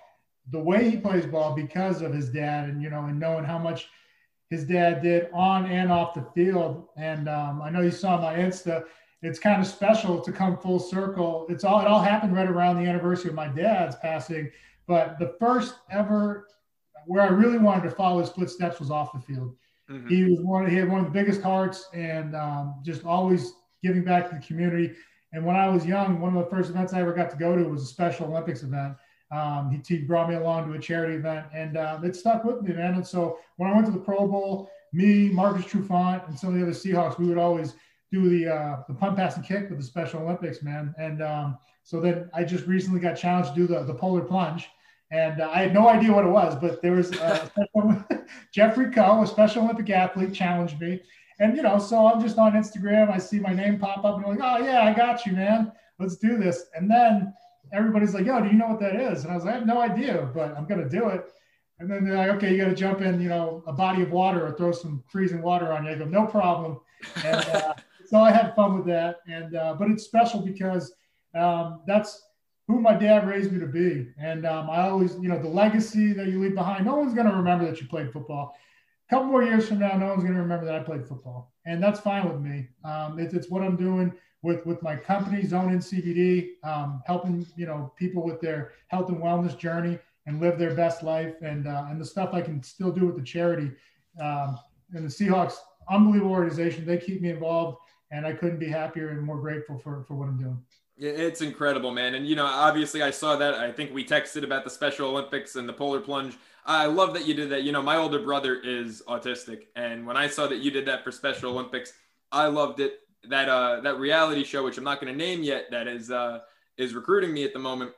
the 0.51 0.59
way 0.59 0.89
he 0.89 0.97
plays 0.97 1.25
ball 1.25 1.53
because 1.53 2.01
of 2.01 2.13
his 2.13 2.29
dad, 2.29 2.69
and 2.69 2.81
you 2.81 2.89
know, 2.89 3.05
and 3.05 3.19
knowing 3.19 3.43
how 3.43 3.57
much 3.57 3.89
his 4.49 4.63
dad 4.63 5.01
did 5.01 5.29
on 5.31 5.65
and 5.67 5.91
off 5.91 6.15
the 6.15 6.25
field. 6.33 6.87
And 6.97 7.29
um, 7.29 7.61
I 7.61 7.69
know 7.69 7.81
you 7.81 7.91
saw 7.91 8.19
my 8.19 8.33
Insta. 8.35 8.85
It's 9.21 9.37
kind 9.37 9.61
of 9.61 9.67
special 9.67 10.21
to 10.21 10.31
come 10.31 10.57
full 10.57 10.79
circle. 10.79 11.45
It's 11.49 11.63
all 11.63 11.81
it 11.81 11.87
all 11.87 12.01
happened 12.01 12.35
right 12.35 12.47
around 12.47 12.81
the 12.81 12.89
anniversary 12.89 13.29
of 13.29 13.35
my 13.35 13.47
dad's 13.47 13.95
passing. 13.97 14.49
But 14.87 15.19
the 15.19 15.35
first 15.39 15.75
ever 15.91 16.47
where 17.05 17.23
I 17.23 17.27
really 17.27 17.57
wanted 17.57 17.83
to 17.89 17.91
follow 17.91 18.19
his 18.19 18.29
footsteps 18.29 18.79
was 18.79 18.91
off 18.91 19.13
the 19.13 19.19
field. 19.19 19.55
Mm-hmm. 19.89 20.07
He 20.07 20.23
was 20.23 20.39
one. 20.41 20.69
He 20.69 20.75
had 20.75 20.89
one 20.89 20.99
of 20.99 21.05
the 21.05 21.11
biggest 21.11 21.41
hearts 21.41 21.87
and 21.93 22.35
um, 22.35 22.81
just 22.83 23.03
always 23.05 23.53
giving 23.83 24.03
back 24.03 24.29
to 24.29 24.35
the 24.35 24.41
community. 24.41 24.93
And 25.31 25.45
when 25.45 25.55
I 25.55 25.67
was 25.67 25.85
young, 25.85 26.19
one 26.19 26.35
of 26.35 26.43
the 26.43 26.49
first 26.49 26.69
events 26.69 26.93
I 26.93 27.01
ever 27.01 27.13
got 27.13 27.29
to 27.31 27.37
go 27.37 27.55
to 27.55 27.63
was 27.69 27.83
a 27.83 27.85
Special 27.85 28.27
Olympics 28.27 28.63
event. 28.63 28.95
Um, 29.31 29.69
he, 29.69 29.95
he, 29.95 30.01
brought 30.01 30.27
me 30.27 30.35
along 30.35 30.67
to 30.67 30.73
a 30.73 30.79
charity 30.79 31.13
event, 31.13 31.45
and 31.53 31.77
uh, 31.77 31.99
it 32.03 32.15
stuck 32.15 32.43
with 32.43 32.63
me, 32.63 32.73
man. 32.73 32.95
And 32.95 33.05
so 33.05 33.37
when 33.57 33.69
I 33.69 33.75
went 33.75 33.85
to 33.85 33.91
the 33.91 33.99
Pro 33.99 34.27
Bowl, 34.27 34.71
me, 34.91 35.29
Marcus 35.29 35.65
Trufant, 35.65 36.27
and 36.27 36.37
some 36.37 36.49
of 36.49 36.55
the 36.55 36.63
other 36.63 36.71
Seahawks, 36.71 37.19
we 37.19 37.27
would 37.27 37.37
always 37.37 37.75
do 38.11 38.27
the 38.27 38.51
uh, 38.51 38.77
the 38.87 38.93
punt, 38.95 39.15
pass, 39.17 39.35
and 39.35 39.45
kick 39.45 39.69
with 39.69 39.77
the 39.77 39.85
Special 39.85 40.21
Olympics, 40.21 40.63
man. 40.63 40.95
And 40.97 41.21
um, 41.21 41.59
so 41.83 41.99
then 41.99 42.29
I 42.33 42.43
just 42.43 42.65
recently 42.65 42.99
got 42.99 43.13
challenged 43.17 43.53
to 43.53 43.55
do 43.55 43.67
the 43.67 43.83
the 43.83 43.93
polar 43.93 44.21
plunge, 44.21 44.67
and 45.11 45.41
uh, 45.41 45.49
I 45.53 45.61
had 45.61 45.73
no 45.73 45.87
idea 45.87 46.11
what 46.11 46.25
it 46.25 46.29
was, 46.29 46.55
but 46.55 46.81
there 46.81 46.93
was 46.93 47.11
uh, 47.19 47.47
Jeffrey 48.51 48.91
Coe, 48.91 49.21
a 49.21 49.27
Special 49.27 49.63
Olympic 49.63 49.89
athlete, 49.91 50.33
challenged 50.33 50.79
me. 50.81 51.01
And 51.39 51.55
you 51.55 51.63
know, 51.63 51.79
so 51.79 52.05
I'm 52.05 52.21
just 52.21 52.37
on 52.37 52.53
Instagram. 52.53 53.09
I 53.09 53.17
see 53.17 53.39
my 53.39 53.53
name 53.53 53.79
pop 53.79 54.03
up, 54.03 54.17
and 54.17 54.25
I'm 54.25 54.37
like, 54.37 54.39
"Oh 54.41 54.63
yeah, 54.63 54.83
I 54.83 54.93
got 54.93 55.25
you, 55.25 55.31
man. 55.33 55.71
Let's 55.97 56.17
do 56.17 56.37
this." 56.37 56.65
And 56.75 56.91
then 56.91 57.33
everybody's 57.71 58.13
like, 58.13 58.25
"Yo, 58.25 58.41
do 58.41 58.47
you 58.47 58.57
know 58.57 58.67
what 58.67 58.79
that 58.81 58.95
is?" 58.95 59.23
And 59.23 59.31
I 59.31 59.35
was 59.35 59.45
like, 59.45 59.55
"I 59.55 59.57
have 59.57 59.67
no 59.67 59.79
idea, 59.79 60.29
but 60.33 60.55
I'm 60.57 60.65
gonna 60.65 60.89
do 60.89 61.07
it." 61.09 61.25
And 61.79 61.89
then 61.89 62.03
they're 62.03 62.17
like, 62.17 62.31
"Okay, 62.31 62.51
you 62.51 62.57
got 62.57 62.69
to 62.69 62.75
jump 62.75 63.01
in, 63.01 63.21
you 63.21 63.29
know, 63.29 63.63
a 63.67 63.73
body 63.73 64.01
of 64.01 64.11
water 64.11 64.45
or 64.45 64.51
throw 64.51 64.73
some 64.73 65.01
freezing 65.07 65.41
water 65.41 65.71
on 65.71 65.85
you." 65.85 65.91
I 65.91 65.95
go, 65.95 66.05
"No 66.05 66.25
problem." 66.25 66.79
And 67.23 67.35
uh, 67.35 67.73
so 68.05 68.17
I 68.19 68.31
had 68.31 68.53
fun 68.53 68.77
with 68.77 68.85
that, 68.87 69.19
and 69.27 69.55
uh, 69.55 69.75
but 69.79 69.89
it's 69.89 70.03
special 70.03 70.41
because 70.41 70.91
um, 71.35 71.81
that's 71.87 72.21
who 72.67 72.81
my 72.81 72.93
dad 72.93 73.27
raised 73.27 73.51
me 73.53 73.59
to 73.61 73.65
be, 73.65 74.09
and 74.19 74.45
um, 74.45 74.69
I 74.69 74.89
always, 74.89 75.15
you 75.15 75.29
know, 75.29 75.41
the 75.41 75.47
legacy 75.47 76.11
that 76.13 76.27
you 76.27 76.41
leave 76.41 76.53
behind. 76.53 76.85
No 76.85 76.95
one's 76.97 77.13
gonna 77.13 77.35
remember 77.35 77.65
that 77.65 77.79
you 77.79 77.87
played 77.87 78.11
football. 78.11 78.57
A 79.09 79.15
couple 79.15 79.27
more 79.27 79.43
years 79.43 79.67
from 79.67 79.79
now, 79.79 79.97
no 79.97 80.09
one's 80.09 80.23
gonna 80.23 80.39
remember 80.39 80.65
that 80.65 80.75
I 80.75 80.83
played 80.83 81.07
football, 81.07 81.51
and 81.65 81.81
that's 81.81 81.99
fine 81.99 82.29
with 82.29 82.39
me. 82.39 82.67
Um, 82.85 83.17
it's, 83.17 83.33
it's 83.33 83.49
what 83.49 83.63
I'm 83.63 83.75
doing 83.75 84.13
with 84.43 84.63
with 84.67 84.83
my 84.83 84.95
company 84.95 85.45
Zone 85.47 85.71
In 85.71 85.79
CBD, 85.79 86.51
um, 86.63 87.01
helping 87.07 87.45
you 87.55 87.65
know 87.65 87.91
people 87.97 88.23
with 88.23 88.39
their 88.39 88.73
health 88.89 89.09
and 89.09 89.17
wellness 89.17 89.57
journey 89.57 89.97
and 90.27 90.39
live 90.39 90.59
their 90.59 90.75
best 90.75 91.01
life, 91.01 91.33
and 91.41 91.67
uh, 91.67 91.87
and 91.89 91.99
the 91.99 92.05
stuff 92.05 92.33
I 92.33 92.41
can 92.41 92.61
still 92.61 92.91
do 92.91 93.07
with 93.07 93.15
the 93.15 93.23
charity. 93.23 93.71
Um, 94.21 94.59
and 94.93 95.05
the 95.05 95.09
Seahawks, 95.09 95.55
unbelievable 95.89 96.31
organization. 96.31 96.85
They 96.85 96.97
keep 96.97 97.21
me 97.21 97.31
involved, 97.31 97.79
and 98.11 98.27
I 98.27 98.33
couldn't 98.33 98.59
be 98.59 98.67
happier 98.67 99.09
and 99.09 99.23
more 99.23 99.39
grateful 99.41 99.79
for 99.79 100.03
for 100.03 100.13
what 100.13 100.27
I'm 100.27 100.37
doing. 100.37 100.61
It's 101.01 101.41
incredible, 101.41 101.91
man. 101.91 102.15
And, 102.15 102.27
you 102.27 102.35
know, 102.35 102.45
obviously 102.45 103.01
I 103.01 103.11
saw 103.11 103.37
that. 103.37 103.53
I 103.53 103.71
think 103.71 103.93
we 103.93 104.03
texted 104.03 104.43
about 104.43 104.65
the 104.65 104.69
Special 104.69 105.07
Olympics 105.07 105.55
and 105.55 105.67
the 105.67 105.71
polar 105.71 106.01
plunge. 106.01 106.37
I 106.65 106.85
love 106.85 107.13
that 107.13 107.27
you 107.27 107.33
did 107.33 107.49
that. 107.49 107.63
You 107.63 107.71
know, 107.71 107.81
my 107.81 107.97
older 107.97 108.19
brother 108.19 108.59
is 108.59 109.01
autistic. 109.07 109.63
And 109.75 110.05
when 110.05 110.17
I 110.17 110.27
saw 110.27 110.47
that 110.47 110.59
you 110.59 110.71
did 110.71 110.85
that 110.87 111.03
for 111.03 111.11
Special 111.11 111.51
Olympics, 111.51 111.93
I 112.31 112.47
loved 112.47 112.79
it 112.79 112.99
that 113.27 113.49
uh 113.49 113.81
that 113.81 113.99
reality 113.99 114.43
show, 114.43 114.63
which 114.63 114.77
I'm 114.77 114.83
not 114.83 115.01
going 115.01 115.11
to 115.11 115.17
name 115.17 115.43
yet, 115.43 115.65
that 115.71 115.87
is 115.87 116.11
uh 116.11 116.39
is 116.77 116.93
recruiting 116.93 117.33
me 117.33 117.43
at 117.43 117.53
the 117.53 117.59
moment. 117.59 117.91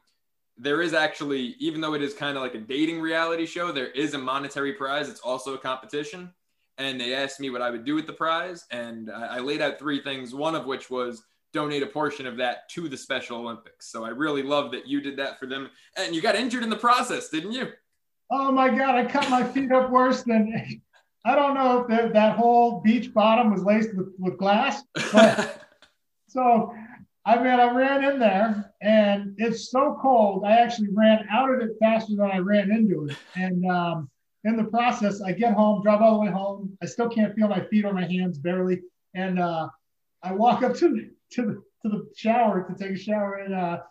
There 0.58 0.82
is 0.82 0.93
actually, 0.93 1.56
even 1.60 1.82
though 1.82 1.93
it 1.93 2.02
is 2.02 2.13
kind 2.13 2.38
of 2.38 2.43
like 2.43 2.56
a 2.56 2.60
dating 2.60 3.02
reality 3.02 3.45
show, 3.45 3.71
there 3.71 3.91
is 3.91 4.13
a 4.13 4.17
monetary 4.17 4.74
prize. 4.74 5.10
It's 5.10 5.19
also 5.19 5.54
a 5.54 5.58
competition, 5.58 6.32
and 6.78 7.00
they 7.00 7.13
asked 7.13 7.39
me 7.39 7.50
what 7.50 7.62
I 7.62 7.69
would 7.69 7.86
do 7.86 7.95
with 7.95 8.08
the 8.08 8.13
prize, 8.13 8.65
and 8.71 9.10
I, 9.12 9.38
I 9.38 9.39
laid 9.39 9.62
out 9.62 9.80
three 9.80 10.02
things. 10.02 10.34
One 10.34 10.56
of 10.56 10.65
which 10.65 10.89
was 10.89 11.24
donate 11.54 11.84
a 11.84 11.88
portion 11.88 12.26
of 12.26 12.38
that 12.38 12.69
to 12.69 12.88
the 12.88 12.97
Special 12.97 13.38
Olympics. 13.38 13.91
So 13.91 14.06
I 14.06 14.10
really 14.10 14.43
love 14.43 14.71
that 14.71 14.88
you 14.88 15.02
did 15.02 15.17
that 15.17 15.39
for 15.39 15.45
them, 15.45 15.69
and 15.97 16.15
you 16.15 16.21
got 16.21 16.36
injured 16.36 16.63
in 16.63 16.69
the 16.69 16.76
process, 16.76 17.30
didn't 17.30 17.52
you? 17.52 17.71
Oh 18.31 18.51
my 18.51 18.69
God! 18.69 18.95
I 18.95 19.05
cut 19.05 19.29
my 19.29 19.43
feet 19.43 19.71
up 19.71 19.91
worse 19.91 20.23
than 20.23 20.81
I 21.25 21.35
don't 21.35 21.53
know 21.53 21.81
if 21.81 21.87
the, 21.87 22.09
that 22.13 22.35
whole 22.35 22.81
beach 22.81 23.13
bottom 23.13 23.51
was 23.51 23.63
laced 23.63 23.95
with, 23.95 24.13
with 24.17 24.37
glass. 24.37 24.81
so, 26.27 26.73
I 27.25 27.35
mean, 27.35 27.47
I 27.47 27.71
ran 27.71 28.03
in 28.03 28.19
there 28.19 28.73
and 28.81 29.35
it's 29.37 29.69
so 29.69 29.99
cold. 30.01 30.43
I 30.45 30.53
actually 30.53 30.89
ran 30.91 31.27
out 31.29 31.51
of 31.51 31.61
it 31.61 31.77
faster 31.79 32.15
than 32.15 32.31
I 32.31 32.39
ran 32.39 32.71
into 32.71 33.05
it. 33.05 33.17
And 33.35 33.63
um, 33.69 34.09
in 34.45 34.57
the 34.57 34.63
process, 34.63 35.21
I 35.21 35.33
get 35.33 35.53
home, 35.53 35.83
drive 35.83 36.01
all 36.01 36.15
the 36.15 36.25
way 36.25 36.31
home. 36.31 36.75
I 36.81 36.87
still 36.87 37.09
can't 37.09 37.35
feel 37.35 37.47
my 37.47 37.63
feet 37.65 37.85
or 37.85 37.93
my 37.93 38.07
hands 38.07 38.39
barely. 38.39 38.81
And 39.13 39.39
uh, 39.39 39.69
I 40.23 40.33
walk 40.33 40.63
up 40.63 40.75
to 40.77 40.89
the, 40.89 41.11
to 41.33 41.41
the, 41.43 41.53
to 41.83 41.97
the 41.97 42.09
shower 42.15 42.63
to 42.67 42.73
take 42.83 42.95
a 42.95 42.99
shower 42.99 43.35
and 43.35 43.53
uh, 43.53 43.81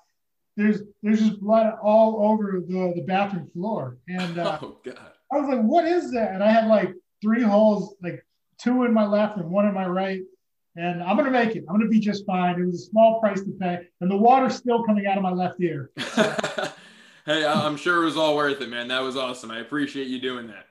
there's 0.61 0.83
there's 1.03 1.21
just 1.21 1.41
blood 1.41 1.75
all 1.83 2.23
over 2.23 2.63
the, 2.67 2.93
the 2.95 3.03
bathroom 3.03 3.49
floor. 3.53 3.99
And 4.09 4.39
uh, 4.39 4.59
oh, 4.63 4.79
God. 4.85 5.13
I 5.33 5.39
was 5.39 5.49
like, 5.49 5.63
what 5.63 5.87
is 5.87 6.13
that? 6.13 6.33
And 6.33 6.43
I 6.43 6.51
had 6.51 6.67
like 6.67 6.93
three 7.23 7.43
holes, 7.43 7.95
like 8.03 8.25
two 8.59 8.85
in 8.85 8.93
my 8.93 9.07
left 9.07 9.39
and 9.39 9.51
one 9.51 9.67
in 9.67 9.75
my 9.75 9.87
right. 9.87 10.21
And 10.77 11.03
I'm 11.03 11.17
gonna 11.17 11.31
make 11.31 11.57
it. 11.57 11.65
I'm 11.69 11.77
gonna 11.77 11.89
be 11.89 11.99
just 11.99 12.25
fine. 12.27 12.61
It 12.61 12.65
was 12.65 12.83
a 12.83 12.91
small 12.91 13.21
price 13.21 13.41
to 13.43 13.51
pay, 13.59 13.81
and 14.01 14.11
the 14.11 14.17
water's 14.17 14.55
still 14.55 14.85
coming 14.85 15.07
out 15.07 15.17
of 15.17 15.23
my 15.23 15.33
left 15.33 15.61
ear. 15.61 15.91
hey, 17.27 17.45
I'm 17.45 17.77
sure 17.77 18.03
it 18.03 18.05
was 18.05 18.17
all 18.17 18.37
worth 18.37 18.61
it, 18.61 18.69
man. 18.69 18.87
That 18.89 19.03
was 19.03 19.17
awesome. 19.17 19.51
I 19.51 19.59
appreciate 19.59 20.07
you 20.07 20.21
doing 20.21 20.47
that. 20.47 20.67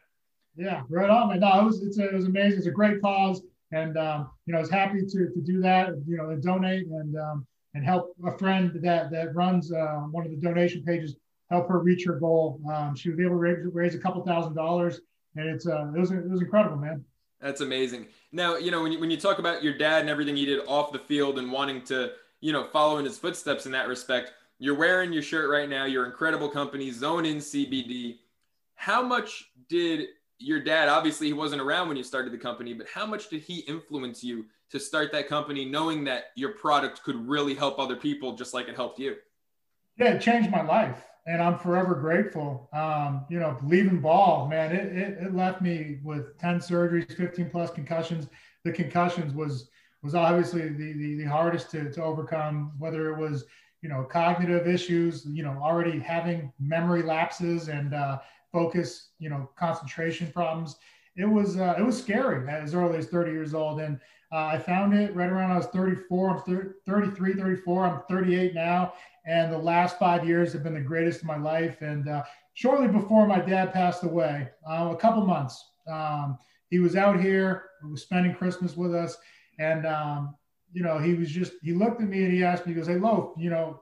Yeah, 0.55 0.83
right 0.89 1.09
on, 1.09 1.29
man. 1.29 1.41
No, 1.41 1.59
it 1.59 1.63
was 1.65 1.83
it's 1.83 1.99
a, 1.99 2.05
it 2.07 2.13
was 2.13 2.25
amazing. 2.25 2.59
It's 2.59 2.67
a 2.67 2.71
great 2.71 3.01
cause, 3.01 3.41
and 3.73 3.97
um, 3.97 4.29
you 4.45 4.53
know, 4.53 4.59
I 4.59 4.61
was 4.61 4.69
happy 4.69 5.01
to 5.01 5.29
to 5.33 5.41
do 5.41 5.59
that. 5.61 5.89
You 6.07 6.15
know, 6.15 6.29
and 6.29 6.41
donate 6.41 6.87
and 6.87 7.17
um, 7.17 7.45
and 7.73 7.85
help 7.85 8.15
a 8.25 8.37
friend 8.37 8.71
that 8.81 9.11
that 9.11 9.35
runs 9.35 9.71
uh, 9.71 9.99
one 10.11 10.25
of 10.25 10.31
the 10.31 10.37
donation 10.37 10.83
pages 10.83 11.15
help 11.49 11.67
her 11.67 11.79
reach 11.79 12.05
her 12.05 12.19
goal. 12.19 12.61
Um, 12.71 12.95
she 12.95 13.09
was 13.09 13.19
able 13.19 13.31
to 13.31 13.35
raise, 13.35 13.57
raise 13.71 13.95
a 13.95 13.99
couple 13.99 14.23
thousand 14.23 14.55
dollars 14.55 15.01
and 15.35 15.49
it's 15.49 15.67
uh, 15.67 15.91
it 15.95 15.99
was 15.99 16.11
it 16.11 16.29
was 16.29 16.41
incredible, 16.41 16.77
man. 16.77 17.03
That's 17.41 17.61
amazing. 17.61 18.07
Now, 18.31 18.57
you 18.57 18.69
know, 18.69 18.83
when 18.83 18.91
you, 18.91 18.99
when 18.99 19.09
you 19.09 19.17
talk 19.17 19.39
about 19.39 19.63
your 19.63 19.77
dad 19.77 20.01
and 20.01 20.09
everything 20.09 20.35
he 20.35 20.45
did 20.45 20.59
off 20.67 20.91
the 20.91 20.99
field 20.99 21.39
and 21.39 21.49
wanting 21.49 21.83
to, 21.83 22.11
you 22.41 22.51
know, 22.51 22.65
follow 22.65 22.97
in 22.97 23.05
his 23.05 23.17
footsteps 23.17 23.65
in 23.65 23.71
that 23.71 23.87
respect, 23.87 24.33
you're 24.57 24.75
wearing 24.75 25.13
your 25.13 25.21
shirt 25.21 25.49
right 25.49 25.69
now. 25.69 25.85
Your 25.85 26.05
incredible 26.05 26.49
company, 26.49 26.91
Zone 26.91 27.25
In 27.25 27.37
CBD. 27.37 28.17
How 28.75 29.01
much 29.01 29.51
did 29.69 30.07
your 30.37 30.59
dad, 30.59 30.89
obviously, 30.89 31.27
he 31.27 31.33
wasn't 31.33 31.61
around 31.61 31.87
when 31.87 31.97
you 31.97 32.03
started 32.03 32.33
the 32.33 32.37
company, 32.37 32.73
but 32.73 32.87
how 32.93 33.05
much 33.05 33.29
did 33.29 33.41
he 33.41 33.59
influence 33.59 34.23
you 34.23 34.45
to 34.71 34.79
start 34.79 35.11
that 35.11 35.27
company, 35.27 35.65
knowing 35.65 36.03
that 36.05 36.25
your 36.35 36.53
product 36.53 37.03
could 37.03 37.27
really 37.27 37.55
help 37.55 37.79
other 37.79 37.95
people 37.95 38.35
just 38.35 38.53
like 38.53 38.67
it 38.67 38.75
helped 38.75 38.99
you? 38.99 39.15
Yeah, 39.97 40.13
it 40.13 40.21
changed 40.21 40.51
my 40.51 40.61
life, 40.61 41.05
and 41.27 41.41
I'm 41.41 41.57
forever 41.57 41.95
grateful. 41.95 42.69
Um, 42.73 43.25
you 43.29 43.39
know, 43.39 43.57
leaving 43.63 43.99
ball, 43.99 44.47
man, 44.47 44.73
it, 44.73 44.95
it, 44.95 45.17
it 45.23 45.35
left 45.35 45.61
me 45.61 45.99
with 46.03 46.37
10 46.37 46.59
surgeries, 46.59 47.11
15 47.15 47.49
plus 47.49 47.71
concussions. 47.71 48.27
The 48.63 48.71
concussions 48.71 49.33
was 49.33 49.69
was 50.01 50.15
obviously 50.15 50.69
the, 50.69 50.93
the, 50.93 51.15
the 51.15 51.25
hardest 51.25 51.71
to, 51.71 51.91
to 51.91 52.03
overcome, 52.03 52.71
whether 52.77 53.09
it 53.09 53.17
was, 53.17 53.45
you 53.81 53.89
know, 53.89 54.03
cognitive 54.03 54.67
issues, 54.67 55.25
you 55.25 55.43
know, 55.43 55.59
already 55.61 55.99
having 55.99 56.53
memory 56.59 57.01
lapses 57.01 57.67
and 57.67 57.93
uh, 57.93 58.19
focus, 58.51 59.09
you 59.19 59.29
know, 59.29 59.49
concentration 59.57 60.31
problems. 60.31 60.77
It 61.15 61.25
was 61.25 61.57
uh, 61.57 61.75
it 61.77 61.81
was 61.81 61.97
scary 61.97 62.49
as 62.49 62.73
early 62.73 62.97
as 62.97 63.07
30 63.07 63.31
years 63.31 63.53
old, 63.53 63.81
and 63.81 63.99
uh, 64.31 64.45
I 64.53 64.59
found 64.59 64.93
it 64.93 65.15
right 65.15 65.29
around 65.29 65.51
I 65.51 65.57
was 65.57 65.67
34. 65.67 66.29
I'm 66.29 66.41
30, 66.41 66.69
33, 66.85 67.33
34. 67.33 67.85
I'm 67.85 68.01
38 68.09 68.53
now, 68.53 68.93
and 69.25 69.51
the 69.51 69.57
last 69.57 69.97
five 69.97 70.27
years 70.27 70.53
have 70.53 70.63
been 70.63 70.75
the 70.75 70.81
greatest 70.81 71.21
of 71.21 71.27
my 71.27 71.37
life. 71.37 71.81
And 71.81 72.07
uh, 72.07 72.23
shortly 72.53 72.87
before 72.87 73.27
my 73.27 73.39
dad 73.39 73.73
passed 73.73 74.03
away, 74.03 74.49
uh, 74.69 74.89
a 74.91 74.95
couple 74.95 75.25
months, 75.25 75.71
um, 75.87 76.37
he 76.69 76.79
was 76.79 76.95
out 76.95 77.19
here, 77.19 77.69
he 77.81 77.89
was 77.89 78.03
spending 78.03 78.35
Christmas 78.35 78.77
with 78.77 78.93
us, 78.93 79.17
and 79.57 79.87
um, 79.87 80.35
you 80.71 80.83
know, 80.83 80.99
he 80.99 81.15
was 81.15 81.31
just 81.31 81.53
he 81.63 81.73
looked 81.73 82.01
at 82.01 82.07
me 82.07 82.23
and 82.23 82.31
he 82.31 82.43
asked 82.43 82.67
me, 82.67 82.73
he 82.73 82.79
goes, 82.79 82.87
"Hey, 82.87 82.97
Loaf, 82.97 83.33
you 83.37 83.49
know, 83.49 83.81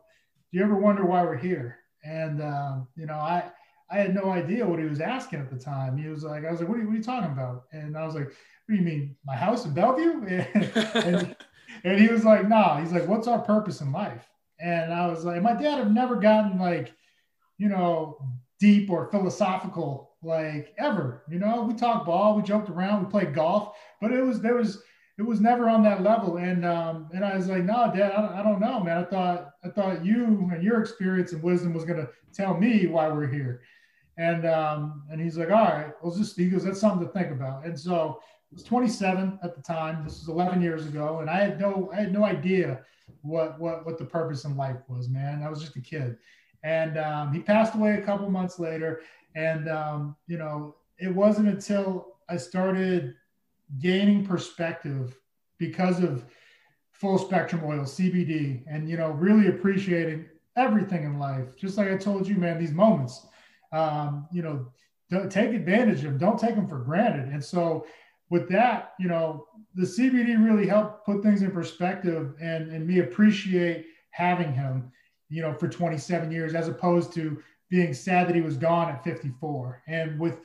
do 0.51 0.57
you 0.57 0.63
ever 0.63 0.77
wonder 0.77 1.05
why 1.05 1.23
we're 1.23 1.35
here?" 1.35 1.79
And 2.05 2.41
um, 2.41 2.87
you 2.95 3.05
know, 3.05 3.15
I 3.15 3.51
I 3.89 3.97
had 3.97 4.13
no 4.13 4.31
idea 4.31 4.67
what 4.67 4.79
he 4.79 4.85
was 4.85 4.99
asking 4.99 5.39
at 5.39 5.49
the 5.49 5.57
time. 5.57 5.97
He 5.97 6.09
was 6.09 6.23
like, 6.23 6.45
I 6.45 6.51
was 6.51 6.59
like, 6.59 6.69
what 6.69 6.77
are 6.77 6.81
you, 6.81 6.87
what 6.87 6.93
are 6.93 6.97
you 6.97 7.03
talking 7.03 7.31
about? 7.31 7.63
And 7.71 7.97
I 7.97 8.05
was 8.05 8.15
like, 8.15 8.31
you 8.69 8.81
mean, 8.81 9.15
my 9.25 9.35
house 9.35 9.65
in 9.65 9.73
Bellevue? 9.73 10.21
And, 10.95 11.35
and, 11.83 11.99
he 11.99 12.07
was 12.07 12.25
like, 12.25 12.47
nah. 12.47 12.79
he's 12.79 12.91
like, 12.91 13.07
what's 13.07 13.27
our 13.27 13.39
purpose 13.39 13.81
in 13.81 13.91
life? 13.91 14.27
And 14.59 14.93
I 14.93 15.07
was 15.07 15.23
like, 15.23 15.41
my 15.41 15.53
dad 15.53 15.77
had 15.77 15.93
never 15.93 16.15
gotten 16.15 16.57
like, 16.57 16.93
you 17.57 17.69
know, 17.69 18.17
deep 18.59 18.89
or 18.89 19.09
philosophical 19.11 20.15
like 20.23 20.73
ever. 20.77 21.23
You 21.29 21.39
know, 21.39 21.61
we 21.61 21.73
talked 21.73 22.05
ball, 22.05 22.35
we 22.35 22.41
joked 22.41 22.69
around, 22.69 23.05
we 23.05 23.11
played 23.11 23.33
golf, 23.33 23.75
but 24.01 24.11
it 24.11 24.21
was 24.21 24.41
there 24.41 24.55
was 24.55 24.81
it 25.17 25.23
was 25.25 25.41
never 25.41 25.67
on 25.69 25.83
that 25.83 26.03
level. 26.03 26.37
And 26.37 26.65
um, 26.65 27.09
and 27.13 27.23
I 27.23 27.35
was 27.35 27.47
like, 27.47 27.63
no, 27.63 27.91
Dad, 27.95 28.11
I, 28.11 28.39
I 28.39 28.43
don't 28.43 28.59
know, 28.59 28.79
man. 28.79 28.97
I 28.97 29.03
thought 29.03 29.51
I 29.63 29.69
thought 29.69 30.05
you 30.05 30.49
and 30.51 30.63
your 30.63 30.81
experience 30.81 31.33
and 31.33 31.43
wisdom 31.43 31.73
was 31.73 31.85
gonna 31.85 32.07
tell 32.33 32.57
me 32.57 32.87
why 32.87 33.07
we're 33.09 33.27
here. 33.27 33.61
And 34.17 34.45
um, 34.45 35.03
and 35.11 35.21
he's 35.21 35.37
like, 35.37 35.51
all 35.51 35.65
right, 35.65 35.91
well, 36.01 36.15
just 36.15 36.37
he 36.37 36.49
goes, 36.49 36.63
that's 36.63 36.79
something 36.79 37.05
to 37.05 37.13
think 37.13 37.31
about. 37.31 37.65
And 37.65 37.79
so 37.79 38.19
was 38.51 38.63
27 38.63 39.39
at 39.43 39.55
the 39.55 39.61
time. 39.61 40.03
This 40.03 40.19
was 40.19 40.29
11 40.29 40.61
years 40.61 40.85
ago, 40.85 41.19
and 41.19 41.29
I 41.29 41.37
had 41.37 41.59
no 41.59 41.89
I 41.93 41.97
had 41.97 42.13
no 42.13 42.23
idea 42.23 42.81
what 43.21 43.59
what 43.59 43.85
what 43.85 43.97
the 43.97 44.05
purpose 44.05 44.45
in 44.45 44.55
life 44.55 44.77
was, 44.87 45.09
man. 45.09 45.43
I 45.43 45.49
was 45.49 45.61
just 45.61 45.75
a 45.75 45.81
kid. 45.81 46.17
And 46.63 46.97
um, 46.97 47.31
he 47.31 47.39
passed 47.39 47.75
away 47.75 47.95
a 47.95 48.01
couple 48.01 48.29
months 48.29 48.59
later. 48.59 49.01
And 49.35 49.69
um, 49.69 50.15
you 50.27 50.37
know, 50.37 50.75
it 50.97 51.13
wasn't 51.13 51.49
until 51.49 52.15
I 52.29 52.37
started 52.37 53.15
gaining 53.79 54.25
perspective 54.25 55.17
because 55.57 56.01
of 56.01 56.25
full 56.91 57.17
spectrum 57.17 57.61
oil, 57.65 57.81
CBD, 57.81 58.63
and 58.67 58.89
you 58.89 58.97
know, 58.97 59.11
really 59.11 59.47
appreciating 59.47 60.25
everything 60.55 61.03
in 61.03 61.19
life. 61.19 61.55
Just 61.55 61.77
like 61.77 61.89
I 61.89 61.97
told 61.97 62.27
you, 62.27 62.35
man, 62.35 62.59
these 62.59 62.71
moments 62.71 63.27
um, 63.71 64.27
you 64.31 64.41
know, 64.41 64.67
don't 65.09 65.31
take 65.31 65.53
advantage 65.53 66.03
of 66.03 66.11
them. 66.11 66.17
Don't 66.17 66.39
take 66.39 66.55
them 66.55 66.67
for 66.67 66.79
granted. 66.79 67.29
And 67.29 67.43
so 67.43 67.85
with 68.29 68.49
that, 68.49 68.93
you 68.99 69.07
know, 69.07 69.47
the 69.75 69.85
CBD 69.85 70.43
really 70.43 70.67
helped 70.67 71.05
put 71.05 71.23
things 71.23 71.41
in 71.41 71.51
perspective 71.51 72.33
and, 72.41 72.71
and 72.71 72.85
me 72.85 72.99
appreciate 72.99 73.85
having 74.11 74.53
him, 74.53 74.91
you 75.29 75.41
know, 75.41 75.53
for 75.53 75.67
27 75.67 76.31
years, 76.31 76.55
as 76.55 76.67
opposed 76.67 77.13
to 77.13 77.41
being 77.69 77.93
sad 77.93 78.27
that 78.27 78.35
he 78.35 78.41
was 78.41 78.57
gone 78.57 78.89
at 78.89 79.03
54. 79.03 79.83
And 79.87 80.19
with, 80.19 80.39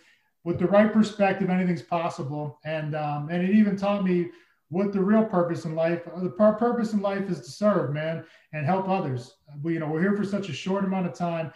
with 0.45 0.59
the 0.59 0.66
right 0.66 0.93
perspective, 0.93 1.51
anything's 1.51 1.83
possible. 1.83 2.59
And, 2.64 2.95
um, 2.95 3.28
and 3.30 3.43
it 3.43 3.55
even 3.55 3.76
taught 3.76 4.05
me 4.05 4.30
what 4.68 4.93
the 4.93 5.01
real 5.01 5.24
purpose 5.24 5.64
in 5.64 5.74
life, 5.74 6.03
the 6.16 6.30
purpose 6.30 6.93
in 6.93 7.01
life 7.01 7.28
is 7.28 7.41
to 7.41 7.51
serve, 7.51 7.93
man, 7.93 8.24
and 8.53 8.66
help 8.66 8.89
others. 8.89 9.35
We, 9.62 9.74
you 9.74 9.80
know, 9.80 9.89
we're 9.89 10.01
here 10.01 10.16
for 10.16 10.24
such 10.24 10.49
a 10.49 10.53
short 10.53 10.85
amount 10.85 11.07
of 11.07 11.14
time 11.14 11.53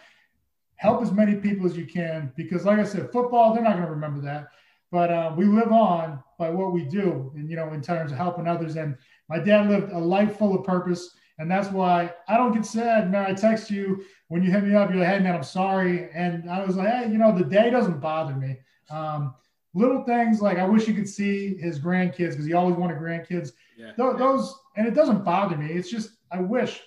help 0.77 1.03
as 1.03 1.11
many 1.11 1.35
people 1.37 1.67
as 1.67 1.77
you 1.77 1.87
can 1.87 2.33
because 2.37 2.65
like 2.65 2.79
i 2.79 2.85
said 2.85 3.11
football 3.11 3.55
they're 3.55 3.63
not 3.63 3.73
going 3.73 3.85
to 3.85 3.91
remember 3.91 4.21
that 4.21 4.49
but 4.97 5.11
uh, 5.11 5.31
we 5.37 5.45
live 5.45 5.73
on 5.73 6.25
by 6.39 6.49
what 6.49 6.73
we 6.73 6.83
do 6.83 7.31
and 7.35 7.51
you 7.51 7.57
know 7.57 7.71
in 7.75 7.83
terms 7.83 8.13
of 8.13 8.17
helping 8.17 8.49
others. 8.49 8.77
And 8.77 8.97
my 9.29 9.39
dad 9.39 9.69
lived 9.69 9.93
a 9.93 9.99
life 9.99 10.39
full 10.39 10.59
of 10.59 10.65
purpose. 10.65 11.15
And 11.39 11.51
that's 11.51 11.69
why 11.69 12.15
i 12.29 12.39
don't 12.39 12.55
get 12.55 12.65
sad 12.65 13.13
man. 13.13 13.27
I 13.27 13.35
text 13.35 13.71
you 13.71 14.03
when 14.29 14.43
you 14.43 14.51
hit 14.51 14.65
me 14.65 14.75
up. 14.75 14.89
You're 14.89 15.01
like 15.01 15.11
hey 15.11 15.19
man 15.19 15.35
i'm 15.35 15.43
sorry. 15.43 16.09
And 16.15 16.51
i 16.51 16.65
was 16.65 16.77
like 16.77 16.89
hey 16.89 17.13
you 17.13 17.19
know 17.19 17.31
the 17.31 17.45
day 17.45 17.69
doesn't 17.69 18.01
bother 18.01 18.35
me. 18.35 18.57
Um, 18.89 19.35
little 19.75 20.03
things 20.05 20.41
like 20.41 20.57
i 20.57 20.67
wish 20.67 20.89
you 20.89 20.95
could 20.95 21.11
see 21.11 21.59
his 21.59 21.79
grandkids 21.79 22.31
because 22.31 22.47
he 22.47 22.55
always 22.55 22.77
wanted 22.77 22.97
grandkids. 22.97 23.51
Yeah. 23.77 23.93
Th- 23.93 24.17
those 24.17 24.59
and 24.79 24.89
it 24.89 24.95
doesn't 24.95 25.25
bother 25.25 25.59
me. 25.59 25.73
It's 25.73 25.91
just 25.91 26.13
i 26.33 26.41
wish 26.41 26.81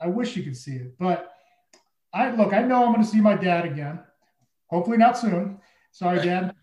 i 0.00 0.06
wish 0.06 0.36
you 0.36 0.42
could 0.42 0.58
see 0.64 0.74
it. 0.74 0.98
But 0.98 1.32
I 2.12 2.30
look, 2.30 2.52
I 2.52 2.60
know 2.60 2.84
I'm 2.84 2.92
going 2.92 3.02
to 3.02 3.08
see 3.08 3.22
my 3.22 3.36
dad 3.36 3.64
again. 3.64 4.00
Hopefully 4.66 4.98
not 4.98 5.16
soon. 5.16 5.60
Sorry, 5.92 6.18
Dad. 6.28 6.53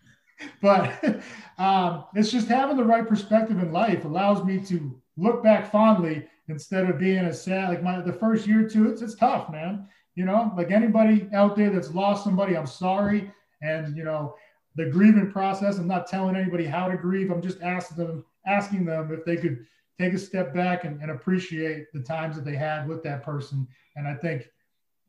But 0.60 1.22
um, 1.58 2.04
it's 2.14 2.30
just 2.30 2.48
having 2.48 2.76
the 2.76 2.84
right 2.84 3.06
perspective 3.06 3.58
in 3.58 3.72
life 3.72 4.04
allows 4.04 4.44
me 4.44 4.58
to 4.66 5.00
look 5.16 5.42
back 5.42 5.70
fondly 5.70 6.26
instead 6.48 6.88
of 6.88 6.98
being 6.98 7.24
a 7.24 7.32
sad. 7.32 7.68
Like 7.68 7.82
my 7.82 8.00
the 8.00 8.12
first 8.12 8.46
year 8.46 8.64
or 8.64 8.68
two, 8.68 8.90
it's 8.90 9.02
it's 9.02 9.14
tough, 9.14 9.50
man. 9.50 9.88
You 10.14 10.24
know, 10.24 10.52
like 10.56 10.70
anybody 10.70 11.28
out 11.32 11.56
there 11.56 11.70
that's 11.70 11.92
lost 11.92 12.24
somebody, 12.24 12.56
I'm 12.56 12.66
sorry. 12.66 13.30
And 13.62 13.96
you 13.96 14.04
know, 14.04 14.34
the 14.76 14.86
grieving 14.86 15.30
process. 15.30 15.78
I'm 15.78 15.88
not 15.88 16.06
telling 16.06 16.36
anybody 16.36 16.66
how 16.66 16.88
to 16.88 16.96
grieve. 16.96 17.30
I'm 17.30 17.42
just 17.42 17.62
asking 17.62 17.98
them 17.98 18.24
asking 18.46 18.84
them 18.84 19.12
if 19.12 19.24
they 19.24 19.36
could 19.36 19.66
take 20.00 20.14
a 20.14 20.18
step 20.18 20.52
back 20.52 20.84
and, 20.84 21.00
and 21.00 21.10
appreciate 21.10 21.92
the 21.92 22.00
times 22.00 22.34
that 22.36 22.44
they 22.44 22.56
had 22.56 22.88
with 22.88 23.02
that 23.04 23.22
person. 23.22 23.68
And 23.96 24.08
I 24.08 24.14
think 24.14 24.48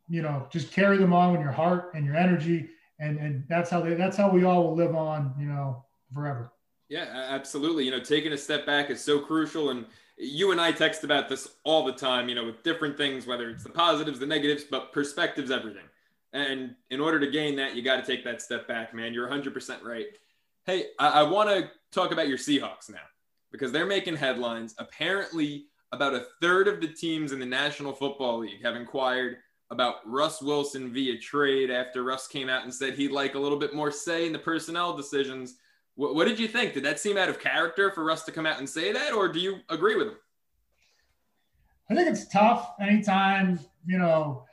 you 0.10 0.22
know, 0.22 0.48
just 0.50 0.72
carry 0.72 0.98
them 0.98 1.14
on 1.14 1.32
with 1.32 1.42
your 1.42 1.52
heart 1.52 1.92
and 1.94 2.06
your 2.06 2.16
energy. 2.16 2.70
And, 3.00 3.18
and 3.18 3.44
that's 3.50 3.70
how 3.70 3.82
they, 3.82 3.96
that's 3.96 4.18
how 4.18 4.30
we 4.30 4.44
all 4.44 4.64
will 4.64 4.76
live 4.76 4.96
on, 4.96 5.34
you 5.40 5.46
know, 5.46 5.84
forever. 6.14 6.52
Yeah, 6.90 7.06
absolutely. 7.30 7.86
You 7.86 7.92
know, 7.92 8.00
taking 8.00 8.34
a 8.34 8.38
step 8.38 8.66
back 8.66 8.90
is 8.90 9.04
so 9.04 9.20
crucial. 9.20 9.72
And 9.72 9.86
you 10.18 10.52
and 10.52 10.62
I 10.62 10.72
text 10.72 11.04
about 11.04 11.28
this 11.28 11.48
all 11.64 11.86
the 11.86 11.94
time, 11.94 12.30
you 12.30 12.36
know, 12.36 12.46
with 12.46 12.62
different 12.64 12.98
things, 12.98 13.26
whether 13.26 13.50
it's 13.50 13.64
the 13.64 13.70
positives, 13.70 14.20
the 14.20 14.28
negatives, 14.28 14.64
but 14.64 14.92
perspective's 14.94 15.52
everything. 15.52 15.86
And 16.34 16.76
in 16.90 17.00
order 17.00 17.20
to 17.20 17.30
gain 17.30 17.56
that, 17.58 17.76
you 17.76 17.82
got 17.82 17.98
to 17.98 18.06
take 18.06 18.24
that 18.26 18.42
step 18.42 18.68
back, 18.68 18.94
man. 18.94 19.14
You're 19.14 19.28
100% 19.28 19.84
right. 19.84 20.08
Hey, 20.66 20.88
I, 21.00 21.10
I 21.10 21.24
want 21.24 21.50
to 21.50 21.70
talk 21.92 22.12
about 22.12 22.28
your 22.28 22.38
Seahawks 22.38 22.90
now 22.90 22.98
because 23.52 23.72
they're 23.72 23.86
making 23.86 24.16
headlines. 24.16 24.76
Apparently, 24.78 25.66
about 25.92 26.16
a 26.16 26.26
third 26.42 26.68
of 26.68 26.82
the 26.82 26.88
teams 26.88 27.32
in 27.32 27.40
the 27.40 27.46
National 27.46 27.94
Football 27.94 28.40
League 28.40 28.64
have 28.64 28.76
inquired 28.76 29.38
about 29.74 29.96
Russ 30.06 30.42
Wilson 30.42 30.94
via 30.94 31.18
trade 31.18 31.70
after 31.70 32.04
Russ 32.04 32.28
came 32.28 32.48
out 32.48 32.64
and 32.64 32.74
said 32.74 32.94
he'd 32.94 33.12
like 33.12 33.36
a 33.36 33.40
little 33.40 33.58
bit 33.58 33.74
more 33.74 33.92
say 33.92 34.26
in 34.28 34.32
the 34.32 34.40
personnel 34.40 34.96
decisions. 34.96 35.56
What, 35.96 36.16
what, 36.16 36.28
did 36.28 36.40
you 36.40 36.48
think? 36.48 36.74
Did 36.74 36.86
that 36.86 37.00
seem 37.00 37.18
out 37.18 37.28
of 37.28 37.40
character 37.40 37.92
for 37.92 38.04
Russ 38.04 38.24
to 38.24 38.32
come 38.32 38.46
out 38.46 38.60
and 38.60 38.70
say 38.70 38.94
that, 38.94 39.14
or 39.14 39.28
do 39.28 39.40
you 39.40 39.58
agree 39.70 39.96
with 39.96 40.08
him? 40.08 40.18
I 41.90 41.96
think 41.96 42.08
it's 42.08 42.28
tough 42.28 42.74
anytime, 42.80 43.60
you 43.86 43.98
know, 43.98 44.46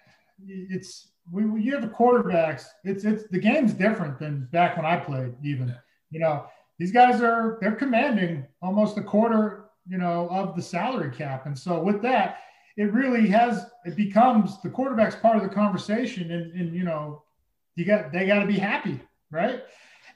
it's 0.47 1.09
we, 1.31 1.45
you 1.63 1.73
have 1.73 1.83
the 1.83 1.89
quarterbacks. 1.89 2.65
It's 2.83 3.05
it's 3.05 3.25
the 3.29 3.39
game's 3.39 3.73
different 3.73 4.19
than 4.19 4.49
back 4.53 4.77
when 4.77 4.87
I 4.87 4.97
played. 4.97 5.35
Even 5.45 5.75
you 6.11 6.19
know 6.19 6.47
these 6.79 6.93
guys 6.93 7.21
are 7.21 7.59
they're 7.61 7.77
commanding 7.77 8.47
almost 8.63 8.99
a 8.99 9.03
quarter, 9.03 9.67
you 9.87 9.99
know, 9.99 10.29
of 10.31 10.57
the 10.57 10.63
salary 10.63 11.15
cap, 11.15 11.47
and 11.47 11.57
so 11.57 11.81
with 11.81 12.03
that, 12.03 12.39
it 12.77 12.93
really 12.93 13.29
has 13.29 13.67
it 13.85 13.97
becomes 13.97 14.61
the 14.63 14.71
quarterback's 14.71 15.17
part 15.17 15.37
of 15.37 15.43
the 15.43 15.49
conversation 15.49 16.31
and, 16.31 16.53
and 16.53 16.75
you 16.75 16.85
know 16.85 17.23
you 17.77 17.85
got 17.85 18.13
they 18.13 18.27
got 18.27 18.41
to 18.41 18.47
be 18.47 18.59
happy 18.59 19.01
right? 19.31 19.63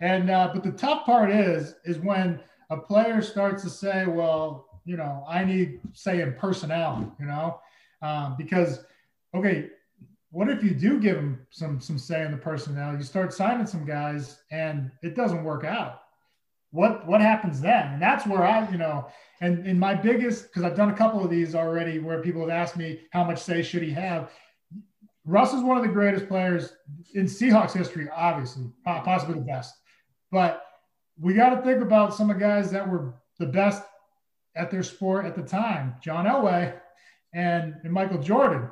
And 0.01 0.31
uh, 0.31 0.51
but 0.53 0.65
the 0.65 0.73
tough 0.73 1.07
part 1.07 1.31
is 1.31 1.77
is 1.85 1.99
when 1.99 2.41
a 2.71 2.77
player 2.77 3.23
starts 3.23 3.63
to 3.63 3.71
say 3.71 4.07
well 4.07 4.67
you 4.85 4.97
know 4.97 5.25
i 5.29 5.45
need 5.45 5.81
say 5.93 6.21
in 6.21 6.35
personnel 6.35 7.15
you 7.19 7.27
know? 7.27 7.61
Um, 8.03 8.35
because 8.37 8.85
okay 9.35 9.69
what 10.35 10.49
if 10.49 10.65
you 10.65 10.75
do 10.75 10.99
give 10.99 11.15
them 11.15 11.47
some 11.51 11.81
some 11.81 11.97
say 11.97 12.25
in 12.25 12.33
the 12.33 12.37
personnel? 12.37 12.97
You 12.97 13.05
start 13.05 13.33
signing 13.33 13.67
some 13.67 13.87
guys 13.87 14.41
and 14.51 14.91
it 15.01 15.15
doesn't 15.15 15.45
work 15.45 15.63
out 15.63 16.01
what 16.75 17.07
what 17.07 17.21
happens 17.21 17.61
then? 17.61 17.93
And 17.93 18.03
that's 18.03 18.27
where 18.27 18.43
I, 18.43 18.69
you 18.69 18.79
know, 18.79 19.07
and 19.41 19.65
in 19.65 19.79
my 19.79 19.95
biggest 19.95 20.47
because 20.47 20.65
I've 20.65 20.77
done 20.77 20.91
a 20.91 20.97
couple 20.97 21.23
of 21.23 21.31
these 21.31 21.55
already 21.55 22.01
where 22.01 22.21
people 22.21 22.41
have 22.41 22.51
asked 22.51 22.77
me 22.77 23.03
how 23.13 23.23
much 23.23 23.41
say 23.41 23.63
should 23.63 23.83
he 23.83 23.93
have. 23.93 24.33
Russ 25.25 25.55
is 25.55 25.63
one 25.63 25.77
of 25.77 25.85
the 25.85 25.89
greatest 25.89 26.27
players 26.27 26.75
in 27.15 27.27
Seahawks 27.27 27.73
history, 27.73 28.09
obviously, 28.15 28.65
possibly 28.85 29.37
the 29.37 29.41
best. 29.41 29.73
But 30.33 30.67
we 31.19 31.33
got 31.33 31.51
to 31.51 31.63
think 31.63 31.81
about 31.81 32.13
some 32.13 32.29
of 32.29 32.39
the 32.39 32.45
guys 32.45 32.73
that 32.73 32.87
were 32.87 33.15
the 33.39 33.47
best 33.47 33.85
at 34.57 34.71
their 34.71 34.83
sport 34.83 35.27
at 35.27 35.37
the 35.37 35.43
time 35.43 35.95
John 36.03 36.27
Elway 36.27 36.75
and, 37.33 37.77
and 37.85 37.93
Michael 37.93 38.21
Jordan. 38.21 38.69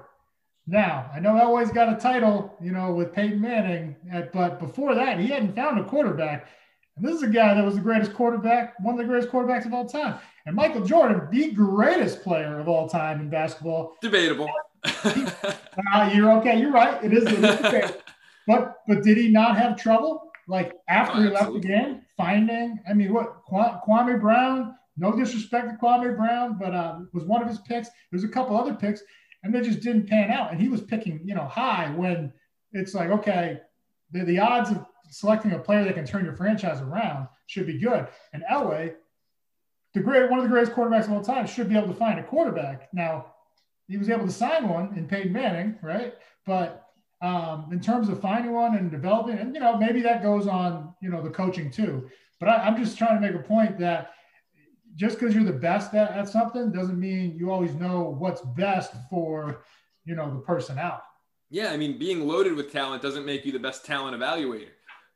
Now, 0.66 1.08
I 1.14 1.20
know 1.20 1.34
Elway's 1.34 1.72
got 1.72 1.92
a 1.92 1.96
title, 1.96 2.56
you 2.60 2.72
know, 2.72 2.92
with 2.92 3.12
Peyton 3.12 3.40
Manning, 3.40 3.94
but 4.32 4.58
before 4.58 4.96
that, 4.96 5.20
he 5.20 5.28
hadn't 5.28 5.54
found 5.54 5.78
a 5.78 5.84
quarterback. 5.84 6.48
And 6.96 7.04
this 7.04 7.16
is 7.16 7.22
a 7.22 7.28
guy 7.28 7.54
that 7.54 7.64
was 7.64 7.74
the 7.74 7.80
greatest 7.80 8.12
quarterback, 8.12 8.78
one 8.80 8.94
of 8.94 8.98
the 8.98 9.04
greatest 9.04 9.32
quarterbacks 9.32 9.64
of 9.64 9.72
all 9.72 9.88
time. 9.88 10.18
And 10.44 10.54
Michael 10.54 10.84
Jordan, 10.84 11.28
the 11.30 11.52
greatest 11.52 12.22
player 12.22 12.58
of 12.58 12.68
all 12.68 12.88
time 12.88 13.20
in 13.20 13.30
basketball. 13.30 13.96
Debatable. 14.02 14.48
uh, 14.84 16.10
you're 16.12 16.32
okay. 16.38 16.58
You're 16.58 16.72
right. 16.72 17.02
It 17.02 17.12
is. 17.12 17.24
It 17.24 17.44
is 17.44 17.92
but 18.46 18.78
but 18.88 19.02
did 19.02 19.16
he 19.16 19.28
not 19.28 19.56
have 19.56 19.80
trouble 19.80 20.32
like 20.48 20.72
after 20.88 21.18
oh, 21.18 21.22
he 21.22 21.28
left 21.28 21.52
the 21.52 21.60
game 21.60 22.02
finding? 22.16 22.80
I 22.88 22.92
mean, 22.92 23.12
what 23.12 23.44
Kwame 23.46 24.20
Brown? 24.20 24.74
No 24.96 25.16
disrespect 25.16 25.70
to 25.70 25.76
Kwame 25.76 26.16
Brown, 26.16 26.58
but 26.58 26.74
uh, 26.74 26.98
was 27.12 27.24
one 27.24 27.40
of 27.40 27.48
his 27.48 27.58
picks. 27.60 27.88
There's 28.10 28.24
a 28.24 28.28
couple 28.28 28.56
other 28.56 28.74
picks, 28.74 29.02
and 29.42 29.54
they 29.54 29.60
just 29.60 29.80
didn't 29.80 30.08
pan 30.08 30.30
out. 30.30 30.52
And 30.52 30.60
he 30.60 30.68
was 30.68 30.82
picking, 30.82 31.20
you 31.24 31.34
know, 31.34 31.46
high 31.46 31.90
when 31.96 32.32
it's 32.72 32.92
like, 32.92 33.10
okay, 33.10 33.60
the, 34.10 34.24
the 34.24 34.38
odds 34.38 34.70
of 34.70 34.84
selecting 35.12 35.52
a 35.52 35.58
player 35.58 35.84
that 35.84 35.94
can 35.94 36.06
turn 36.06 36.24
your 36.24 36.34
franchise 36.34 36.80
around 36.80 37.28
should 37.46 37.66
be 37.66 37.78
good. 37.78 38.08
And 38.32 38.42
Elway, 38.50 38.94
the 39.94 40.00
great 40.00 40.30
one 40.30 40.38
of 40.38 40.44
the 40.44 40.50
greatest 40.50 40.72
quarterbacks 40.72 41.04
of 41.04 41.12
all 41.12 41.22
time, 41.22 41.46
should 41.46 41.68
be 41.68 41.76
able 41.76 41.88
to 41.88 41.94
find 41.94 42.18
a 42.18 42.22
quarterback. 42.22 42.88
Now, 42.94 43.26
he 43.88 43.98
was 43.98 44.08
able 44.08 44.26
to 44.26 44.32
sign 44.32 44.68
one 44.68 44.96
in 44.96 45.06
Peyton 45.06 45.32
Manning, 45.32 45.76
right? 45.82 46.14
But 46.46 46.88
um, 47.20 47.68
in 47.70 47.80
terms 47.80 48.08
of 48.08 48.20
finding 48.20 48.52
one 48.52 48.76
and 48.76 48.90
developing, 48.90 49.38
and 49.38 49.54
you 49.54 49.60
know, 49.60 49.76
maybe 49.76 50.00
that 50.00 50.22
goes 50.22 50.46
on, 50.46 50.94
you 51.02 51.10
know, 51.10 51.22
the 51.22 51.30
coaching 51.30 51.70
too. 51.70 52.08
But 52.40 52.48
I, 52.48 52.66
am 52.66 52.76
just 52.76 52.96
trying 52.96 53.20
to 53.20 53.26
make 53.26 53.38
a 53.38 53.46
point 53.46 53.78
that 53.78 54.12
just 54.96 55.18
because 55.18 55.34
you're 55.34 55.44
the 55.44 55.52
best 55.52 55.94
at, 55.94 56.10
at 56.12 56.28
something 56.28 56.72
doesn't 56.72 56.98
mean 56.98 57.36
you 57.38 57.50
always 57.50 57.74
know 57.74 58.16
what's 58.18 58.40
best 58.40 58.94
for, 59.10 59.62
you 60.04 60.14
know, 60.14 60.32
the 60.32 60.40
person 60.40 60.78
out. 60.78 61.02
Yeah, 61.52 61.70
I 61.70 61.76
mean, 61.76 61.98
being 61.98 62.26
loaded 62.26 62.54
with 62.54 62.72
talent 62.72 63.02
doesn't 63.02 63.26
make 63.26 63.44
you 63.44 63.52
the 63.52 63.58
best 63.58 63.84
talent 63.84 64.18
evaluator. 64.18 64.70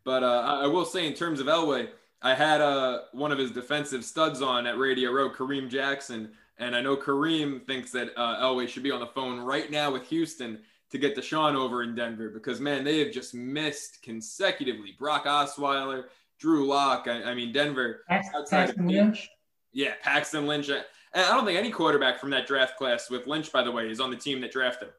But 0.06 0.22
uh, 0.22 0.60
I 0.62 0.68
will 0.68 0.84
say, 0.84 1.04
in 1.08 1.14
terms 1.14 1.40
of 1.40 1.48
Elway, 1.48 1.88
I 2.22 2.32
had 2.32 2.60
uh, 2.60 3.00
one 3.10 3.32
of 3.32 3.38
his 3.38 3.50
defensive 3.50 4.04
studs 4.04 4.40
on 4.40 4.64
at 4.64 4.78
Radio 4.78 5.10
Row, 5.10 5.28
Kareem 5.28 5.68
Jackson, 5.68 6.30
and 6.58 6.76
I 6.76 6.80
know 6.80 6.96
Kareem 6.96 7.66
thinks 7.66 7.90
that 7.90 8.12
uh, 8.16 8.40
Elway 8.40 8.68
should 8.68 8.84
be 8.84 8.92
on 8.92 9.00
the 9.00 9.08
phone 9.08 9.40
right 9.40 9.68
now 9.68 9.90
with 9.90 10.08
Houston 10.08 10.60
to 10.90 10.98
get 10.98 11.16
Deshaun 11.16 11.56
over 11.56 11.82
in 11.82 11.96
Denver 11.96 12.28
because 12.28 12.60
man, 12.60 12.84
they 12.84 13.00
have 13.00 13.12
just 13.12 13.34
missed 13.34 14.00
consecutively. 14.00 14.94
Brock 14.96 15.24
Osweiler, 15.24 16.04
Drew 16.38 16.68
Lock. 16.68 17.08
I, 17.08 17.24
I 17.24 17.34
mean, 17.34 17.52
Denver. 17.52 18.04
Paxton 18.08 18.86
Lynch. 18.86 19.28
Yeah, 19.72 19.94
Paxton 20.04 20.46
Lynch. 20.46 20.68
And 20.68 20.84
I 21.14 21.34
don't 21.34 21.44
think 21.44 21.58
any 21.58 21.72
quarterback 21.72 22.20
from 22.20 22.30
that 22.30 22.46
draft 22.46 22.76
class 22.76 23.10
with 23.10 23.26
Lynch, 23.26 23.50
by 23.50 23.64
the 23.64 23.72
way, 23.72 23.90
is 23.90 23.98
on 23.98 24.10
the 24.10 24.16
team 24.16 24.40
that 24.42 24.52
drafted. 24.52 24.90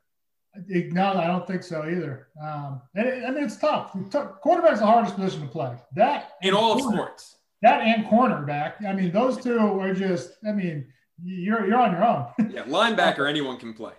No, 0.67 1.13
I 1.13 1.27
don't 1.27 1.45
think 1.45 1.63
so 1.63 1.83
either. 1.83 2.27
Um, 2.41 2.81
and 2.95 3.07
it, 3.07 3.23
I 3.25 3.31
mean, 3.31 3.43
it's 3.43 3.57
tough. 3.57 3.95
Quarterback's 4.41 4.79
the 4.79 4.85
hardest 4.85 5.15
position 5.15 5.41
to 5.41 5.47
play. 5.47 5.75
That 5.95 6.31
in 6.41 6.53
all 6.53 6.73
of 6.73 6.81
sports. 6.81 7.37
That 7.61 7.81
and 7.81 8.05
cornerback. 8.05 8.85
I 8.85 8.93
mean, 8.93 9.11
those 9.11 9.37
two 9.37 9.57
are 9.57 9.93
just. 9.93 10.33
I 10.47 10.51
mean, 10.51 10.87
you're 11.23 11.65
you're 11.67 11.79
on 11.79 11.91
your 11.91 12.05
own. 12.05 12.27
yeah, 12.51 12.63
linebacker 12.63 13.27
anyone 13.29 13.57
can 13.57 13.73
play. 13.73 13.93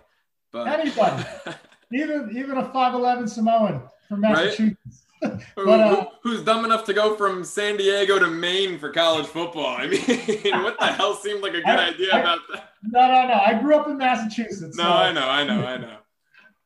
But 0.51 0.67
anybody. 0.67 1.23
even 1.93 2.31
even 2.35 2.57
a 2.57 2.71
five 2.71 2.93
eleven 2.93 3.27
Samoan 3.27 3.83
from 4.07 4.21
Massachusetts. 4.21 4.75
Right? 5.21 5.43
but, 5.57 5.79
uh, 5.81 6.05
who's 6.23 6.43
dumb 6.43 6.63
enough 6.63 6.85
to 6.85 6.93
go 6.93 7.13
from 7.17 7.43
San 7.43 7.75
Diego 7.75 8.19
to 8.19 8.27
Maine 8.27 8.79
for 8.79 8.89
college 8.89 9.25
football? 9.25 9.75
I 9.77 9.87
mean, 9.87 10.63
what 10.63 10.79
the 10.79 10.85
hell 10.85 11.13
seemed 11.13 11.43
like 11.43 11.51
a 11.55 11.57
good 11.57 11.65
I, 11.65 11.89
idea 11.89 12.13
I, 12.13 12.19
about 12.19 12.39
that? 12.53 12.69
No, 12.83 13.05
no, 13.05 13.27
no. 13.27 13.33
I 13.33 13.59
grew 13.61 13.75
up 13.75 13.89
in 13.89 13.97
Massachusetts. 13.97 14.77
No, 14.77 14.83
so. 14.83 14.89
I 14.89 15.11
know, 15.11 15.27
I 15.27 15.43
know, 15.43 15.65
I 15.65 15.75
know. 15.75 15.97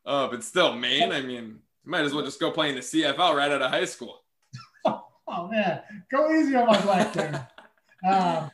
Oh, 0.06 0.28
but 0.28 0.44
still, 0.44 0.76
Maine. 0.76 1.12
I 1.12 1.22
mean, 1.22 1.60
might 1.86 2.02
as 2.02 2.14
well 2.14 2.26
just 2.26 2.40
go 2.40 2.52
play 2.52 2.70
in 2.70 2.76
the 2.76 2.82
CFL 2.82 3.36
right 3.36 3.52
out 3.52 3.62
of 3.62 3.72
high 3.72 3.86
school. 3.86 4.24
oh 4.86 5.48
man, 5.50 5.82
go 6.12 6.32
easy 6.32 6.56
on 6.56 6.68
my 6.68 6.82
black 6.82 7.14
there. 7.14 7.48
um, 8.10 8.52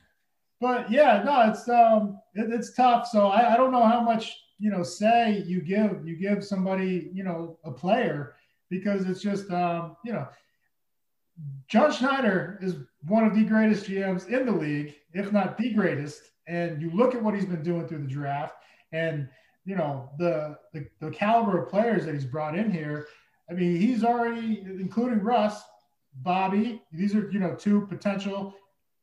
but 0.62 0.92
yeah, 0.92 1.24
no, 1.24 1.50
it's 1.50 1.68
um, 1.70 2.20
it, 2.36 2.52
it's 2.52 2.74
tough. 2.74 3.08
So 3.08 3.28
I, 3.28 3.54
I 3.54 3.58
don't 3.58 3.72
know 3.72 3.86
how 3.86 4.02
much 4.02 4.38
you 4.60 4.70
know 4.70 4.84
say 4.84 5.44
you 5.46 5.62
give 5.62 6.06
you 6.06 6.16
give 6.16 6.44
somebody 6.44 7.10
you 7.14 7.24
know 7.24 7.58
a 7.64 7.72
player 7.72 8.36
because 8.70 9.06
it's 9.06 9.22
just 9.22 9.50
um, 9.52 9.96
you 10.04 10.14
know 10.14 10.28
John 11.68 11.92
Schneider 11.92 12.60
is 12.62 12.76
one 13.08 13.24
of 13.24 13.34
the 13.34 13.44
greatest 13.44 13.86
GMs 13.86 14.28
in 14.28 14.46
the 14.46 14.52
league, 14.52 14.96
if 15.14 15.32
not 15.32 15.58
the 15.58 15.72
greatest. 15.74 16.22
And 16.48 16.82
you 16.82 16.92
look 16.92 17.14
at 17.16 17.24
what 17.24 17.36
he's 17.36 17.46
been 17.46 17.64
doing 17.64 17.88
through 17.88 18.00
the 18.00 18.08
draft, 18.08 18.56
and 18.92 19.30
you 19.66 19.76
know 19.76 20.10
the, 20.18 20.58
the 20.74 20.88
the 21.00 21.12
caliber 21.12 21.64
of 21.64 21.70
players 21.70 22.06
that 22.06 22.14
he's 22.14 22.26
brought 22.26 22.58
in 22.58 22.72
here. 22.72 23.08
I 23.50 23.54
mean, 23.54 23.80
he's 23.80 24.04
already 24.04 24.64
including 24.66 25.20
Russ, 25.22 25.62
Bobby. 26.22 26.82
These 26.92 27.16
are 27.16 27.30
you 27.32 27.40
know 27.40 27.56
two 27.56 27.82
potential 27.88 28.54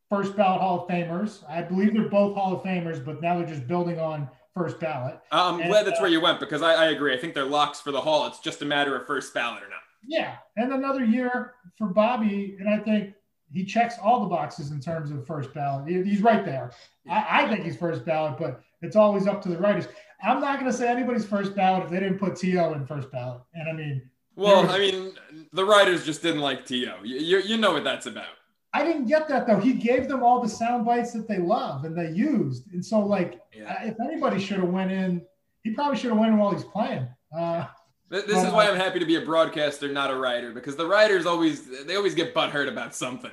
first 0.08 0.36
ballot 0.36 0.60
Hall 0.60 0.82
of 0.82 0.88
Famers. 0.88 1.48
I 1.48 1.62
believe 1.62 1.94
they're 1.94 2.08
both 2.08 2.34
Hall 2.34 2.54
of 2.54 2.62
Famers, 2.62 3.04
but 3.04 3.20
now 3.20 3.38
they're 3.38 3.46
just 3.46 3.66
building 3.66 3.98
on 3.98 4.28
first 4.54 4.80
ballot. 4.80 5.20
I'm 5.30 5.60
and, 5.60 5.68
glad 5.68 5.86
that's 5.86 5.98
uh, 5.98 6.02
where 6.02 6.10
you 6.10 6.20
went 6.20 6.40
because 6.40 6.62
I, 6.62 6.74
I, 6.74 6.84
agree. 6.86 7.14
I 7.14 7.18
think 7.18 7.34
they're 7.34 7.44
locks 7.44 7.80
for 7.80 7.92
the 7.92 8.00
Hall. 8.00 8.26
It's 8.26 8.38
just 8.38 8.62
a 8.62 8.64
matter 8.64 8.96
of 8.96 9.06
first 9.06 9.34
ballot 9.34 9.62
or 9.62 9.68
not. 9.68 9.80
Yeah, 10.06 10.36
and 10.56 10.72
another 10.72 11.04
year 11.04 11.54
for 11.76 11.88
Bobby, 11.88 12.56
and 12.60 12.68
I 12.68 12.78
think 12.78 13.14
he 13.52 13.64
checks 13.64 13.96
all 14.02 14.20
the 14.20 14.28
boxes 14.28 14.70
in 14.70 14.80
terms 14.80 15.10
of 15.10 15.26
first 15.26 15.52
ballot. 15.52 15.88
He's 15.88 16.22
right 16.22 16.44
there. 16.44 16.70
I, 17.08 17.44
I 17.44 17.48
think 17.48 17.64
he's 17.64 17.76
first 17.76 18.04
ballot, 18.04 18.38
but 18.38 18.60
it's 18.82 18.96
always 18.96 19.26
up 19.26 19.42
to 19.42 19.48
the 19.48 19.58
writers. 19.58 19.88
I'm 20.22 20.40
not 20.40 20.58
going 20.58 20.70
to 20.70 20.76
say 20.76 20.88
anybody's 20.88 21.26
first 21.26 21.54
ballot 21.54 21.84
if 21.84 21.90
they 21.90 22.00
didn't 22.00 22.18
put 22.18 22.36
T.O. 22.36 22.72
in 22.72 22.86
first 22.86 23.10
ballot. 23.10 23.42
And 23.54 23.68
I 23.68 23.72
mean, 23.72 24.02
well, 24.34 24.62
was, 24.62 24.74
I 24.74 24.78
mean, 24.78 25.12
the 25.52 25.64
writers 25.64 26.04
just 26.04 26.22
didn't 26.22 26.40
like 26.40 26.66
To. 26.66 26.76
You, 26.76 26.94
you, 27.02 27.38
you 27.38 27.56
know 27.56 27.72
what 27.72 27.84
that's 27.84 28.06
about. 28.06 28.26
I 28.72 28.84
didn't 28.84 29.06
get 29.06 29.26
that 29.28 29.46
though. 29.46 29.58
He 29.58 29.72
gave 29.72 30.06
them 30.06 30.22
all 30.22 30.42
the 30.42 30.48
sound 30.48 30.84
bites 30.84 31.12
that 31.12 31.26
they 31.26 31.38
love 31.38 31.84
and 31.84 31.96
they 31.96 32.10
used. 32.10 32.70
And 32.72 32.84
so, 32.84 33.00
like, 33.00 33.40
yeah. 33.54 33.82
if 33.84 33.98
anybody 34.00 34.38
should 34.38 34.58
have 34.58 34.68
went 34.68 34.90
in, 34.90 35.22
he 35.62 35.70
probably 35.70 35.96
should 35.96 36.10
have 36.10 36.18
went 36.18 36.32
in 36.32 36.38
while 36.38 36.52
he's 36.52 36.64
playing. 36.64 37.08
Uh, 37.36 37.64
this 38.08 38.24
but, 38.26 38.46
is 38.46 38.52
why 38.52 38.68
I'm 38.68 38.76
happy 38.76 38.98
to 38.98 39.06
be 39.06 39.16
a 39.16 39.22
broadcaster, 39.22 39.88
not 39.88 40.10
a 40.10 40.16
writer, 40.16 40.52
because 40.52 40.76
the 40.76 40.86
writers 40.86 41.26
always 41.26 41.84
they 41.86 41.96
always 41.96 42.14
get 42.14 42.34
butthurt 42.34 42.68
about 42.68 42.94
something. 42.94 43.32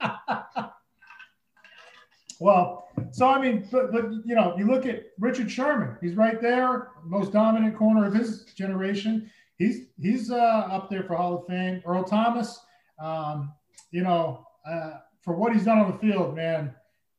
well, 2.40 2.87
so 3.12 3.28
I 3.28 3.40
mean, 3.40 3.68
but 3.70 3.92
but 3.92 4.10
you 4.24 4.34
know, 4.34 4.56
you 4.56 4.66
look 4.66 4.86
at 4.86 5.06
Richard 5.18 5.50
Sherman. 5.50 5.96
He's 6.00 6.14
right 6.14 6.40
there, 6.40 6.88
most 7.04 7.32
dominant 7.32 7.76
corner 7.76 8.06
of 8.06 8.14
his 8.14 8.44
generation. 8.54 9.30
He's 9.56 9.86
he's 10.00 10.30
uh, 10.30 10.36
up 10.70 10.90
there 10.90 11.02
for 11.02 11.16
Hall 11.16 11.38
of 11.38 11.46
Fame. 11.46 11.82
Earl 11.86 12.04
Thomas. 12.04 12.60
Um, 13.00 13.52
you 13.90 14.02
know, 14.02 14.46
uh, 14.68 14.98
for 15.22 15.34
what 15.34 15.52
he's 15.52 15.64
done 15.64 15.78
on 15.78 15.92
the 15.92 15.98
field, 15.98 16.34
man. 16.34 16.74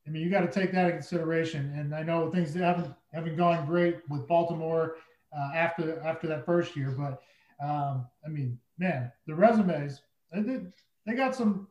I 0.07 0.11
mean, 0.11 0.23
you 0.23 0.31
got 0.31 0.41
to 0.41 0.47
take 0.47 0.71
that 0.71 0.85
into 0.85 0.93
consideration. 0.93 1.71
And 1.77 1.93
I 1.93 2.01
know 2.01 2.31
things 2.31 2.55
haven't 2.55 2.93
haven't 3.13 3.35
gone 3.35 3.65
great 3.67 3.97
with 4.09 4.27
Baltimore 4.27 4.95
uh, 5.37 5.51
after 5.53 5.99
after 6.01 6.27
that 6.27 6.45
first 6.45 6.75
year, 6.75 6.91
but 6.97 7.21
um, 7.63 8.07
I 8.25 8.29
mean, 8.29 8.57
man, 8.77 9.11
the 9.27 9.35
resumes 9.35 10.01
they 10.33 10.61
they 11.05 11.13
got 11.13 11.35
some 11.35 11.67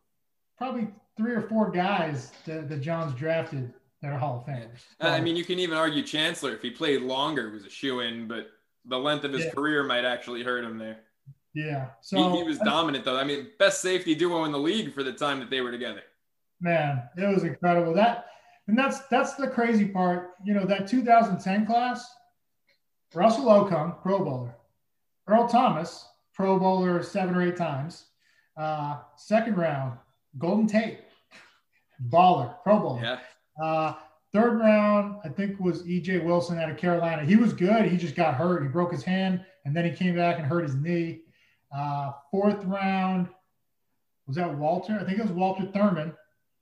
probably 0.57 0.89
three 1.17 1.33
or 1.33 1.43
four 1.43 1.71
guys 1.71 2.33
that, 2.47 2.69
that 2.69 2.81
John's 2.81 3.15
drafted 3.15 3.73
that 4.03 4.13
are 4.13 4.19
Hall 4.19 4.45
of 4.47 4.53
Famers. 4.53 4.81
I 5.01 5.21
mean, 5.21 5.37
you 5.37 5.45
can 5.45 5.59
even 5.59 5.77
argue 5.77 6.03
Chancellor 6.03 6.55
if 6.55 6.63
he 6.63 6.71
played 6.71 7.03
longer 7.03 7.51
was 7.51 7.65
a 7.65 7.71
shoe 7.71 8.01
in, 8.01 8.29
but 8.29 8.49
the 8.85 8.99
length 8.99 9.25
of 9.25 9.33
his 9.33 9.45
yeah. 9.45 9.51
career 9.51 9.83
might 9.83 10.05
actually 10.05 10.43
hurt 10.43 10.65
him 10.65 10.79
there. 10.79 11.01
Yeah. 11.55 11.89
So 12.01 12.31
he, 12.31 12.39
he 12.39 12.43
was 12.45 12.59
dominant 12.59 13.05
though. 13.05 13.17
I 13.17 13.25
mean, 13.25 13.49
best 13.59 13.81
safety 13.81 14.15
duo 14.15 14.45
in 14.45 14.53
the 14.53 14.59
league 14.59 14.95
for 14.95 15.03
the 15.03 15.13
time 15.13 15.41
that 15.41 15.51
they 15.51 15.61
were 15.61 15.73
together. 15.73 16.03
Man, 16.61 17.03
it 17.17 17.27
was 17.27 17.43
incredible. 17.45 17.95
That 17.95 18.27
and 18.69 18.79
that's 18.79 19.01
that's 19.09 19.35
the 19.35 19.49
crazy 19.49 19.87
part. 19.87 20.35
You 20.45 20.55
know, 20.55 20.65
that 20.67 20.87
2010 20.87 21.67
class, 21.67 22.07
Russell 23.15 23.47
Okung, 23.47 24.01
Pro 24.03 24.25
Bowler, 24.25 24.55
Earl 25.27 25.49
Thomas, 25.49 26.07
Pro 26.35 26.59
Bowler 26.59 27.03
seven 27.03 27.35
or 27.35 27.43
eight 27.43 27.57
times. 27.57 28.07
Uh, 28.57 28.99
second 29.17 29.57
round, 29.57 29.97
Golden 30.37 30.67
Tate, 30.67 31.01
baller, 32.09 32.55
Pro 32.63 32.79
Bowler. 32.79 33.03
Yeah. 33.03 33.19
Uh, 33.61 33.95
third 34.33 34.59
round, 34.59 35.17
I 35.25 35.29
think 35.29 35.59
was 35.59 35.83
EJ 35.83 36.25
Wilson 36.25 36.59
out 36.59 36.71
of 36.71 36.77
Carolina. 36.77 37.25
He 37.25 37.37
was 37.37 37.53
good. 37.53 37.87
He 37.87 37.97
just 37.97 38.15
got 38.15 38.35
hurt. 38.35 38.63
He 38.63 38.69
broke 38.69 38.93
his 38.93 39.03
hand, 39.03 39.45
and 39.65 39.77
then 39.77 39.85
he 39.85 39.91
came 39.91 40.15
back 40.15 40.39
and 40.39 40.47
hurt 40.47 40.63
his 40.65 40.75
knee. 40.75 41.23
Uh, 41.75 42.13
fourth 42.31 42.65
round, 42.65 43.29
was 44.27 44.37
that 44.37 44.55
Walter? 44.57 44.99
I 45.01 45.05
think 45.05 45.19
it 45.19 45.23
was 45.23 45.33
Walter 45.33 45.65
Thurmond, 45.65 46.15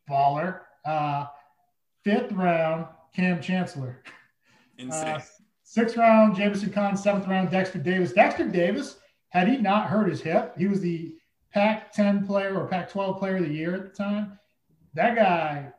baller. 0.09 0.61
Uh, 0.85 1.27
fifth 2.05 2.33
round, 2.33 2.87
Kam 3.15 3.41
Chancellor. 3.41 4.03
Insane. 4.79 5.09
Uh, 5.09 5.21
sixth 5.65 5.97
round, 5.97 6.37
Jamison 6.37 6.71
Collins. 6.71 7.03
Seventh 7.03 7.27
round, 7.27 7.51
Dexter 7.51 7.79
Davis. 7.79 8.13
Dexter 8.13 8.49
Davis, 8.49 8.99
had 9.31 9.49
he 9.49 9.57
not 9.57 9.89
hurt 9.89 10.09
his 10.09 10.21
hip, 10.21 10.55
he 10.57 10.67
was 10.67 10.81
the 10.81 11.15
Pac 11.53 11.93
10 11.93 12.27
player 12.27 12.57
or 12.57 12.67
Pac 12.67 12.91
12 12.91 13.19
player 13.19 13.37
of 13.37 13.45
the 13.45 13.53
year 13.53 13.75
at 13.75 13.85
the 13.85 13.89
time. 13.91 14.39
That 14.95 15.17
guy, 15.17 15.73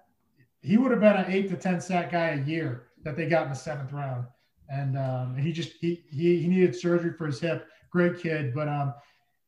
he 0.68 0.76
would 0.76 0.92
have 0.92 1.00
been 1.00 1.16
an 1.16 1.32
eight 1.32 1.48
to 1.50 1.56
10 1.56 1.80
sack 1.80 2.12
guy 2.12 2.32
a 2.32 2.44
year 2.44 2.88
that 3.04 3.16
they 3.16 3.26
got 3.26 3.44
in 3.44 3.50
the 3.50 3.56
seventh 3.56 3.94
round. 3.94 4.26
And 4.70 4.98
um, 4.98 5.38
he 5.38 5.54
just, 5.54 5.74
he, 5.80 6.04
he, 6.12 6.42
he 6.42 6.48
needed 6.48 6.76
surgery 6.76 7.14
for 7.14 7.26
his 7.26 7.40
hip. 7.40 7.70
Great 7.90 8.20
kid. 8.20 8.54
But, 8.54 8.68
um, 8.68 8.94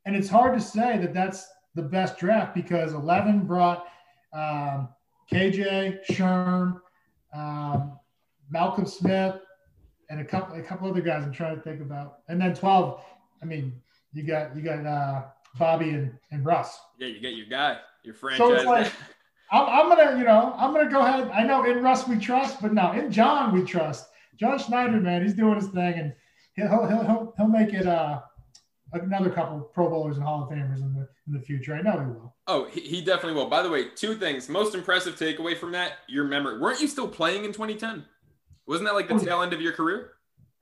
and 0.05 0.15
it's 0.15 0.29
hard 0.29 0.57
to 0.57 0.63
say 0.63 0.97
that 0.97 1.13
that's 1.13 1.45
the 1.75 1.81
best 1.81 2.17
draft 2.17 2.55
because 2.55 2.93
11 2.93 3.45
brought 3.45 3.85
um, 4.31 4.87
KJ, 5.29 6.05
Sherm, 6.09 6.79
um, 7.33 7.99
Malcolm 8.49 8.85
Smith, 8.85 9.35
and 10.09 10.21
a 10.21 10.25
couple 10.25 10.55
a 10.55 10.61
couple 10.61 10.89
other 10.89 11.01
guys 11.01 11.23
I'm 11.23 11.33
trying 11.33 11.55
to 11.55 11.61
think 11.61 11.81
about. 11.81 12.19
And 12.29 12.41
then 12.41 12.55
12, 12.55 12.99
I 13.43 13.45
mean, 13.45 13.73
you 14.13 14.23
got 14.23 14.55
you 14.55 14.63
got 14.63 14.85
uh, 14.85 15.23
Bobby 15.59 15.89
and, 15.89 16.17
and 16.31 16.43
Russ. 16.45 16.79
Yeah, 16.97 17.07
you 17.07 17.19
get 17.19 17.33
your 17.33 17.45
guy, 17.45 17.77
your 18.03 18.15
franchise. 18.15 18.39
So 18.39 18.53
it's 18.53 18.65
like 18.65 18.91
I'm, 19.51 19.65
I'm 19.67 19.89
gonna, 19.89 20.17
you 20.17 20.25
know, 20.25 20.53
I'm 20.57 20.73
gonna 20.73 20.89
go 20.89 21.01
ahead. 21.01 21.29
I 21.31 21.43
know 21.43 21.63
in 21.63 21.81
Russ 21.81 22.07
we 22.07 22.17
trust, 22.17 22.61
but 22.61 22.73
no, 22.73 22.91
in 22.91 23.11
John 23.11 23.53
we 23.53 23.63
trust. 23.63 24.09
John 24.39 24.57
Schneider, 24.59 24.99
man, 24.99 25.21
he's 25.21 25.33
doing 25.33 25.55
his 25.55 25.69
thing, 25.69 25.93
and 25.93 26.13
he'll 26.55 26.87
he'll 26.87 27.03
he'll, 27.03 27.33
he'll 27.37 27.47
make 27.47 27.73
it 27.73 27.87
uh, 27.87 28.21
another 28.93 29.29
couple 29.29 29.57
of 29.57 29.73
Pro 29.73 29.89
Bowlers 29.89 30.17
and 30.17 30.25
Hall 30.25 30.43
of 30.43 30.49
Famers 30.49 30.81
in 30.81 30.93
the 30.93 31.07
in 31.27 31.33
the 31.33 31.41
future. 31.41 31.75
I 31.75 31.81
know 31.81 31.99
he 31.99 32.05
will. 32.05 32.35
Oh, 32.47 32.65
he, 32.65 32.81
he 32.81 33.01
definitely 33.01 33.33
will. 33.33 33.49
By 33.49 33.61
the 33.61 33.69
way, 33.69 33.89
two 33.95 34.15
things. 34.15 34.49
Most 34.49 34.75
impressive 34.75 35.15
takeaway 35.15 35.57
from 35.57 35.71
that, 35.73 35.93
your 36.07 36.25
memory. 36.25 36.59
Weren't 36.59 36.81
you 36.81 36.87
still 36.87 37.07
playing 37.07 37.45
in 37.45 37.51
2010? 37.51 38.05
Wasn't 38.67 38.87
that 38.87 38.93
like 38.93 39.07
the 39.07 39.19
tail 39.19 39.41
end 39.41 39.53
of 39.53 39.61
your 39.61 39.73
career? 39.73 40.11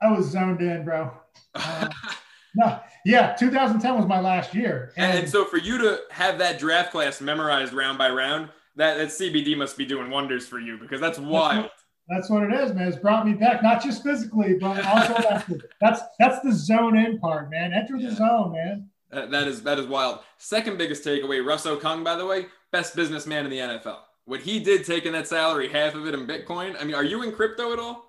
I 0.00 0.10
was 0.12 0.26
zoned 0.26 0.60
in, 0.60 0.84
bro. 0.84 1.12
Uh, 1.54 1.88
no, 2.54 2.80
yeah, 3.04 3.34
2010 3.34 3.96
was 3.96 4.06
my 4.06 4.20
last 4.20 4.54
year. 4.54 4.92
And, 4.96 5.18
and, 5.18 5.28
so 5.28 5.44
for 5.44 5.58
you 5.58 5.78
to 5.78 6.00
have 6.10 6.38
that 6.38 6.58
draft 6.58 6.92
class 6.92 7.20
memorized 7.20 7.72
round 7.72 7.98
by 7.98 8.08
round, 8.10 8.48
that, 8.78 8.96
that 8.96 9.08
CBD 9.08 9.56
must 9.56 9.76
be 9.76 9.84
doing 9.84 10.10
wonders 10.10 10.46
for 10.46 10.58
you 10.58 10.78
because 10.78 11.00
that's 11.00 11.18
wild. 11.18 11.64
That's 11.64 11.68
what, 11.68 11.70
that's 12.08 12.30
what 12.30 12.42
it 12.44 12.54
is, 12.54 12.74
man. 12.74 12.88
It's 12.88 12.96
brought 12.96 13.26
me 13.26 13.34
back, 13.34 13.62
not 13.62 13.82
just 13.82 14.02
physically, 14.02 14.54
but 14.54 14.84
also 14.84 15.14
that's, 15.28 15.46
the, 15.46 15.60
that's 15.80 16.00
that's 16.18 16.40
the 16.40 16.52
zone 16.52 16.96
in 16.96 17.18
part, 17.18 17.50
man. 17.50 17.72
Enter 17.72 17.98
the 17.98 18.14
zone, 18.14 18.52
man. 18.52 18.88
That, 19.10 19.30
that 19.32 19.48
is 19.48 19.62
that 19.64 19.78
is 19.78 19.86
wild. 19.86 20.20
Second 20.38 20.78
biggest 20.78 21.04
takeaway, 21.04 21.44
Russ 21.44 21.66
Okung, 21.66 22.04
by 22.04 22.14
the 22.14 22.24
way, 22.24 22.46
best 22.72 22.94
businessman 22.94 23.44
in 23.44 23.50
the 23.50 23.58
NFL. 23.58 23.98
What 24.26 24.40
he 24.40 24.60
did 24.60 24.84
taking 24.84 25.12
that 25.12 25.26
salary, 25.26 25.68
half 25.68 25.94
of 25.94 26.06
it 26.06 26.14
in 26.14 26.26
Bitcoin. 26.26 26.76
I 26.80 26.84
mean, 26.84 26.94
are 26.94 27.04
you 27.04 27.22
in 27.22 27.32
crypto 27.32 27.72
at 27.72 27.78
all? 27.78 28.04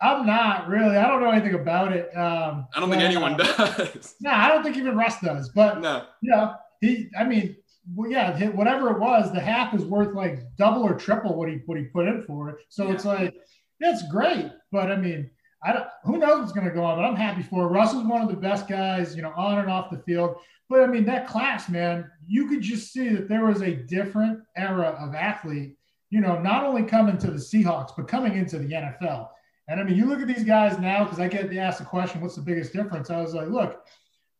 I'm 0.00 0.26
not 0.26 0.68
really. 0.68 0.96
I 0.96 1.08
don't 1.08 1.22
know 1.22 1.30
anything 1.30 1.54
about 1.54 1.92
it. 1.92 2.14
Um, 2.16 2.66
I 2.74 2.80
don't 2.80 2.90
think 2.90 3.02
anyone 3.02 3.40
uh, 3.40 3.74
does. 3.76 4.14
No, 4.20 4.30
I 4.30 4.48
don't 4.48 4.62
think 4.62 4.76
even 4.76 4.96
Russ 4.96 5.20
does. 5.20 5.48
But 5.48 5.80
no, 5.80 6.04
yeah, 6.22 6.54
he. 6.80 7.08
I 7.18 7.24
mean, 7.24 7.56
well, 7.92 8.10
yeah, 8.10 8.48
whatever 8.50 8.90
it 8.90 8.98
was, 8.98 9.32
the 9.32 9.40
half 9.40 9.74
is 9.74 9.84
worth 9.84 10.14
like 10.14 10.40
double 10.56 10.82
or 10.82 10.94
triple 10.94 11.36
what 11.36 11.48
he 11.48 11.60
what 11.66 11.78
he 11.78 11.84
put 11.84 12.08
in 12.08 12.22
for 12.22 12.50
it. 12.50 12.56
So 12.68 12.86
yeah. 12.86 12.92
it's 12.92 13.04
like 13.04 13.34
that's 13.80 14.08
great. 14.10 14.50
But 14.72 14.90
I 14.90 14.96
mean, 14.96 15.30
I 15.62 15.72
don't. 15.72 15.86
Who 16.04 16.18
knows 16.18 16.40
what's 16.40 16.52
going 16.52 16.66
to 16.66 16.74
go 16.74 16.84
on? 16.84 16.96
But 16.96 17.04
I'm 17.04 17.16
happy 17.16 17.42
for 17.42 17.64
it. 17.64 17.68
Russ 17.68 17.92
is 17.92 18.02
one 18.02 18.22
of 18.22 18.28
the 18.28 18.36
best 18.36 18.68
guys, 18.68 19.14
you 19.14 19.22
know, 19.22 19.32
on 19.36 19.58
and 19.58 19.70
off 19.70 19.90
the 19.90 19.98
field. 19.98 20.36
But 20.68 20.80
I 20.80 20.86
mean, 20.86 21.04
that 21.06 21.26
class, 21.26 21.68
man, 21.68 22.10
you 22.26 22.48
could 22.48 22.62
just 22.62 22.92
see 22.92 23.08
that 23.10 23.28
there 23.28 23.44
was 23.44 23.62
a 23.62 23.74
different 23.74 24.40
era 24.56 24.96
of 24.98 25.14
athlete. 25.14 25.76
You 26.10 26.20
know, 26.20 26.40
not 26.40 26.64
only 26.64 26.84
coming 26.84 27.18
to 27.18 27.30
the 27.30 27.38
Seahawks, 27.38 27.92
but 27.96 28.08
coming 28.08 28.36
into 28.36 28.58
the 28.58 28.68
NFL. 28.68 29.28
And 29.68 29.80
I 29.80 29.82
mean, 29.82 29.96
you 29.96 30.06
look 30.06 30.20
at 30.20 30.28
these 30.28 30.44
guys 30.44 30.78
now, 30.78 31.04
because 31.04 31.18
I 31.18 31.28
get 31.28 31.52
asked 31.56 31.78
the 31.78 31.84
question, 31.84 32.20
what's 32.20 32.36
the 32.36 32.42
biggest 32.42 32.72
difference? 32.72 33.10
I 33.10 33.20
was 33.20 33.34
like, 33.34 33.48
look, 33.48 33.84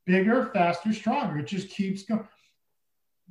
bigger, 0.06 0.50
faster, 0.52 0.92
stronger. 0.92 1.38
It 1.38 1.46
just 1.46 1.70
keeps 1.70 2.04
going. 2.04 2.26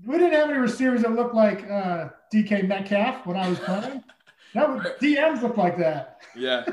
We 0.05 0.17
didn't 0.17 0.33
have 0.33 0.49
any 0.49 0.59
receivers 0.59 1.01
that 1.03 1.11
looked 1.13 1.35
like 1.35 1.69
uh, 1.69 2.09
DK 2.33 2.67
Metcalf 2.67 3.25
when 3.25 3.37
I 3.37 3.49
was 3.49 3.59
playing. 3.59 4.03
That 4.53 4.69
was, 4.69 4.85
DMs 5.01 5.41
look 5.41 5.57
like 5.57 5.79
that. 5.79 6.19
Yeah. 6.35 6.63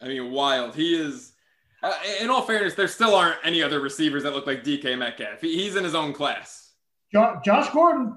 I 0.00 0.06
mean, 0.06 0.30
wild. 0.30 0.76
He 0.76 0.94
is, 0.94 1.32
uh, 1.82 1.92
in 2.20 2.30
all 2.30 2.42
fairness, 2.42 2.76
there 2.76 2.86
still 2.86 3.16
aren't 3.16 3.38
any 3.42 3.64
other 3.64 3.80
receivers 3.80 4.22
that 4.22 4.32
look 4.32 4.46
like 4.46 4.62
DK 4.62 4.96
Metcalf. 4.96 5.40
He, 5.40 5.56
he's 5.56 5.74
in 5.74 5.82
his 5.82 5.96
own 5.96 6.12
class. 6.12 6.70
Josh 7.12 7.68
Gordon 7.70 8.14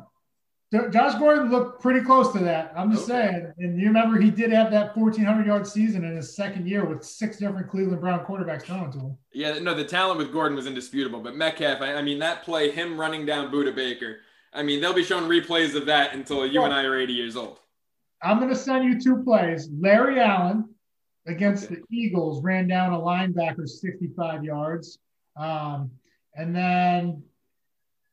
Josh 0.91 1.19
Gordon 1.19 1.51
looked 1.51 1.81
pretty 1.81 2.01
close 2.01 2.31
to 2.33 2.39
that. 2.39 2.73
I'm 2.75 2.91
just 2.91 3.09
okay. 3.09 3.29
saying. 3.29 3.53
And 3.59 3.79
you 3.79 3.87
remember 3.87 4.19
he 4.19 4.31
did 4.31 4.51
have 4.51 4.71
that 4.71 4.97
1,400 4.97 5.45
yard 5.45 5.67
season 5.67 6.03
in 6.03 6.15
his 6.15 6.35
second 6.35 6.67
year 6.67 6.83
with 6.83 7.03
six 7.03 7.37
different 7.37 7.69
Cleveland 7.69 8.01
Brown 8.01 8.25
quarterbacks 8.25 8.63
throwing 8.63 8.91
to 8.93 8.99
him. 8.99 9.17
Yeah, 9.33 9.59
no, 9.59 9.75
the 9.75 9.83
talent 9.83 10.17
with 10.17 10.31
Gordon 10.31 10.55
was 10.55 10.65
indisputable. 10.65 11.19
But 11.19 11.35
Metcalf, 11.35 11.81
I, 11.81 11.95
I 11.95 12.01
mean, 12.01 12.17
that 12.19 12.43
play, 12.43 12.71
him 12.71 12.99
running 12.99 13.25
down 13.25 13.51
Budda 13.51 13.75
Baker, 13.75 14.17
I 14.51 14.63
mean, 14.63 14.81
they'll 14.81 14.93
be 14.93 15.03
showing 15.03 15.25
replays 15.25 15.75
of 15.75 15.85
that 15.85 16.15
until 16.15 16.45
you 16.45 16.63
and 16.63 16.73
I 16.73 16.83
are 16.83 16.97
80 16.97 17.13
years 17.13 17.35
old. 17.35 17.59
I'm 18.23 18.37
going 18.37 18.49
to 18.49 18.55
send 18.55 18.85
you 18.85 18.99
two 18.99 19.23
plays. 19.23 19.69
Larry 19.79 20.19
Allen 20.19 20.73
against 21.27 21.69
the 21.69 21.81
Eagles 21.91 22.41
ran 22.41 22.67
down 22.67 22.93
a 22.93 22.97
linebacker 22.97 23.67
65 23.67 24.43
yards. 24.43 24.97
Um, 25.35 25.91
and 26.35 26.55
then 26.55 27.23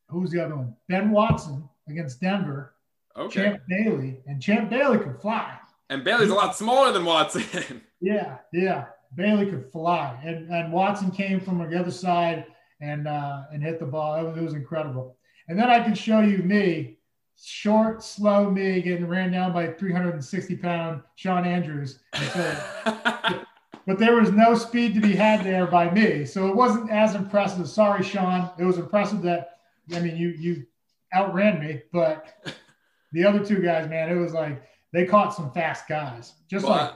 who's 0.09 0.31
the 0.31 0.45
other 0.45 0.57
one? 0.57 0.75
Ben 0.89 1.11
Watson 1.11 1.69
against 1.91 2.21
Denver. 2.21 2.75
Okay. 3.17 3.43
Champ 3.43 3.63
Bailey, 3.69 4.21
and 4.27 4.41
Champ 4.41 4.71
Bailey 4.71 4.99
could 4.99 5.21
fly. 5.21 5.59
And 5.89 6.05
Bailey's 6.05 6.31
a 6.31 6.35
lot 6.35 6.57
smaller 6.57 6.93
than 6.93 7.05
Watson. 7.05 7.83
yeah, 8.01 8.39
yeah. 8.53 8.87
Bailey 9.17 9.47
could 9.47 9.71
fly, 9.73 10.19
and 10.25 10.49
and 10.51 10.73
Watson 10.73 11.11
came 11.11 11.41
from 11.41 11.59
the 11.59 11.79
other 11.79 11.91
side 11.91 12.47
and 12.81 13.09
uh, 13.09 13.43
and 13.53 13.63
hit 13.63 13.81
the 13.81 13.87
ball. 13.87 14.17
It 14.17 14.29
was, 14.29 14.37
it 14.37 14.43
was 14.43 14.55
incredible. 14.55 15.17
And 15.49 15.59
then 15.59 15.69
I 15.69 15.83
can 15.83 15.95
show 15.95 16.21
you 16.21 16.39
me, 16.39 16.99
short, 17.43 18.05
slow 18.05 18.49
me 18.49 18.81
getting 18.81 19.09
ran 19.09 19.33
down 19.33 19.53
by 19.53 19.67
360 19.67 20.57
pound 20.57 21.03
Shawn 21.17 21.45
Andrews. 21.45 21.99
but 22.35 23.99
there 23.99 24.15
was 24.15 24.31
no 24.31 24.55
speed 24.55 24.95
to 24.95 25.01
be 25.01 25.17
had 25.17 25.45
there 25.45 25.67
by 25.67 25.91
me, 25.91 26.25
so 26.25 26.47
it 26.49 26.55
wasn't 26.55 26.91
as 26.91 27.17
impressive. 27.17 27.69
Sorry, 27.69 28.05
Shawn. 28.05 28.51
It 28.59 28.65
was 28.65 28.79
impressive 28.79 29.23
that 29.23 29.59
I 29.93 30.01
mean 30.01 30.17
you 30.17 30.29
you 30.29 30.67
outran 31.15 31.61
me, 31.61 31.83
but 31.93 32.27
the 33.13 33.25
other 33.25 33.45
two 33.45 33.61
guys, 33.61 33.89
man, 33.89 34.11
it 34.11 34.21
was 34.21 34.33
like 34.33 34.63
they 34.93 35.05
caught 35.05 35.35
some 35.35 35.53
fast 35.53 35.89
guys. 35.89 36.35
Just 36.49 36.67
what? 36.67 36.77
like 36.81 36.95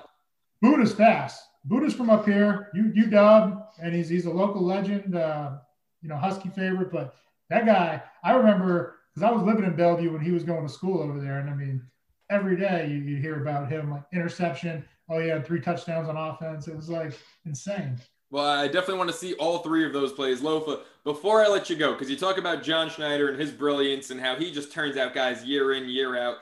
Budda's 0.62 0.94
fast. 0.94 1.42
Budda's 1.64 1.94
from 1.94 2.10
up 2.10 2.26
here. 2.26 2.70
You 2.74 2.92
you 2.94 3.06
dub, 3.06 3.66
and 3.82 3.94
he's 3.94 4.08
he's 4.08 4.26
a 4.26 4.30
local 4.30 4.62
legend. 4.62 5.16
Uh, 5.16 5.58
you 6.02 6.08
know, 6.08 6.16
Husky 6.16 6.50
favorite. 6.50 6.92
But 6.92 7.14
that 7.50 7.66
guy, 7.66 8.02
I 8.22 8.32
remember 8.32 8.98
because 9.14 9.28
I 9.28 9.32
was 9.32 9.42
living 9.42 9.64
in 9.64 9.76
Bellevue 9.76 10.12
when 10.12 10.20
he 10.20 10.32
was 10.32 10.44
going 10.44 10.66
to 10.66 10.72
school 10.72 11.00
over 11.00 11.20
there, 11.20 11.38
and 11.38 11.48
I 11.48 11.54
mean, 11.54 11.82
every 12.30 12.56
day 12.56 12.88
you, 12.88 12.96
you 12.96 13.16
hear 13.16 13.40
about 13.40 13.70
him 13.70 13.90
like 13.90 14.04
interception. 14.12 14.84
Oh 15.08 15.18
he 15.18 15.28
had 15.28 15.46
three 15.46 15.60
touchdowns 15.60 16.08
on 16.08 16.16
offense. 16.16 16.68
It 16.68 16.76
was 16.76 16.88
like 16.88 17.12
insane. 17.44 17.98
Well, 18.34 18.44
I 18.44 18.66
definitely 18.66 18.98
want 18.98 19.10
to 19.10 19.16
see 19.16 19.34
all 19.34 19.58
three 19.58 19.86
of 19.86 19.92
those 19.92 20.12
plays. 20.12 20.40
Lofa, 20.40 20.80
before 21.04 21.40
I 21.40 21.46
let 21.46 21.70
you 21.70 21.76
go, 21.76 21.92
because 21.92 22.10
you 22.10 22.16
talk 22.16 22.36
about 22.36 22.64
John 22.64 22.90
Schneider 22.90 23.28
and 23.28 23.40
his 23.40 23.52
brilliance 23.52 24.10
and 24.10 24.20
how 24.20 24.34
he 24.34 24.50
just 24.50 24.72
turns 24.72 24.96
out 24.96 25.14
guys 25.14 25.44
year 25.44 25.74
in, 25.74 25.88
year 25.88 26.18
out. 26.18 26.38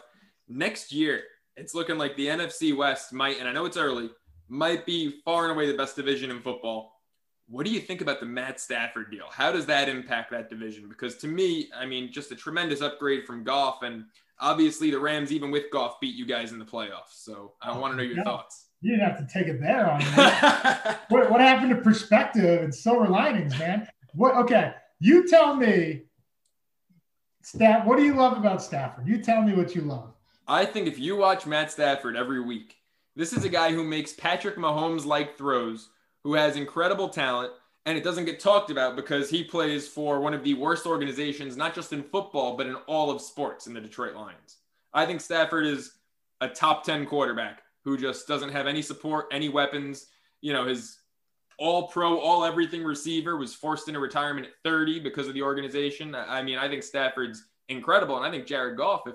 Next 0.49 0.91
year, 0.91 1.25
it's 1.55 1.75
looking 1.75 1.99
like 1.99 2.17
the 2.17 2.29
NFC 2.29 2.75
West 2.75 3.13
might, 3.13 3.39
and 3.39 3.47
I 3.47 3.53
know 3.53 3.67
it's 3.67 3.77
early, 3.77 4.09
might 4.49 4.87
be 4.87 5.21
far 5.23 5.43
and 5.43 5.53
away 5.53 5.67
the 5.67 5.77
best 5.77 5.95
division 5.95 6.31
in 6.31 6.41
football. 6.41 6.99
What 7.47 7.67
do 7.67 7.71
you 7.71 7.81
think 7.81 8.01
about 8.01 8.21
the 8.21 8.27
Matt 8.27 8.59
Stafford 8.59 9.11
deal? 9.11 9.27
How 9.31 9.53
does 9.53 9.67
that 9.67 9.91
impact 9.91 10.31
that 10.31 10.49
division? 10.49 10.89
Because 10.89 11.17
to 11.19 11.29
me, 11.29 11.69
I 11.77 11.85
mean, 11.85 12.11
just 12.11 12.33
a 12.33 12.35
tremendous 12.35 12.81
upgrade 12.81 13.27
from 13.27 13.45
Goff, 13.45 13.83
and 13.83 14.07
obviously 14.41 14.91
the 14.91 14.99
Rams, 14.99 15.31
even 15.31 15.51
with 15.51 15.71
Goff, 15.71 16.01
beat 16.01 16.15
you 16.15 16.25
guys 16.25 16.53
in 16.53 16.59
the 16.59 16.65
playoffs. 16.65 17.23
So 17.23 17.53
I 17.61 17.77
want 17.77 17.93
to 17.93 17.99
know 17.99 18.03
your 18.03 18.17
yeah. 18.17 18.25
thoughts. 18.25 18.62
You 18.83 18.97
didn't 18.97 19.09
have 19.09 19.27
to 19.27 19.33
take 19.33 19.47
it 19.47 19.61
there 19.61 19.89
on 19.89 20.03
what, 21.09 21.31
what 21.31 21.41
happened 21.41 21.71
to 21.71 21.81
perspective 21.81 22.63
and 22.63 22.75
silver 22.75 23.09
linings, 23.09 23.57
man? 23.59 23.89
What? 24.15 24.35
Okay, 24.37 24.73
you 24.99 25.29
tell 25.29 25.55
me. 25.55 26.03
Staff, 27.43 27.87
what 27.87 27.97
do 27.97 28.05
you 28.05 28.15
love 28.15 28.37
about 28.37 28.63
Stafford? 28.63 29.07
You 29.07 29.19
tell 29.19 29.43
me 29.43 29.55
what 29.55 29.75
you 29.75 29.83
love. 29.83 30.15
I 30.47 30.65
think 30.65 30.87
if 30.87 30.99
you 30.99 31.17
watch 31.17 31.47
Matt 31.47 31.71
Stafford 31.71 32.17
every 32.17 32.41
week, 32.41 32.77
this 33.15 33.33
is 33.33 33.45
a 33.45 33.49
guy 33.49 33.73
who 33.73 33.85
makes 33.85 34.13
Patrick 34.13 34.57
Mahomes 34.57 35.05
like 35.05 35.37
throws, 35.37 35.89
who 36.25 36.35
has 36.35 36.57
incredible 36.57 37.09
talent, 37.09 37.53
and 37.87 37.99
it 37.99 38.05
doesn't 38.05 38.25
get 38.25 38.41
talked 38.41 38.71
about 38.71 38.97
because 38.97 39.29
he 39.29 39.45
plays 39.45 39.89
for 39.89 40.21
one 40.21 40.35
of 40.35 40.45
the 40.45 40.55
worst 40.55 40.87
organizations, 40.87 41.57
not 41.57 41.75
just 41.75 41.93
in 41.93 42.03
football, 42.03 42.57
but 42.57 42.67
in 42.67 42.75
all 42.87 43.11
of 43.11 43.21
sports 43.21 43.67
in 43.67 43.75
the 43.75 43.81
Detroit 43.81 44.15
Lions. 44.15 44.59
I 44.95 45.07
think 45.07 45.21
Stafford 45.21 45.67
is 45.67 45.93
a 46.41 46.49
top 46.49 46.85
10 46.85 47.07
quarterback 47.07 47.63
who 47.85 47.97
just 47.97 48.27
doesn't 48.29 48.51
have 48.51 48.67
any 48.67 48.83
support, 48.83 49.27
any 49.33 49.49
weapons. 49.49 50.07
You 50.41 50.53
know, 50.53 50.67
his 50.67 50.99
all 51.59 51.89
pro, 51.89 52.19
all 52.19 52.45
everything 52.45 52.83
receiver 52.83 53.37
was 53.37 53.55
forced 53.55 53.89
into 53.89 54.01
retirement 54.01 54.47
at 54.47 54.53
30 54.65 55.01
because 55.01 55.29
of 55.29 55.35
the 55.35 55.43
organization. 55.43 56.15
I 56.15 56.43
mean, 56.43 56.59
I 56.59 56.69
think 56.69 56.83
Stafford's 56.83 57.45
incredible. 57.69 58.17
And 58.17 58.27
I 58.27 58.31
think 58.31 58.47
Jared 58.47 58.77
Goff, 58.77 59.03
if, 59.07 59.15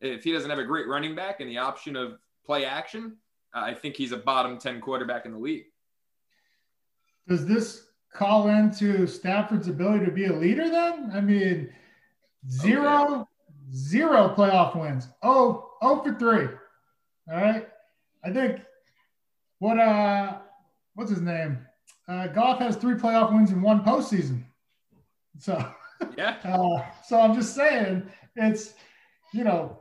if 0.00 0.24
he 0.24 0.32
doesn't 0.32 0.50
have 0.50 0.58
a 0.58 0.64
great 0.64 0.86
running 0.86 1.14
back 1.14 1.40
and 1.40 1.48
the 1.48 1.58
option 1.58 1.96
of 1.96 2.18
play 2.44 2.64
action, 2.64 3.16
I 3.54 3.74
think 3.74 3.96
he's 3.96 4.12
a 4.12 4.16
bottom 4.16 4.58
10 4.58 4.80
quarterback 4.80 5.26
in 5.26 5.32
the 5.32 5.38
league. 5.38 5.64
Does 7.26 7.46
this 7.46 7.86
call 8.12 8.48
into 8.48 9.06
Stafford's 9.06 9.68
ability 9.68 10.04
to 10.04 10.10
be 10.10 10.26
a 10.26 10.32
leader 10.32 10.68
then? 10.68 11.10
I 11.12 11.20
mean, 11.20 11.72
Zero, 12.48 13.04
okay. 13.04 13.24
zero 13.72 14.34
playoff 14.36 14.78
wins. 14.80 15.08
Oh, 15.22 15.72
oh 15.82 16.02
for 16.02 16.14
3. 16.14 16.46
All 17.30 17.42
right. 17.42 17.68
I 18.24 18.30
think 18.30 18.60
what 19.58 19.78
uh 19.78 20.38
what's 20.94 21.10
his 21.10 21.20
name? 21.20 21.58
Uh 22.08 22.28
Goff 22.28 22.58
has 22.60 22.76
three 22.76 22.94
playoff 22.94 23.32
wins 23.32 23.50
in 23.50 23.62
one 23.62 23.84
postseason. 23.84 24.44
So 25.38 25.72
yeah. 26.16 26.36
Uh, 26.44 26.82
so 27.04 27.20
I'm 27.20 27.34
just 27.34 27.54
saying 27.54 28.08
it's 28.36 28.74
you 29.32 29.44
know 29.44 29.80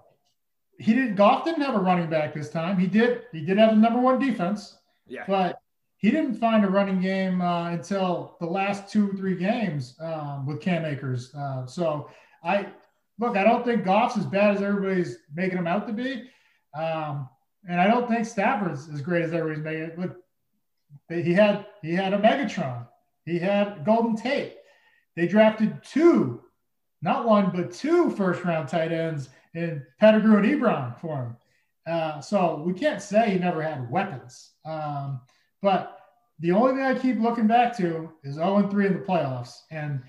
he 0.80 0.94
didn't 0.94 1.16
Goff 1.16 1.44
didn't 1.44 1.62
have 1.62 1.76
a 1.76 1.80
running 1.80 2.10
back 2.10 2.34
this 2.34 2.50
time. 2.50 2.78
He 2.78 2.88
did 2.88 3.24
he 3.32 3.42
did 3.42 3.58
have 3.58 3.72
the 3.72 3.78
number 3.78 4.00
one 4.00 4.20
defense. 4.20 4.78
Yeah. 5.08 5.24
But 5.28 5.60
he 5.98 6.12
didn't 6.12 6.36
find 6.36 6.64
a 6.64 6.70
running 6.70 7.02
game 7.02 7.42
uh, 7.42 7.72
until 7.72 8.38
the 8.40 8.46
last 8.46 8.92
two 8.92 9.14
three 9.14 9.36
games 9.36 9.96
um, 10.00 10.46
with 10.46 10.62
Cam 10.62 10.86
Akers. 10.86 11.34
Uh, 11.34 11.66
so 11.66 12.10
I 12.44 12.68
look, 13.20 13.36
I 13.36 13.44
don't 13.44 13.66
think 13.66 13.84
Goff's 13.84 14.18
as 14.18 14.26
bad 14.26 14.56
as 14.56 14.62
everybody's 14.62 15.18
making 15.34 15.58
him 15.58 15.68
out 15.68 15.88
to 15.88 15.94
be, 15.94 16.30
um, 16.78 17.28
and 17.68 17.80
I 17.80 17.88
don't 17.88 18.08
think 18.08 18.26
Stafford's 18.26 18.90
as 18.90 19.02
great 19.02 19.24
as 19.24 19.34
everybody's 19.34 19.64
making 19.64 19.84
it. 19.84 20.00
Look, 20.00 20.18
he 21.10 21.34
had 21.34 21.66
he 21.82 21.94
had 21.94 22.14
a 22.14 22.18
Megatron, 22.18 22.88
he 23.26 23.38
had 23.38 23.86
Golden 23.86 24.16
Tate. 24.16 24.56
They 25.16 25.28
drafted 25.28 25.84
two, 25.84 26.42
not 27.02 27.26
one 27.26 27.52
but 27.54 27.72
two 27.72 28.10
first 28.12 28.44
round 28.44 28.70
tight 28.70 28.92
ends 28.92 29.30
in 29.54 29.86
Pettigrew 30.00 30.38
and 30.38 30.46
Ebron 30.46 31.00
for 31.00 31.18
him. 31.18 31.38
Uh, 31.88 32.20
so 32.22 32.62
we 32.66 32.74
can't 32.74 33.02
say 33.02 33.32
he 33.32 33.40
never 33.40 33.62
had 33.62 33.90
weapons. 33.90 34.52
Um, 34.66 35.22
but 35.62 35.98
the 36.40 36.52
only 36.52 36.74
thing 36.74 36.84
I 36.84 36.98
keep 36.98 37.20
looking 37.20 37.48
back 37.48 37.76
to 37.78 38.12
is 38.24 38.36
0 38.36 38.70
3 38.70 38.88
in 38.88 38.94
the 38.94 39.00
playoffs. 39.00 39.62
And 39.72 40.04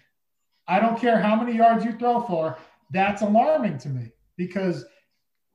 I 0.66 0.80
don't 0.80 1.00
care 1.00 1.18
how 1.18 1.36
many 1.36 1.56
yards 1.56 1.84
you 1.84 1.92
throw 1.92 2.20
for, 2.20 2.58
that's 2.90 3.22
alarming 3.22 3.78
to 3.78 3.88
me 3.88 4.12
because 4.36 4.84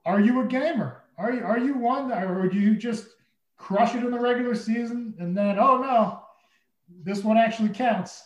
are 0.06 0.20
you 0.20 0.42
a 0.42 0.46
gamer? 0.46 1.03
Are 1.18 1.32
you, 1.32 1.44
are 1.44 1.60
you 1.60 1.76
one 1.76 2.12
or 2.12 2.48
do 2.48 2.58
you 2.58 2.76
just 2.76 3.08
crush 3.58 3.96
it 3.96 4.04
in 4.04 4.12
the 4.12 4.20
regular 4.20 4.56
season 4.56 5.14
and 5.20 5.38
then, 5.38 5.60
oh 5.60 5.78
no, 5.78 6.22
this 7.04 7.24
one 7.24 7.38
actually 7.38 7.70
counts? 7.70 8.24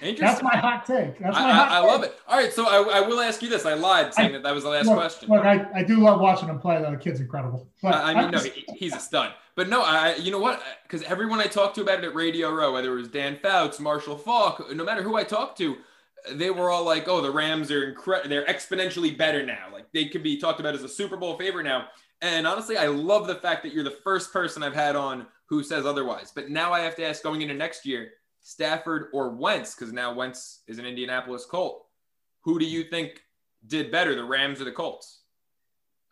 Interesting. 0.00 0.26
That's 0.26 0.42
my 0.42 0.56
hot 0.56 0.84
take. 0.86 1.18
That's 1.18 1.36
my 1.36 1.50
I, 1.50 1.52
hot 1.52 1.68
I, 1.70 1.76
I 1.76 1.80
love 1.80 2.02
it. 2.02 2.18
All 2.28 2.36
right, 2.36 2.52
so 2.52 2.66
I, 2.66 2.98
I, 2.98 3.00
will 3.00 3.20
ask 3.20 3.42
you 3.42 3.48
this. 3.48 3.66
I 3.66 3.74
lied 3.74 4.14
saying 4.14 4.30
I, 4.30 4.32
that 4.32 4.42
that 4.44 4.54
was 4.54 4.64
the 4.64 4.70
last 4.70 4.86
look, 4.86 4.96
question. 4.96 5.28
Look, 5.28 5.44
I, 5.44 5.66
I 5.74 5.82
do 5.82 5.98
love 5.98 6.20
watching 6.20 6.48
him 6.48 6.58
play. 6.58 6.80
Though 6.80 6.90
the 6.90 6.96
kid's 6.96 7.20
incredible. 7.20 7.68
But 7.82 7.94
I, 7.94 8.14
mean, 8.20 8.30
no, 8.30 8.38
he, 8.38 8.64
he's 8.76 8.94
a 8.94 9.00
stud. 9.00 9.32
But 9.54 9.68
no, 9.68 9.82
I 9.82 10.14
you 10.16 10.30
know 10.30 10.38
what? 10.38 10.62
Because 10.84 11.02
everyone 11.02 11.40
I 11.40 11.46
talked 11.46 11.74
to 11.76 11.82
about 11.82 11.98
it 11.98 12.04
at 12.04 12.14
Radio 12.14 12.50
Row, 12.50 12.72
whether 12.72 12.92
it 12.92 13.00
was 13.00 13.08
Dan 13.08 13.38
Fouts, 13.42 13.80
Marshall 13.80 14.16
Faulk, 14.16 14.72
no 14.72 14.84
matter 14.84 15.02
who 15.02 15.16
I 15.16 15.24
talked 15.24 15.58
to, 15.58 15.76
they 16.32 16.50
were 16.50 16.70
all 16.70 16.84
like, 16.84 17.08
"Oh, 17.08 17.20
the 17.20 17.30
Rams 17.30 17.70
are 17.70 17.88
incredible. 17.88 18.28
They're 18.28 18.46
exponentially 18.46 19.16
better 19.16 19.44
now. 19.44 19.66
Like 19.72 19.90
they 19.92 20.06
could 20.06 20.22
be 20.22 20.38
talked 20.38 20.60
about 20.60 20.74
as 20.74 20.82
a 20.82 20.88
Super 20.88 21.16
Bowl 21.16 21.36
favorite 21.36 21.64
now." 21.64 21.88
And 22.20 22.46
honestly, 22.46 22.76
I 22.76 22.88
love 22.88 23.26
the 23.26 23.36
fact 23.36 23.62
that 23.62 23.72
you're 23.72 23.84
the 23.84 23.98
first 24.02 24.32
person 24.32 24.62
I've 24.62 24.74
had 24.74 24.96
on 24.96 25.26
who 25.46 25.62
says 25.62 25.86
otherwise. 25.86 26.32
But 26.34 26.50
now 26.50 26.72
I 26.72 26.80
have 26.80 26.96
to 26.96 27.06
ask, 27.06 27.22
going 27.22 27.42
into 27.42 27.54
next 27.54 27.86
year 27.86 28.10
Stafford 28.40 29.08
or 29.12 29.30
Wentz, 29.30 29.74
because 29.74 29.92
now 29.92 30.12
Wentz 30.12 30.62
is 30.66 30.78
an 30.78 30.86
Indianapolis 30.86 31.46
Colt. 31.46 31.86
Who 32.42 32.58
do 32.58 32.64
you 32.64 32.84
think 32.84 33.22
did 33.66 33.90
better, 33.90 34.14
the 34.14 34.24
Rams 34.24 34.60
or 34.60 34.64
the 34.64 34.72
Colts? 34.72 35.20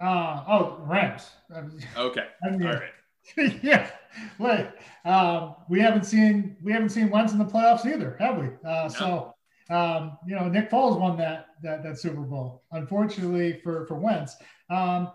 Uh, 0.01 0.45
oh, 0.49 0.79
Rams. 0.83 1.31
Okay. 1.97 2.27
I 2.45 2.51
mean, 2.51 2.67
All 2.67 2.75
right. 2.75 2.93
yeah. 3.63 3.91
Wait. 4.39 4.69
Um, 5.05 5.57
we 5.69 5.81
haven't 5.81 6.05
seen 6.05 6.57
we 6.63 6.73
haven't 6.73 6.91
seen 6.91 7.11
Wentz 7.11 7.33
in 7.33 7.39
the 7.39 7.45
playoffs 7.45 7.87
either, 7.87 8.17
have 8.21 8.39
we? 8.39 8.47
Uh, 8.65 8.83
no. 8.85 8.89
So 8.89 9.35
um, 9.71 10.19
you 10.27 10.37
know, 10.37 10.49
Nick 10.49 10.71
Foles 10.71 10.99
won 10.99 11.17
that 11.19 11.49
that 11.63 11.83
that 11.83 11.99
Super 11.99 12.21
Bowl. 12.21 12.63
Unfortunately 12.73 13.61
for 13.63 13.87
for 13.87 13.95
Wentz. 13.95 14.37
Um, 14.71 15.11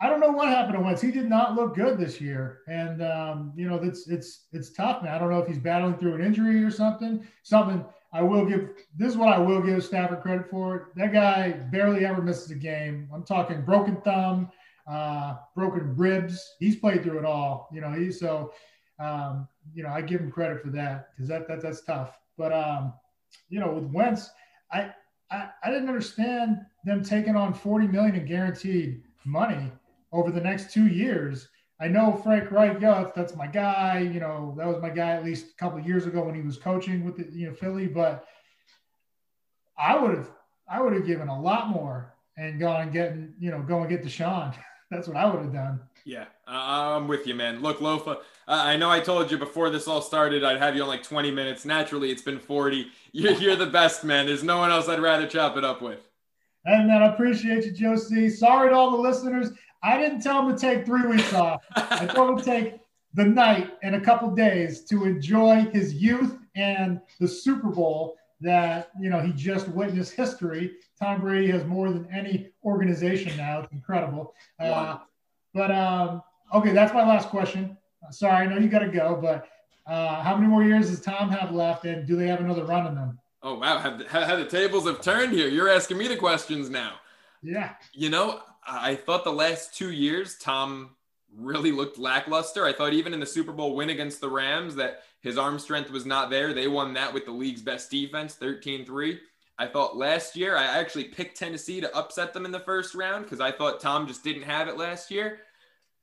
I 0.00 0.08
don't 0.08 0.20
know 0.20 0.32
what 0.32 0.48
happened 0.48 0.74
to 0.74 0.80
Wentz. 0.80 1.00
He 1.00 1.12
did 1.12 1.28
not 1.28 1.54
look 1.54 1.74
good 1.74 1.98
this 1.98 2.20
year, 2.20 2.60
and 2.68 3.02
um, 3.02 3.52
you 3.56 3.68
know 3.68 3.76
it's 3.76 4.08
it's 4.08 4.46
it's 4.52 4.70
tough, 4.70 5.02
man. 5.02 5.14
I 5.14 5.18
don't 5.18 5.30
know 5.30 5.38
if 5.38 5.46
he's 5.46 5.58
battling 5.58 5.96
through 5.96 6.14
an 6.14 6.20
injury 6.20 6.62
or 6.64 6.70
something. 6.70 7.26
Something 7.42 7.84
I 8.12 8.22
will 8.22 8.44
give. 8.44 8.70
This 8.96 9.12
is 9.12 9.16
what 9.16 9.32
I 9.32 9.38
will 9.38 9.62
give 9.62 9.84
Stafford 9.84 10.22
credit 10.22 10.50
for. 10.50 10.90
That 10.96 11.12
guy 11.12 11.52
barely 11.52 12.04
ever 12.04 12.20
misses 12.20 12.50
a 12.50 12.56
game. 12.56 13.08
I'm 13.14 13.22
talking 13.22 13.62
broken 13.62 13.96
thumb, 14.02 14.50
uh, 14.90 15.36
broken 15.54 15.96
ribs. 15.96 16.54
He's 16.58 16.76
played 16.76 17.04
through 17.04 17.20
it 17.20 17.24
all. 17.24 17.68
You 17.72 17.80
know, 17.80 17.92
he's 17.92 18.18
so. 18.18 18.52
Um, 19.00 19.48
you 19.74 19.82
know, 19.82 19.88
I 19.88 20.02
give 20.02 20.20
him 20.20 20.30
credit 20.30 20.62
for 20.62 20.68
that 20.70 21.08
because 21.14 21.28
that, 21.28 21.48
that 21.48 21.60
that's 21.60 21.82
tough. 21.82 22.16
But 22.38 22.52
um, 22.52 22.92
you 23.48 23.60
know, 23.60 23.72
with 23.72 23.84
Wentz, 23.92 24.30
I, 24.72 24.92
I 25.30 25.48
I 25.62 25.70
didn't 25.70 25.88
understand 25.88 26.58
them 26.84 27.02
taking 27.02 27.36
on 27.36 27.54
40 27.54 27.88
million 27.88 28.14
in 28.14 28.26
guaranteed 28.26 29.02
money 29.24 29.72
over 30.12 30.30
the 30.30 30.40
next 30.40 30.72
two 30.72 30.86
years. 30.86 31.48
I 31.80 31.88
know 31.88 32.12
Frank 32.22 32.50
Reich, 32.50 32.80
yeah, 32.80 33.10
that's, 33.14 33.34
my 33.34 33.48
guy. 33.48 33.98
You 33.98 34.20
know, 34.20 34.54
that 34.56 34.66
was 34.66 34.80
my 34.80 34.90
guy 34.90 35.10
at 35.10 35.24
least 35.24 35.46
a 35.52 35.56
couple 35.56 35.78
of 35.78 35.86
years 35.86 36.06
ago 36.06 36.24
when 36.24 36.34
he 36.34 36.40
was 36.40 36.56
coaching 36.56 37.04
with 37.04 37.16
the 37.16 37.28
you 37.36 37.48
know 37.48 37.54
Philly. 37.54 37.86
But 37.86 38.26
I 39.76 39.98
would 39.98 40.16
have 40.16 40.30
I 40.70 40.80
would 40.80 40.92
have 40.92 41.06
given 41.06 41.28
a 41.28 41.40
lot 41.40 41.68
more 41.68 42.14
and 42.36 42.60
gone 42.60 42.82
and 42.82 42.92
getting 42.92 43.34
you 43.38 43.50
know 43.50 43.60
go 43.60 43.80
and 43.80 43.88
get 43.88 44.04
Deshaun. 44.04 44.54
That's 44.90 45.08
what 45.08 45.16
I 45.16 45.26
would 45.26 45.42
have 45.42 45.52
done. 45.52 45.80
Yeah, 46.04 46.26
I'm 46.46 47.08
with 47.08 47.26
you, 47.26 47.34
man. 47.34 47.62
Look, 47.62 47.78
Lofa, 47.78 48.18
I 48.46 48.76
know 48.76 48.90
I 48.90 49.00
told 49.00 49.30
you 49.30 49.38
before 49.38 49.70
this 49.70 49.88
all 49.88 50.02
started 50.02 50.44
I'd 50.44 50.58
have 50.58 50.76
you 50.76 50.82
on 50.82 50.88
like 50.88 51.02
20 51.02 51.30
minutes. 51.30 51.64
Naturally, 51.64 52.10
it's 52.10 52.20
been 52.20 52.38
40. 52.38 52.88
You're, 53.12 53.32
you're 53.40 53.56
the 53.56 53.66
best, 53.66 54.04
man. 54.04 54.26
There's 54.26 54.44
no 54.44 54.58
one 54.58 54.70
else 54.70 54.88
I'd 54.88 55.00
rather 55.00 55.26
chop 55.26 55.56
it 55.56 55.64
up 55.64 55.80
with. 55.80 56.00
And 56.66 56.88
then 56.88 57.02
I 57.02 57.06
appreciate 57.12 57.64
you, 57.64 57.72
Joe 57.72 57.96
C. 57.96 58.28
Sorry 58.28 58.70
to 58.70 58.74
all 58.74 58.90
the 58.90 58.96
listeners. 58.98 59.50
I 59.82 59.98
didn't 59.98 60.20
tell 60.20 60.46
him 60.46 60.54
to 60.54 60.60
take 60.60 60.86
three 60.86 61.06
weeks 61.06 61.32
off. 61.32 61.62
I 61.74 62.06
told 62.14 62.30
him 62.30 62.38
to 62.38 62.44
take 62.44 62.74
the 63.14 63.24
night 63.24 63.74
and 63.82 63.94
a 63.94 64.00
couple 64.00 64.30
days 64.30 64.84
to 64.86 65.04
enjoy 65.04 65.66
his 65.72 65.94
youth 65.94 66.36
and 66.54 67.00
the 67.20 67.28
Super 67.28 67.68
Bowl 67.68 68.16
that 68.40 68.90
you 69.00 69.08
know 69.10 69.20
he 69.20 69.32
just 69.32 69.68
witnessed 69.68 70.14
history. 70.14 70.72
Tom 71.00 71.20
Brady 71.20 71.50
has 71.50 71.64
more 71.64 71.90
than 71.90 72.06
any 72.12 72.50
organization 72.64 73.36
now. 73.36 73.60
It's 73.60 73.72
incredible. 73.72 74.34
Uh, 74.58 74.98
but 75.54 75.70
um, 75.70 76.22
okay, 76.52 76.72
that's 76.72 76.92
my 76.92 77.06
last 77.06 77.28
question. 77.28 77.76
Sorry, 78.10 78.46
I 78.46 78.46
know 78.46 78.58
you 78.58 78.68
got 78.68 78.80
to 78.80 78.88
go, 78.88 79.18
but 79.20 79.48
uh, 79.86 80.22
how 80.22 80.36
many 80.36 80.48
more 80.48 80.64
years 80.64 80.90
does 80.90 81.00
Tom 81.00 81.30
have 81.30 81.52
left, 81.54 81.84
and 81.84 82.06
do 82.06 82.16
they 82.16 82.26
have 82.26 82.40
another 82.40 82.64
run 82.64 82.86
in 82.86 82.94
them? 82.94 83.18
Oh 83.42 83.58
wow, 83.58 83.78
have 83.78 83.98
the, 83.98 84.08
have 84.08 84.38
the 84.38 84.46
tables 84.46 84.86
have 84.86 85.00
turned 85.00 85.32
here? 85.32 85.48
You're 85.48 85.68
asking 85.68 85.98
me 85.98 86.08
the 86.08 86.16
questions 86.16 86.68
now. 86.68 86.94
Yeah. 87.42 87.74
You 87.92 88.10
know, 88.10 88.40
I 88.66 88.94
thought 88.94 89.24
the 89.24 89.32
last 89.32 89.74
two 89.74 89.92
years, 89.92 90.36
Tom 90.38 90.96
really 91.36 91.72
looked 91.72 91.98
lackluster. 91.98 92.64
I 92.64 92.72
thought 92.72 92.94
even 92.94 93.12
in 93.12 93.20
the 93.20 93.26
Super 93.26 93.52
Bowl 93.52 93.76
win 93.76 93.90
against 93.90 94.20
the 94.20 94.30
Rams 94.30 94.76
that 94.76 95.02
his 95.20 95.36
arm 95.36 95.58
strength 95.58 95.90
was 95.90 96.06
not 96.06 96.30
there. 96.30 96.54
They 96.54 96.68
won 96.68 96.94
that 96.94 97.12
with 97.12 97.26
the 97.26 97.32
league's 97.32 97.62
best 97.62 97.90
defense, 97.90 98.34
13 98.34 98.86
3. 98.86 99.20
I 99.58 99.66
thought 99.66 99.96
last 99.96 100.36
year, 100.36 100.56
I 100.56 100.64
actually 100.64 101.04
picked 101.04 101.38
Tennessee 101.38 101.80
to 101.80 101.96
upset 101.96 102.32
them 102.32 102.44
in 102.44 102.50
the 102.50 102.60
first 102.60 102.94
round 102.94 103.24
because 103.24 103.40
I 103.40 103.52
thought 103.52 103.80
Tom 103.80 104.06
just 104.06 104.24
didn't 104.24 104.42
have 104.42 104.68
it 104.68 104.76
last 104.76 105.10
year. 105.10 105.40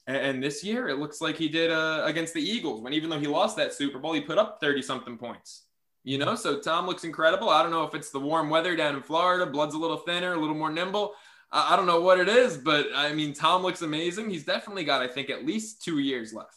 And 0.08 0.42
this 0.42 0.64
year, 0.64 0.90
it 0.90 0.98
looks 0.98 1.22
like 1.22 1.38
he 1.38 1.48
did 1.48 1.70
uh, 1.70 2.04
against 2.06 2.34
the 2.34 2.42
Eagles 2.42 2.82
when 2.82 2.94
even 2.94 3.10
though 3.10 3.20
he 3.20 3.28
lost 3.28 3.56
that 3.58 3.74
Super 3.74 4.00
Bowl, 4.00 4.14
he 4.14 4.22
put 4.22 4.38
up 4.38 4.60
30 4.62 4.82
something 4.82 5.18
points. 5.18 5.64
You 6.04 6.18
know, 6.18 6.34
so 6.36 6.60
Tom 6.60 6.88
looks 6.88 7.04
incredible. 7.04 7.50
I 7.50 7.62
don't 7.62 7.72
know 7.72 7.84
if 7.84 7.94
it's 7.94 8.10
the 8.10 8.20
warm 8.20 8.50
weather 8.50 8.76
down 8.76 8.96
in 8.96 9.04
Florida, 9.04 9.46
blood's 9.46 9.76
a 9.76 9.78
little 9.78 9.98
thinner, 9.98 10.34
a 10.34 10.40
little 10.40 10.56
more 10.56 10.72
nimble. 10.72 11.14
I 11.52 11.76
don't 11.76 11.86
know 11.86 12.00
what 12.00 12.20
it 12.20 12.30
is, 12.30 12.58
but 12.58 12.88
I 12.96 13.14
mean, 13.14 13.34
Tom 13.34 13.62
looks 13.62 13.82
amazing. 13.82 14.30
He's 14.30 14.46
definitely 14.46 14.86
got, 14.86 15.02
I 15.02 15.08
think, 15.08 15.30
at 15.30 15.46
least 15.46 15.84
two 15.84 16.00
years 16.00 16.34
left. 16.34 16.56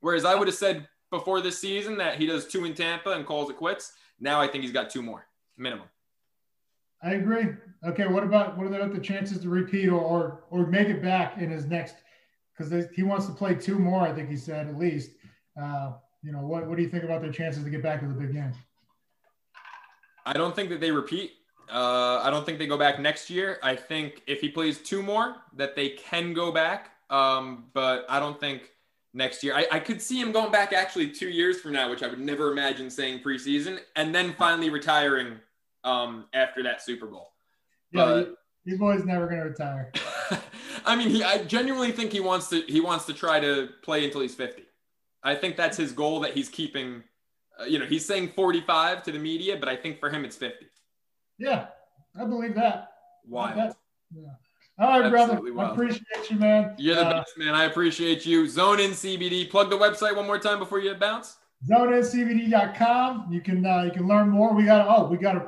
Whereas 0.00 0.24
I 0.24 0.34
would 0.34 0.48
have 0.48 0.56
said 0.56 0.88
before 1.10 1.40
this 1.40 1.58
season 1.58 1.98
that 1.98 2.18
he 2.18 2.26
does 2.26 2.46
two 2.46 2.64
in 2.64 2.74
Tampa 2.74 3.10
and 3.10 3.26
calls 3.26 3.50
it 3.50 3.56
quits. 3.56 3.92
Now 4.18 4.40
I 4.40 4.48
think 4.48 4.64
he's 4.64 4.72
got 4.72 4.90
two 4.90 5.02
more 5.02 5.26
minimum. 5.56 5.86
I 7.02 7.14
agree. 7.14 7.48
Okay, 7.86 8.06
what 8.06 8.24
about 8.24 8.56
what 8.56 8.66
about 8.66 8.92
the 8.92 9.00
chances 9.00 9.38
to 9.40 9.48
repeat 9.48 9.88
or 9.88 10.00
or, 10.00 10.44
or 10.50 10.66
make 10.66 10.88
it 10.88 11.02
back 11.02 11.38
in 11.38 11.50
his 11.50 11.66
next? 11.66 11.96
Because 12.56 12.86
he 12.94 13.02
wants 13.02 13.26
to 13.26 13.32
play 13.32 13.54
two 13.54 13.78
more. 13.78 14.00
I 14.00 14.12
think 14.12 14.28
he 14.28 14.36
said 14.36 14.66
at 14.66 14.78
least. 14.78 15.10
Uh, 15.60 15.92
you 16.22 16.32
know, 16.32 16.40
what 16.40 16.66
what 16.66 16.76
do 16.76 16.82
you 16.82 16.88
think 16.88 17.04
about 17.04 17.20
their 17.20 17.32
chances 17.32 17.62
to 17.62 17.70
get 17.70 17.82
back 17.82 18.00
to 18.00 18.06
the 18.06 18.14
big 18.14 18.32
game? 18.32 18.52
I 20.24 20.32
don't 20.32 20.56
think 20.56 20.70
that 20.70 20.80
they 20.80 20.90
repeat. 20.90 21.32
Uh, 21.70 22.20
I 22.22 22.30
don't 22.30 22.44
think 22.44 22.58
they 22.58 22.66
go 22.66 22.78
back 22.78 22.98
next 22.98 23.30
year. 23.30 23.58
I 23.62 23.76
think 23.76 24.22
if 24.26 24.40
he 24.40 24.48
plays 24.48 24.78
two 24.78 25.02
more, 25.02 25.36
that 25.54 25.76
they 25.76 25.90
can 25.90 26.32
go 26.32 26.50
back. 26.50 26.90
Um, 27.10 27.66
but 27.72 28.06
I 28.08 28.18
don't 28.18 28.38
think 28.40 28.70
next 29.14 29.42
year. 29.42 29.54
I, 29.54 29.66
I 29.72 29.78
could 29.78 30.02
see 30.02 30.20
him 30.20 30.32
going 30.32 30.52
back 30.52 30.72
actually 30.72 31.10
two 31.10 31.28
years 31.28 31.60
from 31.60 31.72
now, 31.72 31.90
which 31.90 32.02
I 32.02 32.08
would 32.08 32.20
never 32.20 32.50
imagine 32.50 32.90
saying 32.90 33.20
preseason, 33.20 33.80
and 33.94 34.14
then 34.14 34.34
finally 34.34 34.70
retiring 34.70 35.38
um, 35.86 36.26
after 36.34 36.62
that 36.64 36.82
Super 36.82 37.06
Bowl. 37.06 37.32
Yeah, 37.92 38.04
but, 38.04 38.34
your 38.64 38.78
boy's 38.78 39.04
never 39.04 39.26
going 39.26 39.38
to 39.38 39.48
retire. 39.48 39.92
I 40.84 40.96
mean, 40.96 41.08
he. 41.08 41.22
I 41.22 41.44
genuinely 41.44 41.92
think 41.92 42.12
he 42.12 42.20
wants 42.20 42.48
to. 42.48 42.62
He 42.62 42.80
wants 42.80 43.06
to 43.06 43.14
try 43.14 43.40
to 43.40 43.68
play 43.82 44.04
until 44.04 44.20
he's 44.20 44.34
fifty. 44.34 44.64
I 45.22 45.34
think 45.34 45.56
that's 45.56 45.76
his 45.76 45.92
goal 45.92 46.20
that 46.20 46.34
he's 46.34 46.48
keeping. 46.48 47.04
Uh, 47.58 47.64
you 47.64 47.78
know, 47.78 47.86
he's 47.86 48.04
saying 48.04 48.32
forty-five 48.34 49.02
to 49.04 49.12
the 49.12 49.18
media, 49.18 49.56
but 49.56 49.68
I 49.68 49.76
think 49.76 50.00
for 50.00 50.10
him 50.10 50.24
it's 50.24 50.36
fifty. 50.36 50.66
Yeah, 51.38 51.66
I 52.20 52.24
believe 52.24 52.54
that. 52.56 52.92
Wild. 53.24 53.74
yeah. 54.14 54.28
All 54.78 55.00
right, 55.00 55.10
brother. 55.10 55.40
I 55.58 55.70
appreciate 55.70 56.30
you, 56.30 56.36
man. 56.36 56.74
You're 56.76 56.96
the 56.96 57.06
uh, 57.06 57.12
best, 57.20 57.38
man. 57.38 57.54
I 57.54 57.64
appreciate 57.64 58.26
you. 58.26 58.46
Zone 58.46 58.80
in 58.80 58.90
CBD. 58.90 59.48
Plug 59.48 59.70
the 59.70 59.76
website 59.76 60.14
one 60.14 60.26
more 60.26 60.38
time 60.38 60.58
before 60.58 60.80
you 60.80 60.92
bounce. 60.94 61.36
ZoneInCBD.com. 61.70 63.28
You 63.30 63.40
can 63.40 63.64
uh, 63.64 63.82
you 63.84 63.90
can 63.92 64.06
learn 64.06 64.28
more. 64.28 64.52
We 64.54 64.64
got 64.64 64.86
oh 64.88 65.06
we 65.06 65.16
got 65.16 65.36
a 65.36 65.46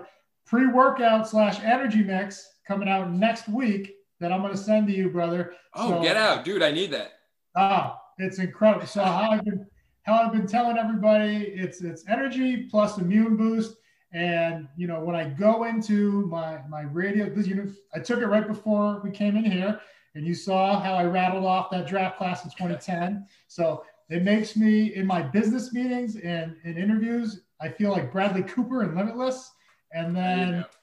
pre-workout 0.48 1.28
slash 1.28 1.60
energy 1.60 2.02
mix 2.02 2.54
coming 2.66 2.88
out 2.88 3.12
next 3.12 3.48
week 3.48 3.96
that 4.20 4.32
I'm 4.32 4.40
going 4.40 4.52
to 4.52 4.58
send 4.58 4.88
to 4.88 4.92
you, 4.92 5.10
brother. 5.10 5.54
Oh, 5.74 5.90
so, 5.90 6.02
get 6.02 6.16
out, 6.16 6.44
dude! 6.44 6.62
I 6.62 6.72
need 6.72 6.90
that. 6.90 7.12
Ah, 7.56 8.00
it's 8.18 8.38
incredible. 8.38 8.86
So 8.86 9.04
how 9.04 9.30
I've 9.30 9.44
been 9.44 9.66
how 10.02 10.14
I've 10.14 10.32
been 10.32 10.46
telling 10.46 10.78
everybody, 10.78 11.52
it's 11.54 11.82
it's 11.82 12.04
energy 12.08 12.64
plus 12.70 12.98
immune 12.98 13.36
boost 13.36 13.76
and 14.12 14.68
you 14.76 14.86
know, 14.86 15.00
when 15.00 15.14
I 15.14 15.28
go 15.28 15.64
into 15.64 16.26
my 16.26 16.60
my 16.68 16.82
radio, 16.82 17.28
this 17.28 17.46
you 17.46 17.54
know, 17.54 17.66
I 17.94 18.00
took 18.00 18.20
it 18.20 18.26
right 18.26 18.46
before 18.46 19.00
we 19.04 19.10
came 19.10 19.36
in 19.36 19.44
here, 19.44 19.80
and 20.14 20.26
you 20.26 20.34
saw 20.34 20.80
how 20.80 20.94
I 20.94 21.04
rattled 21.04 21.44
off 21.44 21.70
that 21.70 21.86
draft 21.86 22.16
class 22.16 22.44
in 22.44 22.50
2010. 22.50 23.26
So 23.48 23.84
it 24.10 24.22
makes 24.22 24.56
me 24.56 24.94
in 24.94 25.06
my 25.06 25.20
business 25.22 25.72
meetings 25.72 26.16
and 26.16 26.56
in 26.64 26.78
interviews, 26.78 27.42
I 27.60 27.68
feel 27.68 27.90
like 27.90 28.12
Bradley 28.12 28.42
Cooper 28.42 28.82
and 28.82 28.94
Limitless, 28.94 29.50
and 29.92 30.14
then. 30.14 30.64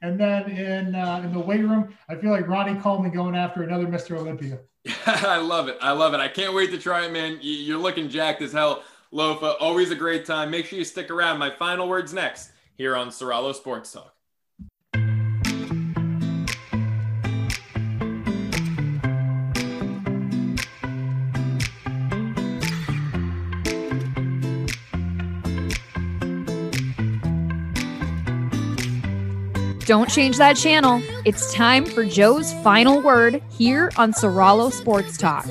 And 0.00 0.20
then 0.20 0.48
in 0.48 0.94
uh, 0.94 1.22
in 1.24 1.32
the 1.32 1.40
weight 1.40 1.62
room, 1.62 1.92
I 2.08 2.14
feel 2.14 2.30
like 2.30 2.46
Ronnie 2.46 2.78
Coleman 2.80 3.10
going 3.10 3.34
after 3.34 3.64
another 3.64 3.86
Mr. 3.86 4.16
Olympia. 4.16 4.60
I 5.06 5.38
love 5.38 5.66
it. 5.66 5.76
I 5.80 5.90
love 5.90 6.14
it. 6.14 6.20
I 6.20 6.28
can't 6.28 6.54
wait 6.54 6.70
to 6.70 6.78
try 6.78 7.04
it, 7.04 7.12
man. 7.12 7.38
You're 7.40 7.78
looking 7.78 8.08
jacked 8.08 8.42
as 8.42 8.52
hell, 8.52 8.84
Lofa. 9.12 9.56
Always 9.58 9.90
a 9.90 9.96
great 9.96 10.24
time. 10.24 10.52
Make 10.52 10.66
sure 10.66 10.78
you 10.78 10.84
stick 10.84 11.10
around. 11.10 11.38
My 11.38 11.50
final 11.50 11.88
words 11.88 12.14
next 12.14 12.52
here 12.76 12.94
on 12.94 13.08
Soralo 13.08 13.52
Sports 13.52 13.90
Talk. 13.90 14.15
Don't 29.86 30.10
change 30.10 30.38
that 30.38 30.56
channel. 30.56 31.00
It's 31.24 31.54
time 31.54 31.84
for 31.84 32.04
Joe's 32.04 32.52
final 32.64 33.00
word 33.00 33.40
here 33.52 33.92
on 33.96 34.12
Soralo 34.12 34.72
Sports 34.72 35.16
Talk. 35.16 35.46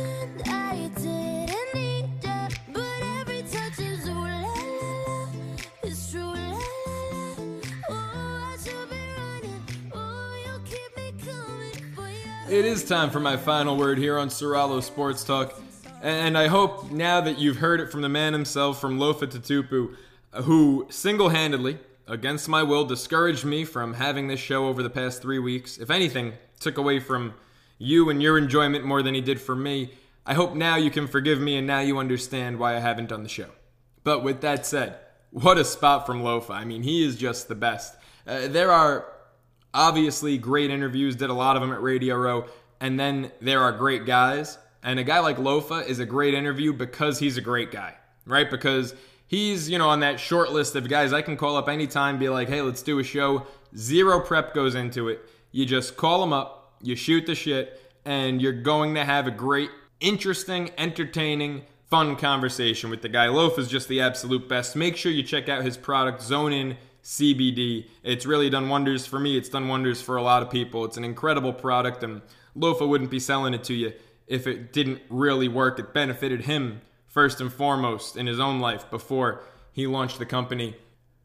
It 12.50 12.66
is 12.66 12.84
time 12.84 13.12
for 13.12 13.22
my 13.22 13.38
final 13.38 13.78
word 13.78 13.98
here 13.98 14.20
on 14.20 14.28
Soralo 14.28 14.84
Sports 14.84 15.24
Talk. 15.24 15.58
And 16.02 16.38
I 16.38 16.48
hope 16.48 16.92
now 16.92 17.22
that 17.22 17.40
you've 17.40 17.58
heard 17.58 17.80
it 17.80 17.90
from 17.90 18.02
the 18.02 18.10
man 18.10 18.34
himself, 18.34 18.82
from 18.82 19.00
Lofa 19.00 19.28
Tatupu, 19.28 19.96
who 20.44 20.88
single 20.90 21.30
handedly, 21.30 21.80
against 22.08 22.48
my 22.48 22.64
will, 22.64 22.86
discouraged 22.86 23.46
me 23.46 23.66
from 23.66 23.94
having 23.94 24.28
this 24.28 24.40
show 24.40 24.68
over 24.68 24.84
the 24.84 24.90
past 24.90 25.22
three 25.22 25.40
weeks. 25.40 25.78
If 25.78 25.90
anything, 25.90 26.34
took 26.60 26.78
away 26.78 27.00
from 27.00 27.34
you 27.78 28.10
and 28.10 28.22
your 28.22 28.38
enjoyment 28.38 28.86
more 28.86 29.02
than 29.02 29.14
he 29.14 29.22
did 29.22 29.42
for 29.42 29.56
me. 29.56 29.92
I 30.26 30.34
hope 30.34 30.56
now 30.56 30.76
you 30.76 30.90
can 30.90 31.08
forgive 31.08 31.40
me 31.40 31.58
and 31.58 31.68
now 31.68 31.80
you 31.80 31.98
understand 31.98 32.58
why 32.58 32.76
I 32.76 32.80
haven't 32.80 33.10
done 33.10 33.24
the 33.24 33.30
show. 33.30 33.50
But 34.04 34.24
with 34.24 34.42
that 34.42 34.66
said, 34.66 34.98
what 35.32 35.58
a 35.58 35.66
spot 35.66 36.06
from 36.06 36.22
Lofa. 36.22 36.52
I 36.52 36.66
mean, 36.66 36.84
he 36.84 37.06
is 37.06 37.16
just 37.16 37.48
the 37.48 37.56
best. 37.56 37.96
Uh, 38.26 38.48
there 38.48 38.72
are 38.72 39.06
obviously 39.74 40.38
great 40.38 40.72
interviews, 40.72 41.16
did 41.16 41.30
a 41.30 41.34
lot 41.34 41.56
of 41.56 41.62
them 41.62 41.72
at 41.72 41.82
Radio 41.82 42.16
Row. 42.16 42.46
And 42.80 43.00
then 43.00 43.32
there 43.42 43.62
are 43.62 43.72
great 43.72 44.06
guys. 44.06 44.58
And 44.82 45.00
a 45.00 45.04
guy 45.04 45.20
like 45.20 45.38
Lofa 45.38 45.86
is 45.88 46.00
a 46.00 46.06
great 46.06 46.34
interview 46.34 46.72
because 46.72 47.20
he's 47.20 47.38
a 47.38 47.42
great 47.42 47.72
guy, 47.72 47.96
right? 48.26 48.50
Because 48.50 48.96
he's, 49.28 49.70
you 49.70 49.78
know, 49.78 49.90
on 49.90 50.00
that 50.02 50.20
short 50.20 50.52
list 50.52 50.76
of 50.76 50.88
guys 50.90 51.14
I 51.14 51.22
can 51.22 51.38
call 51.38 51.58
up 51.58 51.70
anytime, 51.70 52.20
be 52.20 52.30
like, 52.30 52.50
hey, 52.50 52.62
let's 52.62 52.82
do 52.82 53.00
a 53.00 53.04
show. 53.04 53.46
Zero 53.76 54.20
prep 54.20 54.54
goes 54.54 54.76
into 54.76 55.10
it. 55.10 55.22
You 55.52 55.66
just 55.66 55.98
call 55.98 56.24
him 56.24 56.34
up, 56.34 56.76
you 56.82 56.96
shoot 56.96 57.26
the 57.26 57.36
shit, 57.36 57.82
and 58.04 58.42
you're 58.42 58.54
going 58.54 58.96
to 58.96 59.06
have 59.06 59.28
a 59.28 59.32
great, 59.32 59.70
interesting, 60.00 60.70
entertaining, 60.78 61.64
fun 61.90 62.16
conversation 62.16 62.90
with 62.90 63.02
the 63.02 63.10
guy. 63.10 63.28
Loaf 63.28 63.58
is 63.58 63.68
just 63.68 63.88
the 63.88 64.02
absolute 64.02 64.50
best. 64.50 64.76
Make 64.76 64.98
sure 64.98 65.12
you 65.12 65.24
check 65.24 65.50
out 65.50 65.64
his 65.64 65.78
product, 65.78 66.22
Zone 66.22 66.52
In 66.52 66.78
CBD. 67.04 67.88
It's 68.04 68.26
really 68.26 68.50
done 68.50 68.68
wonders 68.68 69.06
for 69.06 69.20
me. 69.20 69.38
It's 69.38 69.50
done 69.50 69.68
wonders 69.68 70.02
for 70.02 70.18
a 70.18 70.22
lot 70.22 70.42
of 70.42 70.50
people. 70.50 70.86
It's 70.86 70.98
an 70.98 71.06
incredible 71.06 71.54
product, 71.54 72.04
and 72.04 72.22
Lofa 72.58 72.88
wouldn't 72.88 73.12
be 73.12 73.20
selling 73.20 73.54
it 73.54 73.64
to 73.66 73.74
you 73.74 73.94
if 74.28 74.48
it 74.48 74.74
didn't 74.74 75.02
really 75.10 75.48
work. 75.48 75.80
It 75.80 75.94
benefited 75.94 76.42
him 76.42 76.82
first 77.16 77.40
and 77.40 77.52
foremost 77.52 78.18
in 78.18 78.28
his 78.28 78.42
own 78.42 78.60
life 78.60 78.92
before 78.92 79.42
he 79.72 79.88
launched 79.88 80.20
the 80.20 80.26
company. 80.26 80.76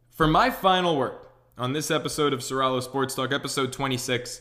For 0.09 0.28
my 0.28 0.49
final 0.49 0.97
word 0.97 1.18
on 1.59 1.72
this 1.72 1.91
episode 1.91 2.32
of 2.32 2.41
Soralo 2.41 2.80
Sports 2.80 3.16
Talk, 3.16 3.32
episode 3.32 3.72
26, 3.72 4.41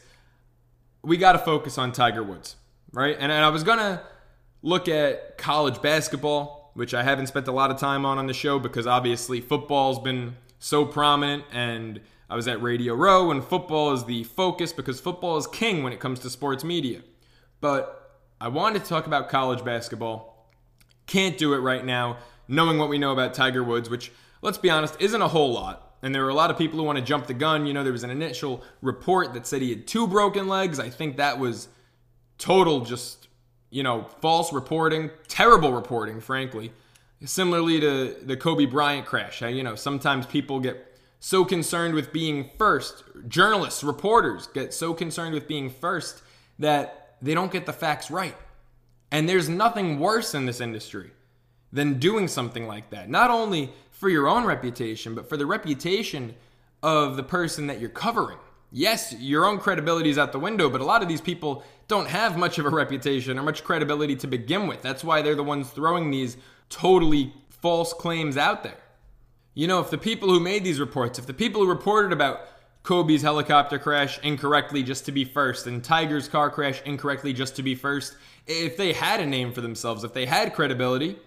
we 1.01 1.17
got 1.17 1.31
to 1.31 1.39
focus 1.39 1.79
on 1.79 1.91
Tiger 1.91 2.21
Woods, 2.21 2.55
right? 2.93 3.15
And, 3.19 3.31
and 3.31 3.43
I 3.43 3.49
was 3.49 3.63
going 3.63 3.79
to 3.79 3.99
look 4.61 4.87
at 4.87 5.39
college 5.39 5.81
basketball, 5.81 6.69
which 6.75 6.93
I 6.93 7.01
haven't 7.01 7.25
spent 7.25 7.47
a 7.47 7.51
lot 7.51 7.71
of 7.71 7.79
time 7.79 8.05
on 8.05 8.19
on 8.19 8.27
the 8.27 8.33
show 8.33 8.59
because 8.59 8.85
obviously 8.85 9.41
football's 9.41 9.97
been 9.97 10.35
so 10.59 10.85
prominent 10.85 11.45
and 11.51 11.99
I 12.29 12.35
was 12.35 12.47
at 12.47 12.61
Radio 12.61 12.93
Row 12.93 13.31
and 13.31 13.43
football 13.43 13.91
is 13.93 14.05
the 14.05 14.23
focus 14.23 14.71
because 14.71 14.99
football 14.99 15.35
is 15.37 15.47
king 15.47 15.81
when 15.81 15.93
it 15.93 15.99
comes 15.99 16.19
to 16.19 16.29
sports 16.29 16.63
media. 16.63 17.01
But 17.59 18.19
I 18.39 18.49
wanted 18.49 18.83
to 18.83 18.89
talk 18.89 19.07
about 19.07 19.29
college 19.29 19.65
basketball. 19.65 20.38
Can't 21.10 21.39
do 21.39 21.55
it 21.55 21.57
right 21.57 21.84
now, 21.84 22.18
knowing 22.47 22.78
what 22.78 22.88
we 22.88 22.99
know 22.99 23.12
about 23.12 23.34
Tiger 23.34 23.64
Woods, 23.64 23.89
which, 23.89 24.12
let's 24.43 24.60
be 24.60 24.70
honest, 24.70 24.95
isn't 24.99 25.22
a 25.24 25.28
whole 25.28 25.51
lot. 25.51 25.95
And 26.03 26.14
there 26.14 26.24
are 26.24 26.30
a 26.30 26.36
lot 26.36 26.51
of 26.51 26.57
people 26.60 26.78
who 26.78 26.86
want 26.86 26.99
to 26.99 27.03
jump 27.03 27.26
the 27.26 27.34
gun. 27.34 27.66
You 27.66 27.74
know, 27.74 27.84
there 27.84 27.91
was 27.91 28.03
an 28.03 28.12
initial 28.12 28.64
report 28.84 29.34
that 29.34 29.47
said 29.47 29.64
he 29.64 29.72
had 29.72 29.88
two 29.88 30.07
broken 30.07 30.47
legs. 30.47 30.80
I 30.80 30.91
think 30.91 31.18
that 31.18 31.39
was 31.39 31.68
total 32.38 32.82
just, 32.82 33.28
you 33.72 33.82
know, 33.82 34.03
false 34.22 34.53
reporting, 34.53 35.10
terrible 35.28 35.74
reporting, 35.74 36.22
frankly. 36.22 36.72
Similarly 37.26 37.80
to 37.80 38.16
the 38.22 38.38
Kobe 38.38 38.66
Bryant 38.66 39.07
crash, 39.07 39.41
you 39.41 39.64
know, 39.64 39.74
sometimes 39.74 40.28
people 40.28 40.60
get 40.60 40.95
so 41.20 41.43
concerned 41.43 41.95
with 41.95 42.14
being 42.14 42.51
first, 42.60 43.03
journalists, 43.28 43.84
reporters 43.84 44.45
get 44.45 44.76
so 44.76 44.93
concerned 44.93 45.34
with 45.34 45.47
being 45.47 45.72
first 45.72 46.22
that 46.60 47.18
they 47.20 47.34
don't 47.34 47.51
get 47.51 47.66
the 47.66 47.74
facts 47.74 48.12
right. 48.12 48.36
And 49.12 49.28
there's 49.28 49.49
nothing 49.49 49.99
worse 49.99 50.36
in 50.36 50.45
this 50.45 50.62
industry 50.62 51.12
than 51.72 51.99
doing 51.99 52.28
something 52.28 52.68
like 52.68 52.89
that. 52.91 53.10
Not 53.10 53.32
only 53.32 53.72
for 53.91 54.10
your 54.10 54.28
own 54.28 54.45
reputation, 54.45 55.16
but 55.16 55.28
for 55.28 55.38
the 55.38 55.45
reputation 55.45 56.36
of 56.82 57.18
the 57.18 57.24
person 57.24 57.68
that 57.68 57.80
you're 57.80 57.89
covering. 57.89 58.38
Yes, 58.72 59.14
your 59.20 59.45
own 59.45 59.57
credibility 59.57 60.10
is 60.10 60.18
out 60.18 60.32
the 60.32 60.39
window, 60.39 60.70
but 60.70 60.82
a 60.82 60.86
lot 60.86 61.01
of 61.01 61.07
these 61.07 61.22
people 61.22 61.64
don't 61.88 62.07
have 62.07 62.38
much 62.38 62.60
of 62.60 62.66
a 62.66 62.70
reputation 62.70 63.38
or 63.38 63.43
much 63.43 63.64
credibility 63.64 64.16
to 64.18 64.28
begin 64.28 64.68
with. 64.68 64.82
That's 64.82 65.03
why 65.03 65.22
they're 65.22 65.36
the 65.36 65.43
ones 65.43 65.70
throwing 65.72 66.12
these 66.12 66.38
totally 66.70 67.34
false 67.49 67.93
claims 67.93 68.38
out 68.38 68.64
there. 68.64 68.78
You 69.55 69.68
know, 69.68 69.80
if 69.80 69.89
the 69.89 69.97
people 69.97 70.30
who 70.30 70.39
made 70.39 70.64
these 70.64 70.80
reports, 70.80 71.18
if 71.18 71.26
the 71.26 71.34
people 71.34 71.62
who 71.62 71.68
reported 71.68 72.14
about 72.14 72.41
Kobe's 72.84 73.24
helicopter 73.24 73.80
crash 73.80 74.20
incorrectly 74.20 74.84
just 74.84 75.05
to 75.05 75.12
be 75.12 75.26
first 75.26 75.68
and 75.68 75.84
Tiger's 75.84 76.28
car 76.28 76.49
crash 76.49 76.82
incorrectly 76.86 77.34
just 77.34 77.55
to 77.57 77.64
be 77.64 77.76
first, 77.76 78.16
if 78.49 78.75
they 78.75 78.93
had 78.93 79.21
a 79.21 79.25
name 79.25 79.53
for 79.53 79.61
themselves, 79.61 80.03
if 80.03 80.13
they 80.13 80.25
had 80.25 80.53
credibility, 80.53 81.17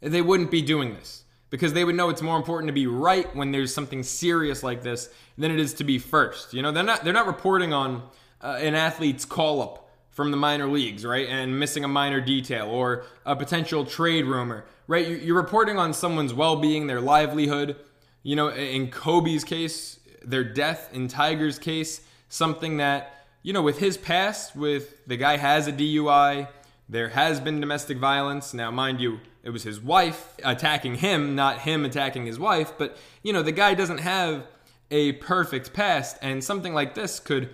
they 0.00 0.22
wouldn't 0.22 0.50
be 0.50 0.62
doing 0.62 0.94
this 0.94 1.24
because 1.50 1.74
they 1.74 1.84
would 1.84 1.94
know 1.94 2.08
it's 2.08 2.22
more 2.22 2.36
important 2.36 2.68
to 2.68 2.72
be 2.72 2.86
right 2.86 3.34
when 3.36 3.52
there's 3.52 3.74
something 3.74 4.02
serious 4.02 4.62
like 4.62 4.82
this 4.82 5.10
than 5.36 5.50
it 5.50 5.60
is 5.60 5.74
to 5.74 5.84
be 5.84 5.98
first. 5.98 6.54
You 6.54 6.62
know, 6.62 6.72
they're 6.72 6.82
not 6.82 7.04
they're 7.04 7.12
not 7.12 7.26
reporting 7.26 7.72
on 7.72 8.02
uh, 8.40 8.58
an 8.60 8.74
athlete's 8.74 9.24
call 9.24 9.60
up 9.60 9.90
from 10.08 10.30
the 10.30 10.36
minor 10.36 10.66
leagues, 10.66 11.04
right? 11.04 11.28
And 11.28 11.58
missing 11.58 11.84
a 11.84 11.88
minor 11.88 12.20
detail 12.20 12.66
or 12.68 13.04
a 13.26 13.36
potential 13.36 13.84
trade 13.84 14.24
rumor, 14.24 14.64
right? 14.86 15.06
You're 15.06 15.36
reporting 15.36 15.78
on 15.78 15.92
someone's 15.92 16.32
well 16.32 16.56
being, 16.56 16.86
their 16.86 17.00
livelihood. 17.00 17.76
You 18.22 18.36
know, 18.36 18.48
in 18.48 18.90
Kobe's 18.90 19.44
case, 19.44 19.98
their 20.22 20.44
death. 20.44 20.90
In 20.92 21.08
Tiger's 21.08 21.58
case, 21.58 22.00
something 22.28 22.78
that, 22.78 23.26
you 23.42 23.52
know, 23.52 23.62
with 23.62 23.78
his 23.78 23.96
past, 23.96 24.56
with 24.56 25.06
the 25.06 25.16
guy 25.16 25.36
has 25.36 25.66
a 25.66 25.72
DUI, 25.72 26.48
there 26.90 27.10
has 27.10 27.38
been 27.38 27.60
domestic 27.60 27.98
violence. 27.98 28.52
Now, 28.52 28.72
mind 28.72 29.00
you, 29.00 29.20
it 29.44 29.50
was 29.50 29.62
his 29.62 29.80
wife 29.80 30.34
attacking 30.42 30.96
him, 30.96 31.36
not 31.36 31.60
him 31.60 31.84
attacking 31.84 32.26
his 32.26 32.38
wife. 32.38 32.72
But, 32.76 32.96
you 33.22 33.32
know, 33.32 33.42
the 33.42 33.52
guy 33.52 33.74
doesn't 33.74 33.98
have 33.98 34.44
a 34.90 35.12
perfect 35.12 35.72
past, 35.72 36.18
and 36.20 36.42
something 36.42 36.74
like 36.74 36.96
this 36.96 37.20
could, 37.20 37.48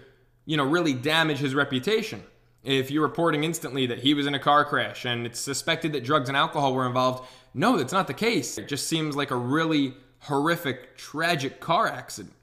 you 0.47 0.57
know, 0.57 0.65
really 0.65 0.95
damage 0.95 1.39
his 1.39 1.55
reputation 1.55 2.23
if 2.65 2.91
you're 2.91 3.03
reporting 3.03 3.45
instantly 3.45 3.87
that 3.87 3.99
he 3.99 4.15
was 4.15 4.27
in 4.27 4.35
a 4.35 4.39
car 4.39 4.65
crash 4.65 5.05
and 5.05 5.27
it's 5.27 5.39
suspected 5.39 5.93
that 5.93 6.03
drugs 6.03 6.29
and 6.29 6.37
alcohol 6.37 6.75
were 6.75 6.87
involved. 6.87 7.29
No, 7.53 7.77
that's 7.77 7.93
not 7.93 8.07
the 8.07 8.15
case. 8.15 8.57
It 8.57 8.69
just 8.69 8.89
seems 8.89 9.15
like 9.15 9.31
a 9.31 9.37
really 9.37 9.95
horrific, 10.21 10.97
tragic 10.97 11.61
car 11.61 11.87
accident. 11.87 12.35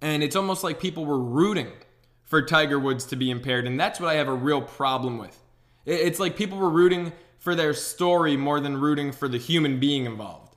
And 0.00 0.22
it's 0.22 0.36
almost 0.36 0.62
like 0.62 0.80
people 0.80 1.04
were 1.04 1.18
rooting 1.18 1.72
for 2.22 2.40
Tiger 2.42 2.78
Woods 2.78 3.04
to 3.06 3.16
be 3.16 3.30
impaired. 3.30 3.66
And 3.66 3.78
that's 3.78 3.98
what 3.98 4.08
I 4.08 4.14
have 4.14 4.28
a 4.28 4.34
real 4.34 4.62
problem 4.62 5.18
with. 5.18 5.36
It's 5.88 6.20
like 6.20 6.36
people 6.36 6.58
were 6.58 6.68
rooting 6.68 7.12
for 7.38 7.54
their 7.54 7.72
story 7.72 8.36
more 8.36 8.60
than 8.60 8.78
rooting 8.78 9.10
for 9.10 9.26
the 9.26 9.38
human 9.38 9.80
being 9.80 10.04
involved. 10.04 10.54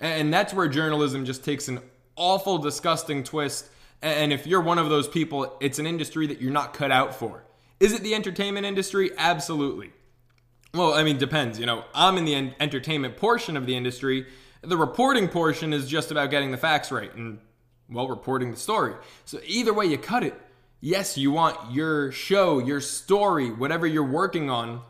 And 0.00 0.34
that's 0.34 0.52
where 0.52 0.66
journalism 0.66 1.24
just 1.24 1.44
takes 1.44 1.68
an 1.68 1.78
awful, 2.16 2.58
disgusting 2.58 3.22
twist. 3.22 3.68
And 4.02 4.32
if 4.32 4.44
you're 4.44 4.60
one 4.60 4.78
of 4.78 4.88
those 4.88 5.06
people, 5.06 5.56
it's 5.60 5.78
an 5.78 5.86
industry 5.86 6.26
that 6.26 6.40
you're 6.40 6.52
not 6.52 6.74
cut 6.74 6.90
out 6.90 7.14
for. 7.14 7.44
Is 7.78 7.92
it 7.92 8.02
the 8.02 8.16
entertainment 8.16 8.66
industry? 8.66 9.12
Absolutely. 9.16 9.92
Well, 10.74 10.94
I 10.94 11.04
mean, 11.04 11.16
depends. 11.16 11.60
You 11.60 11.66
know, 11.66 11.84
I'm 11.94 12.18
in 12.18 12.24
the 12.24 12.52
entertainment 12.58 13.16
portion 13.16 13.56
of 13.56 13.66
the 13.66 13.76
industry. 13.76 14.26
The 14.62 14.76
reporting 14.76 15.28
portion 15.28 15.72
is 15.72 15.88
just 15.88 16.10
about 16.10 16.30
getting 16.30 16.50
the 16.50 16.56
facts 16.56 16.90
right 16.90 17.14
and, 17.14 17.38
well, 17.88 18.08
reporting 18.08 18.50
the 18.50 18.56
story. 18.56 18.94
So 19.26 19.38
either 19.46 19.72
way 19.72 19.86
you 19.86 19.98
cut 19.98 20.24
it, 20.24 20.34
yes, 20.82 21.16
you 21.16 21.30
want 21.30 21.72
your 21.72 22.12
show, 22.12 22.58
your 22.58 22.80
story, 22.82 23.50
whatever 23.50 23.86
you're 23.86 24.04
working 24.04 24.50
on 24.50 24.82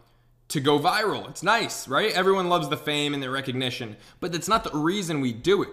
to 0.49 0.59
go 0.59 0.79
viral. 0.79 1.29
It's 1.29 1.45
nice, 1.45 1.87
right? 1.87 2.13
Everyone 2.13 2.49
loves 2.49 2.69
the 2.69 2.77
fame 2.77 3.15
and 3.15 3.23
the 3.23 3.31
recognition, 3.31 3.97
but 4.19 4.33
that's 4.33 4.49
not 4.49 4.65
the 4.65 4.77
reason 4.77 5.21
we 5.21 5.33
do 5.33 5.63
it. 5.63 5.69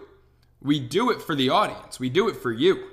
We 0.62 0.80
do 0.80 1.10
it 1.10 1.22
for 1.22 1.34
the 1.34 1.50
audience, 1.50 2.00
we 2.00 2.10
do 2.10 2.28
it 2.28 2.36
for 2.36 2.52
you. 2.52 2.86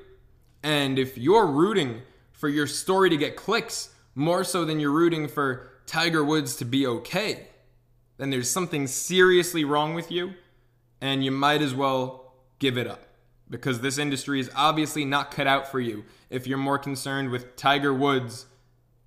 And 0.63 0.99
if 0.99 1.19
you're 1.19 1.47
rooting 1.47 2.03
for 2.33 2.49
your 2.49 2.67
story 2.67 3.11
to 3.11 3.17
get 3.17 3.37
clicks 3.37 3.91
more 4.15 4.45
so 4.45 4.65
than 4.65 4.81
you're 4.81 4.91
rooting 4.91 5.29
for 5.29 5.71
Tiger 5.85 6.25
Woods 6.25 6.57
to 6.57 6.65
be 6.65 6.87
okay, 6.87 7.49
then 8.19 8.31
there's 8.31 8.51
something 8.51 8.87
seriously 8.87 9.65
wrong 9.65 9.95
with 9.95 10.11
you, 10.11 10.35
and 11.01 11.25
you 11.25 11.31
might 11.31 11.61
as 11.61 11.75
well 11.75 12.35
give 12.59 12.79
it 12.79 12.87
up. 12.87 13.03
Because 13.49 13.81
this 13.81 13.99
industry 13.99 14.41
is 14.41 14.51
obviously 14.57 15.05
not 15.05 15.31
cut 15.31 15.47
out 15.47 15.71
for 15.71 15.79
you 15.79 16.05
if 16.31 16.47
you're 16.47 16.59
more 16.59 16.79
concerned 16.79 17.31
with 17.31 17.57
Tiger 17.57 17.95
Woods 17.95 18.47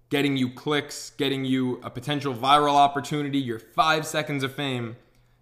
getting 0.10 0.38
you 0.38 0.50
clicks, 0.50 1.12
getting 1.12 1.46
you 1.46 1.80
a 1.84 1.90
potential 1.90 2.34
viral 2.34 2.76
opportunity, 2.76 3.38
your 3.38 3.60
five 3.60 4.08
seconds 4.08 4.44
of 4.44 4.54
fame, 4.54 4.96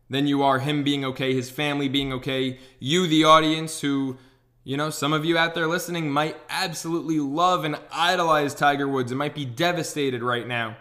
than 0.10 0.28
you 0.28 0.44
are 0.44 0.60
him 0.60 0.84
being 0.84 1.06
okay, 1.06 1.34
his 1.34 1.50
family 1.50 1.88
being 1.88 2.12
okay, 2.12 2.60
you, 2.80 3.08
the 3.08 3.24
audience, 3.24 3.82
who, 3.82 4.18
you 4.64 4.76
know, 4.76 4.90
some 4.90 5.14
of 5.14 5.24
you 5.24 5.38
out 5.38 5.56
there 5.56 5.68
listening 5.68 6.12
might 6.12 6.36
absolutely 6.50 7.20
love 7.20 7.64
and 7.64 7.80
idolize 7.92 8.54
Tiger 8.54 8.88
Woods 8.88 9.12
and 9.12 9.20
might 9.20 9.36
be 9.36 9.46
devastated 9.46 10.22
right 10.22 10.48
now 10.48 10.76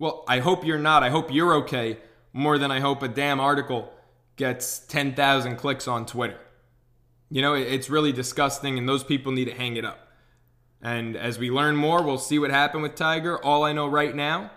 well, 0.00 0.24
I 0.26 0.38
hope 0.38 0.64
you're 0.64 0.78
not. 0.78 1.02
I 1.02 1.10
hope 1.10 1.30
you're 1.30 1.54
okay 1.56 1.98
more 2.32 2.56
than 2.56 2.70
I 2.70 2.80
hope 2.80 3.02
a 3.02 3.08
damn 3.08 3.38
article 3.38 3.92
gets 4.36 4.78
10,000 4.78 5.56
clicks 5.56 5.86
on 5.86 6.06
Twitter. 6.06 6.38
You 7.30 7.42
know, 7.42 7.54
it's 7.54 7.88
really 7.88 8.12
disgusting, 8.12 8.78
and 8.78 8.88
those 8.88 9.04
people 9.04 9.32
need 9.32 9.46
to 9.46 9.54
hang 9.54 9.76
it 9.76 9.84
up. 9.84 10.08
And 10.82 11.16
as 11.16 11.38
we 11.38 11.50
learn 11.50 11.76
more, 11.76 12.02
we'll 12.02 12.18
see 12.18 12.38
what 12.38 12.50
happened 12.50 12.82
with 12.82 12.94
Tiger. 12.94 13.42
All 13.44 13.64
I 13.64 13.72
know 13.72 13.86
right 13.86 14.14
now 14.14 14.50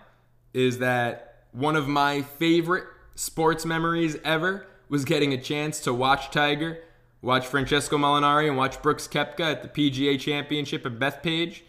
is 0.52 0.78
that 0.78 1.44
one 1.52 1.76
of 1.76 1.86
my 1.86 2.22
favorite 2.22 2.84
sports 3.14 3.64
memories 3.64 4.16
ever 4.24 4.66
was 4.88 5.04
getting 5.04 5.32
a 5.32 5.38
chance 5.38 5.80
to 5.80 5.94
watch 5.94 6.30
Tiger, 6.30 6.78
watch 7.22 7.46
Francesco 7.46 7.96
Molinari, 7.96 8.48
and 8.48 8.56
watch 8.56 8.82
Brooks 8.82 9.06
Koepka 9.06 9.40
at 9.40 9.62
the 9.62 9.68
PGA 9.68 10.18
Championship 10.18 10.84
at 10.84 10.98
Bethpage 10.98 11.62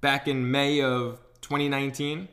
back 0.00 0.28
in 0.28 0.50
May 0.50 0.82
of 0.82 1.20
2019 1.40 2.28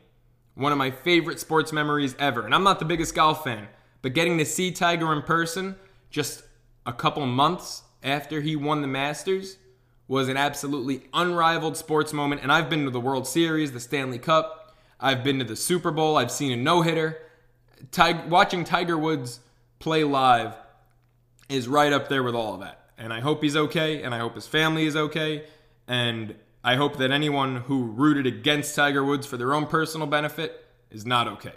one 0.58 0.72
of 0.72 0.78
my 0.78 0.90
favorite 0.90 1.38
sports 1.38 1.72
memories 1.72 2.16
ever. 2.18 2.44
And 2.44 2.52
I'm 2.52 2.64
not 2.64 2.80
the 2.80 2.84
biggest 2.84 3.14
golf 3.14 3.44
fan, 3.44 3.68
but 4.02 4.12
getting 4.12 4.38
to 4.38 4.44
see 4.44 4.72
Tiger 4.72 5.12
in 5.12 5.22
person 5.22 5.76
just 6.10 6.42
a 6.84 6.92
couple 6.92 7.24
months 7.26 7.82
after 8.02 8.40
he 8.40 8.56
won 8.56 8.82
the 8.82 8.88
Masters 8.88 9.56
was 10.06 10.28
an 10.28 10.36
absolutely 10.36 11.02
unrivaled 11.12 11.76
sports 11.76 12.12
moment. 12.12 12.42
And 12.42 12.50
I've 12.50 12.70
been 12.70 12.84
to 12.84 12.90
the 12.90 13.00
World 13.00 13.26
Series, 13.26 13.72
the 13.72 13.80
Stanley 13.80 14.18
Cup, 14.18 14.74
I've 14.98 15.22
been 15.22 15.38
to 15.38 15.44
the 15.44 15.56
Super 15.56 15.90
Bowl, 15.90 16.16
I've 16.16 16.30
seen 16.30 16.50
a 16.52 16.56
no 16.56 16.82
hitter. 16.82 17.18
Watching 18.28 18.64
Tiger 18.64 18.98
Woods 18.98 19.40
play 19.78 20.02
live 20.02 20.56
is 21.48 21.68
right 21.68 21.92
up 21.92 22.08
there 22.08 22.22
with 22.22 22.34
all 22.34 22.54
of 22.54 22.60
that. 22.60 22.90
And 22.96 23.12
I 23.12 23.20
hope 23.20 23.42
he's 23.42 23.56
okay, 23.56 24.02
and 24.02 24.14
I 24.14 24.18
hope 24.18 24.34
his 24.34 24.48
family 24.48 24.86
is 24.86 24.96
okay. 24.96 25.44
And 25.86 26.34
I 26.64 26.74
hope 26.74 26.96
that 26.96 27.12
anyone 27.12 27.56
who 27.56 27.84
rooted 27.84 28.26
against 28.26 28.74
Tiger 28.74 29.04
Woods 29.04 29.26
for 29.26 29.36
their 29.36 29.54
own 29.54 29.66
personal 29.66 30.06
benefit 30.06 30.66
is 30.90 31.06
not 31.06 31.28
okay. 31.28 31.54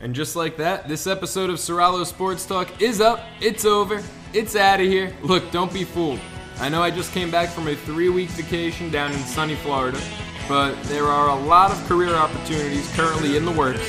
And 0.00 0.14
just 0.14 0.36
like 0.36 0.56
that, 0.58 0.88
this 0.88 1.06
episode 1.06 1.50
of 1.50 1.56
Soralo 1.56 2.04
Sports 2.04 2.44
Talk 2.44 2.82
is 2.82 3.00
up. 3.00 3.20
It's 3.40 3.64
over. 3.64 4.02
It's 4.32 4.56
out 4.56 4.80
of 4.80 4.86
here. 4.86 5.14
Look, 5.22 5.50
don't 5.50 5.72
be 5.72 5.84
fooled. 5.84 6.20
I 6.58 6.68
know 6.68 6.82
I 6.82 6.90
just 6.90 7.12
came 7.12 7.30
back 7.30 7.48
from 7.48 7.68
a 7.68 7.74
three 7.74 8.08
week 8.08 8.28
vacation 8.30 8.90
down 8.90 9.12
in 9.12 9.18
sunny 9.20 9.54
Florida, 9.56 10.00
but 10.48 10.80
there 10.84 11.04
are 11.04 11.30
a 11.30 11.34
lot 11.46 11.70
of 11.70 11.82
career 11.86 12.14
opportunities 12.14 12.90
currently 12.94 13.36
in 13.36 13.44
the 13.44 13.50
works. 13.52 13.80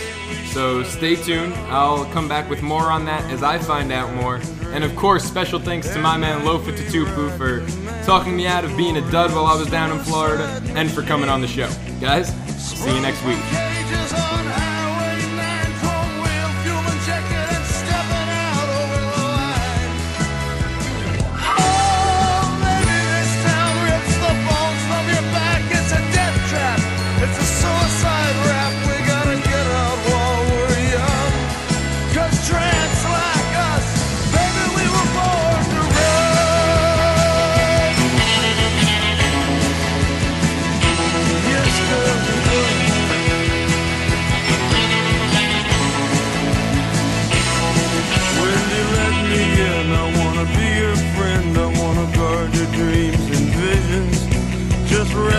So 0.52 0.84
stay 0.84 1.16
tuned. 1.16 1.54
I'll 1.70 2.06
come 2.12 2.28
back 2.28 2.50
with 2.50 2.62
more 2.62 2.92
on 2.92 3.06
that 3.06 3.24
as 3.32 3.44
I 3.44 3.60
find 3.60 3.92
out 3.92 4.14
more. 4.16 4.40
And 4.74 4.84
of 4.84 4.96
course, 4.96 5.24
special 5.24 5.60
thanks 5.60 5.90
to 5.90 6.00
my 6.00 6.18
man 6.18 6.42
Lofa 6.42 6.76
Tatupu 6.76 7.38
for 7.38 8.06
talking 8.06 8.36
me 8.36 8.48
out 8.48 8.64
of 8.64 8.76
being 8.78 8.98
a 8.98 9.12
dud 9.12 9.32
while 9.32 9.46
I 9.46 9.56
was 9.56 9.70
down 9.70 9.92
in 9.92 10.00
Florida 10.04 10.62
and 10.76 10.90
for 10.90 11.02
coming 11.02 11.30
on 11.30 11.42
the 11.42 11.48
show. 11.48 11.70
Guys, 12.00 12.30
see 12.58 12.94
you 12.94 13.02
next 13.02 13.24
week. 13.26 14.75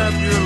Beyond 0.07 0.23
the 0.23 0.46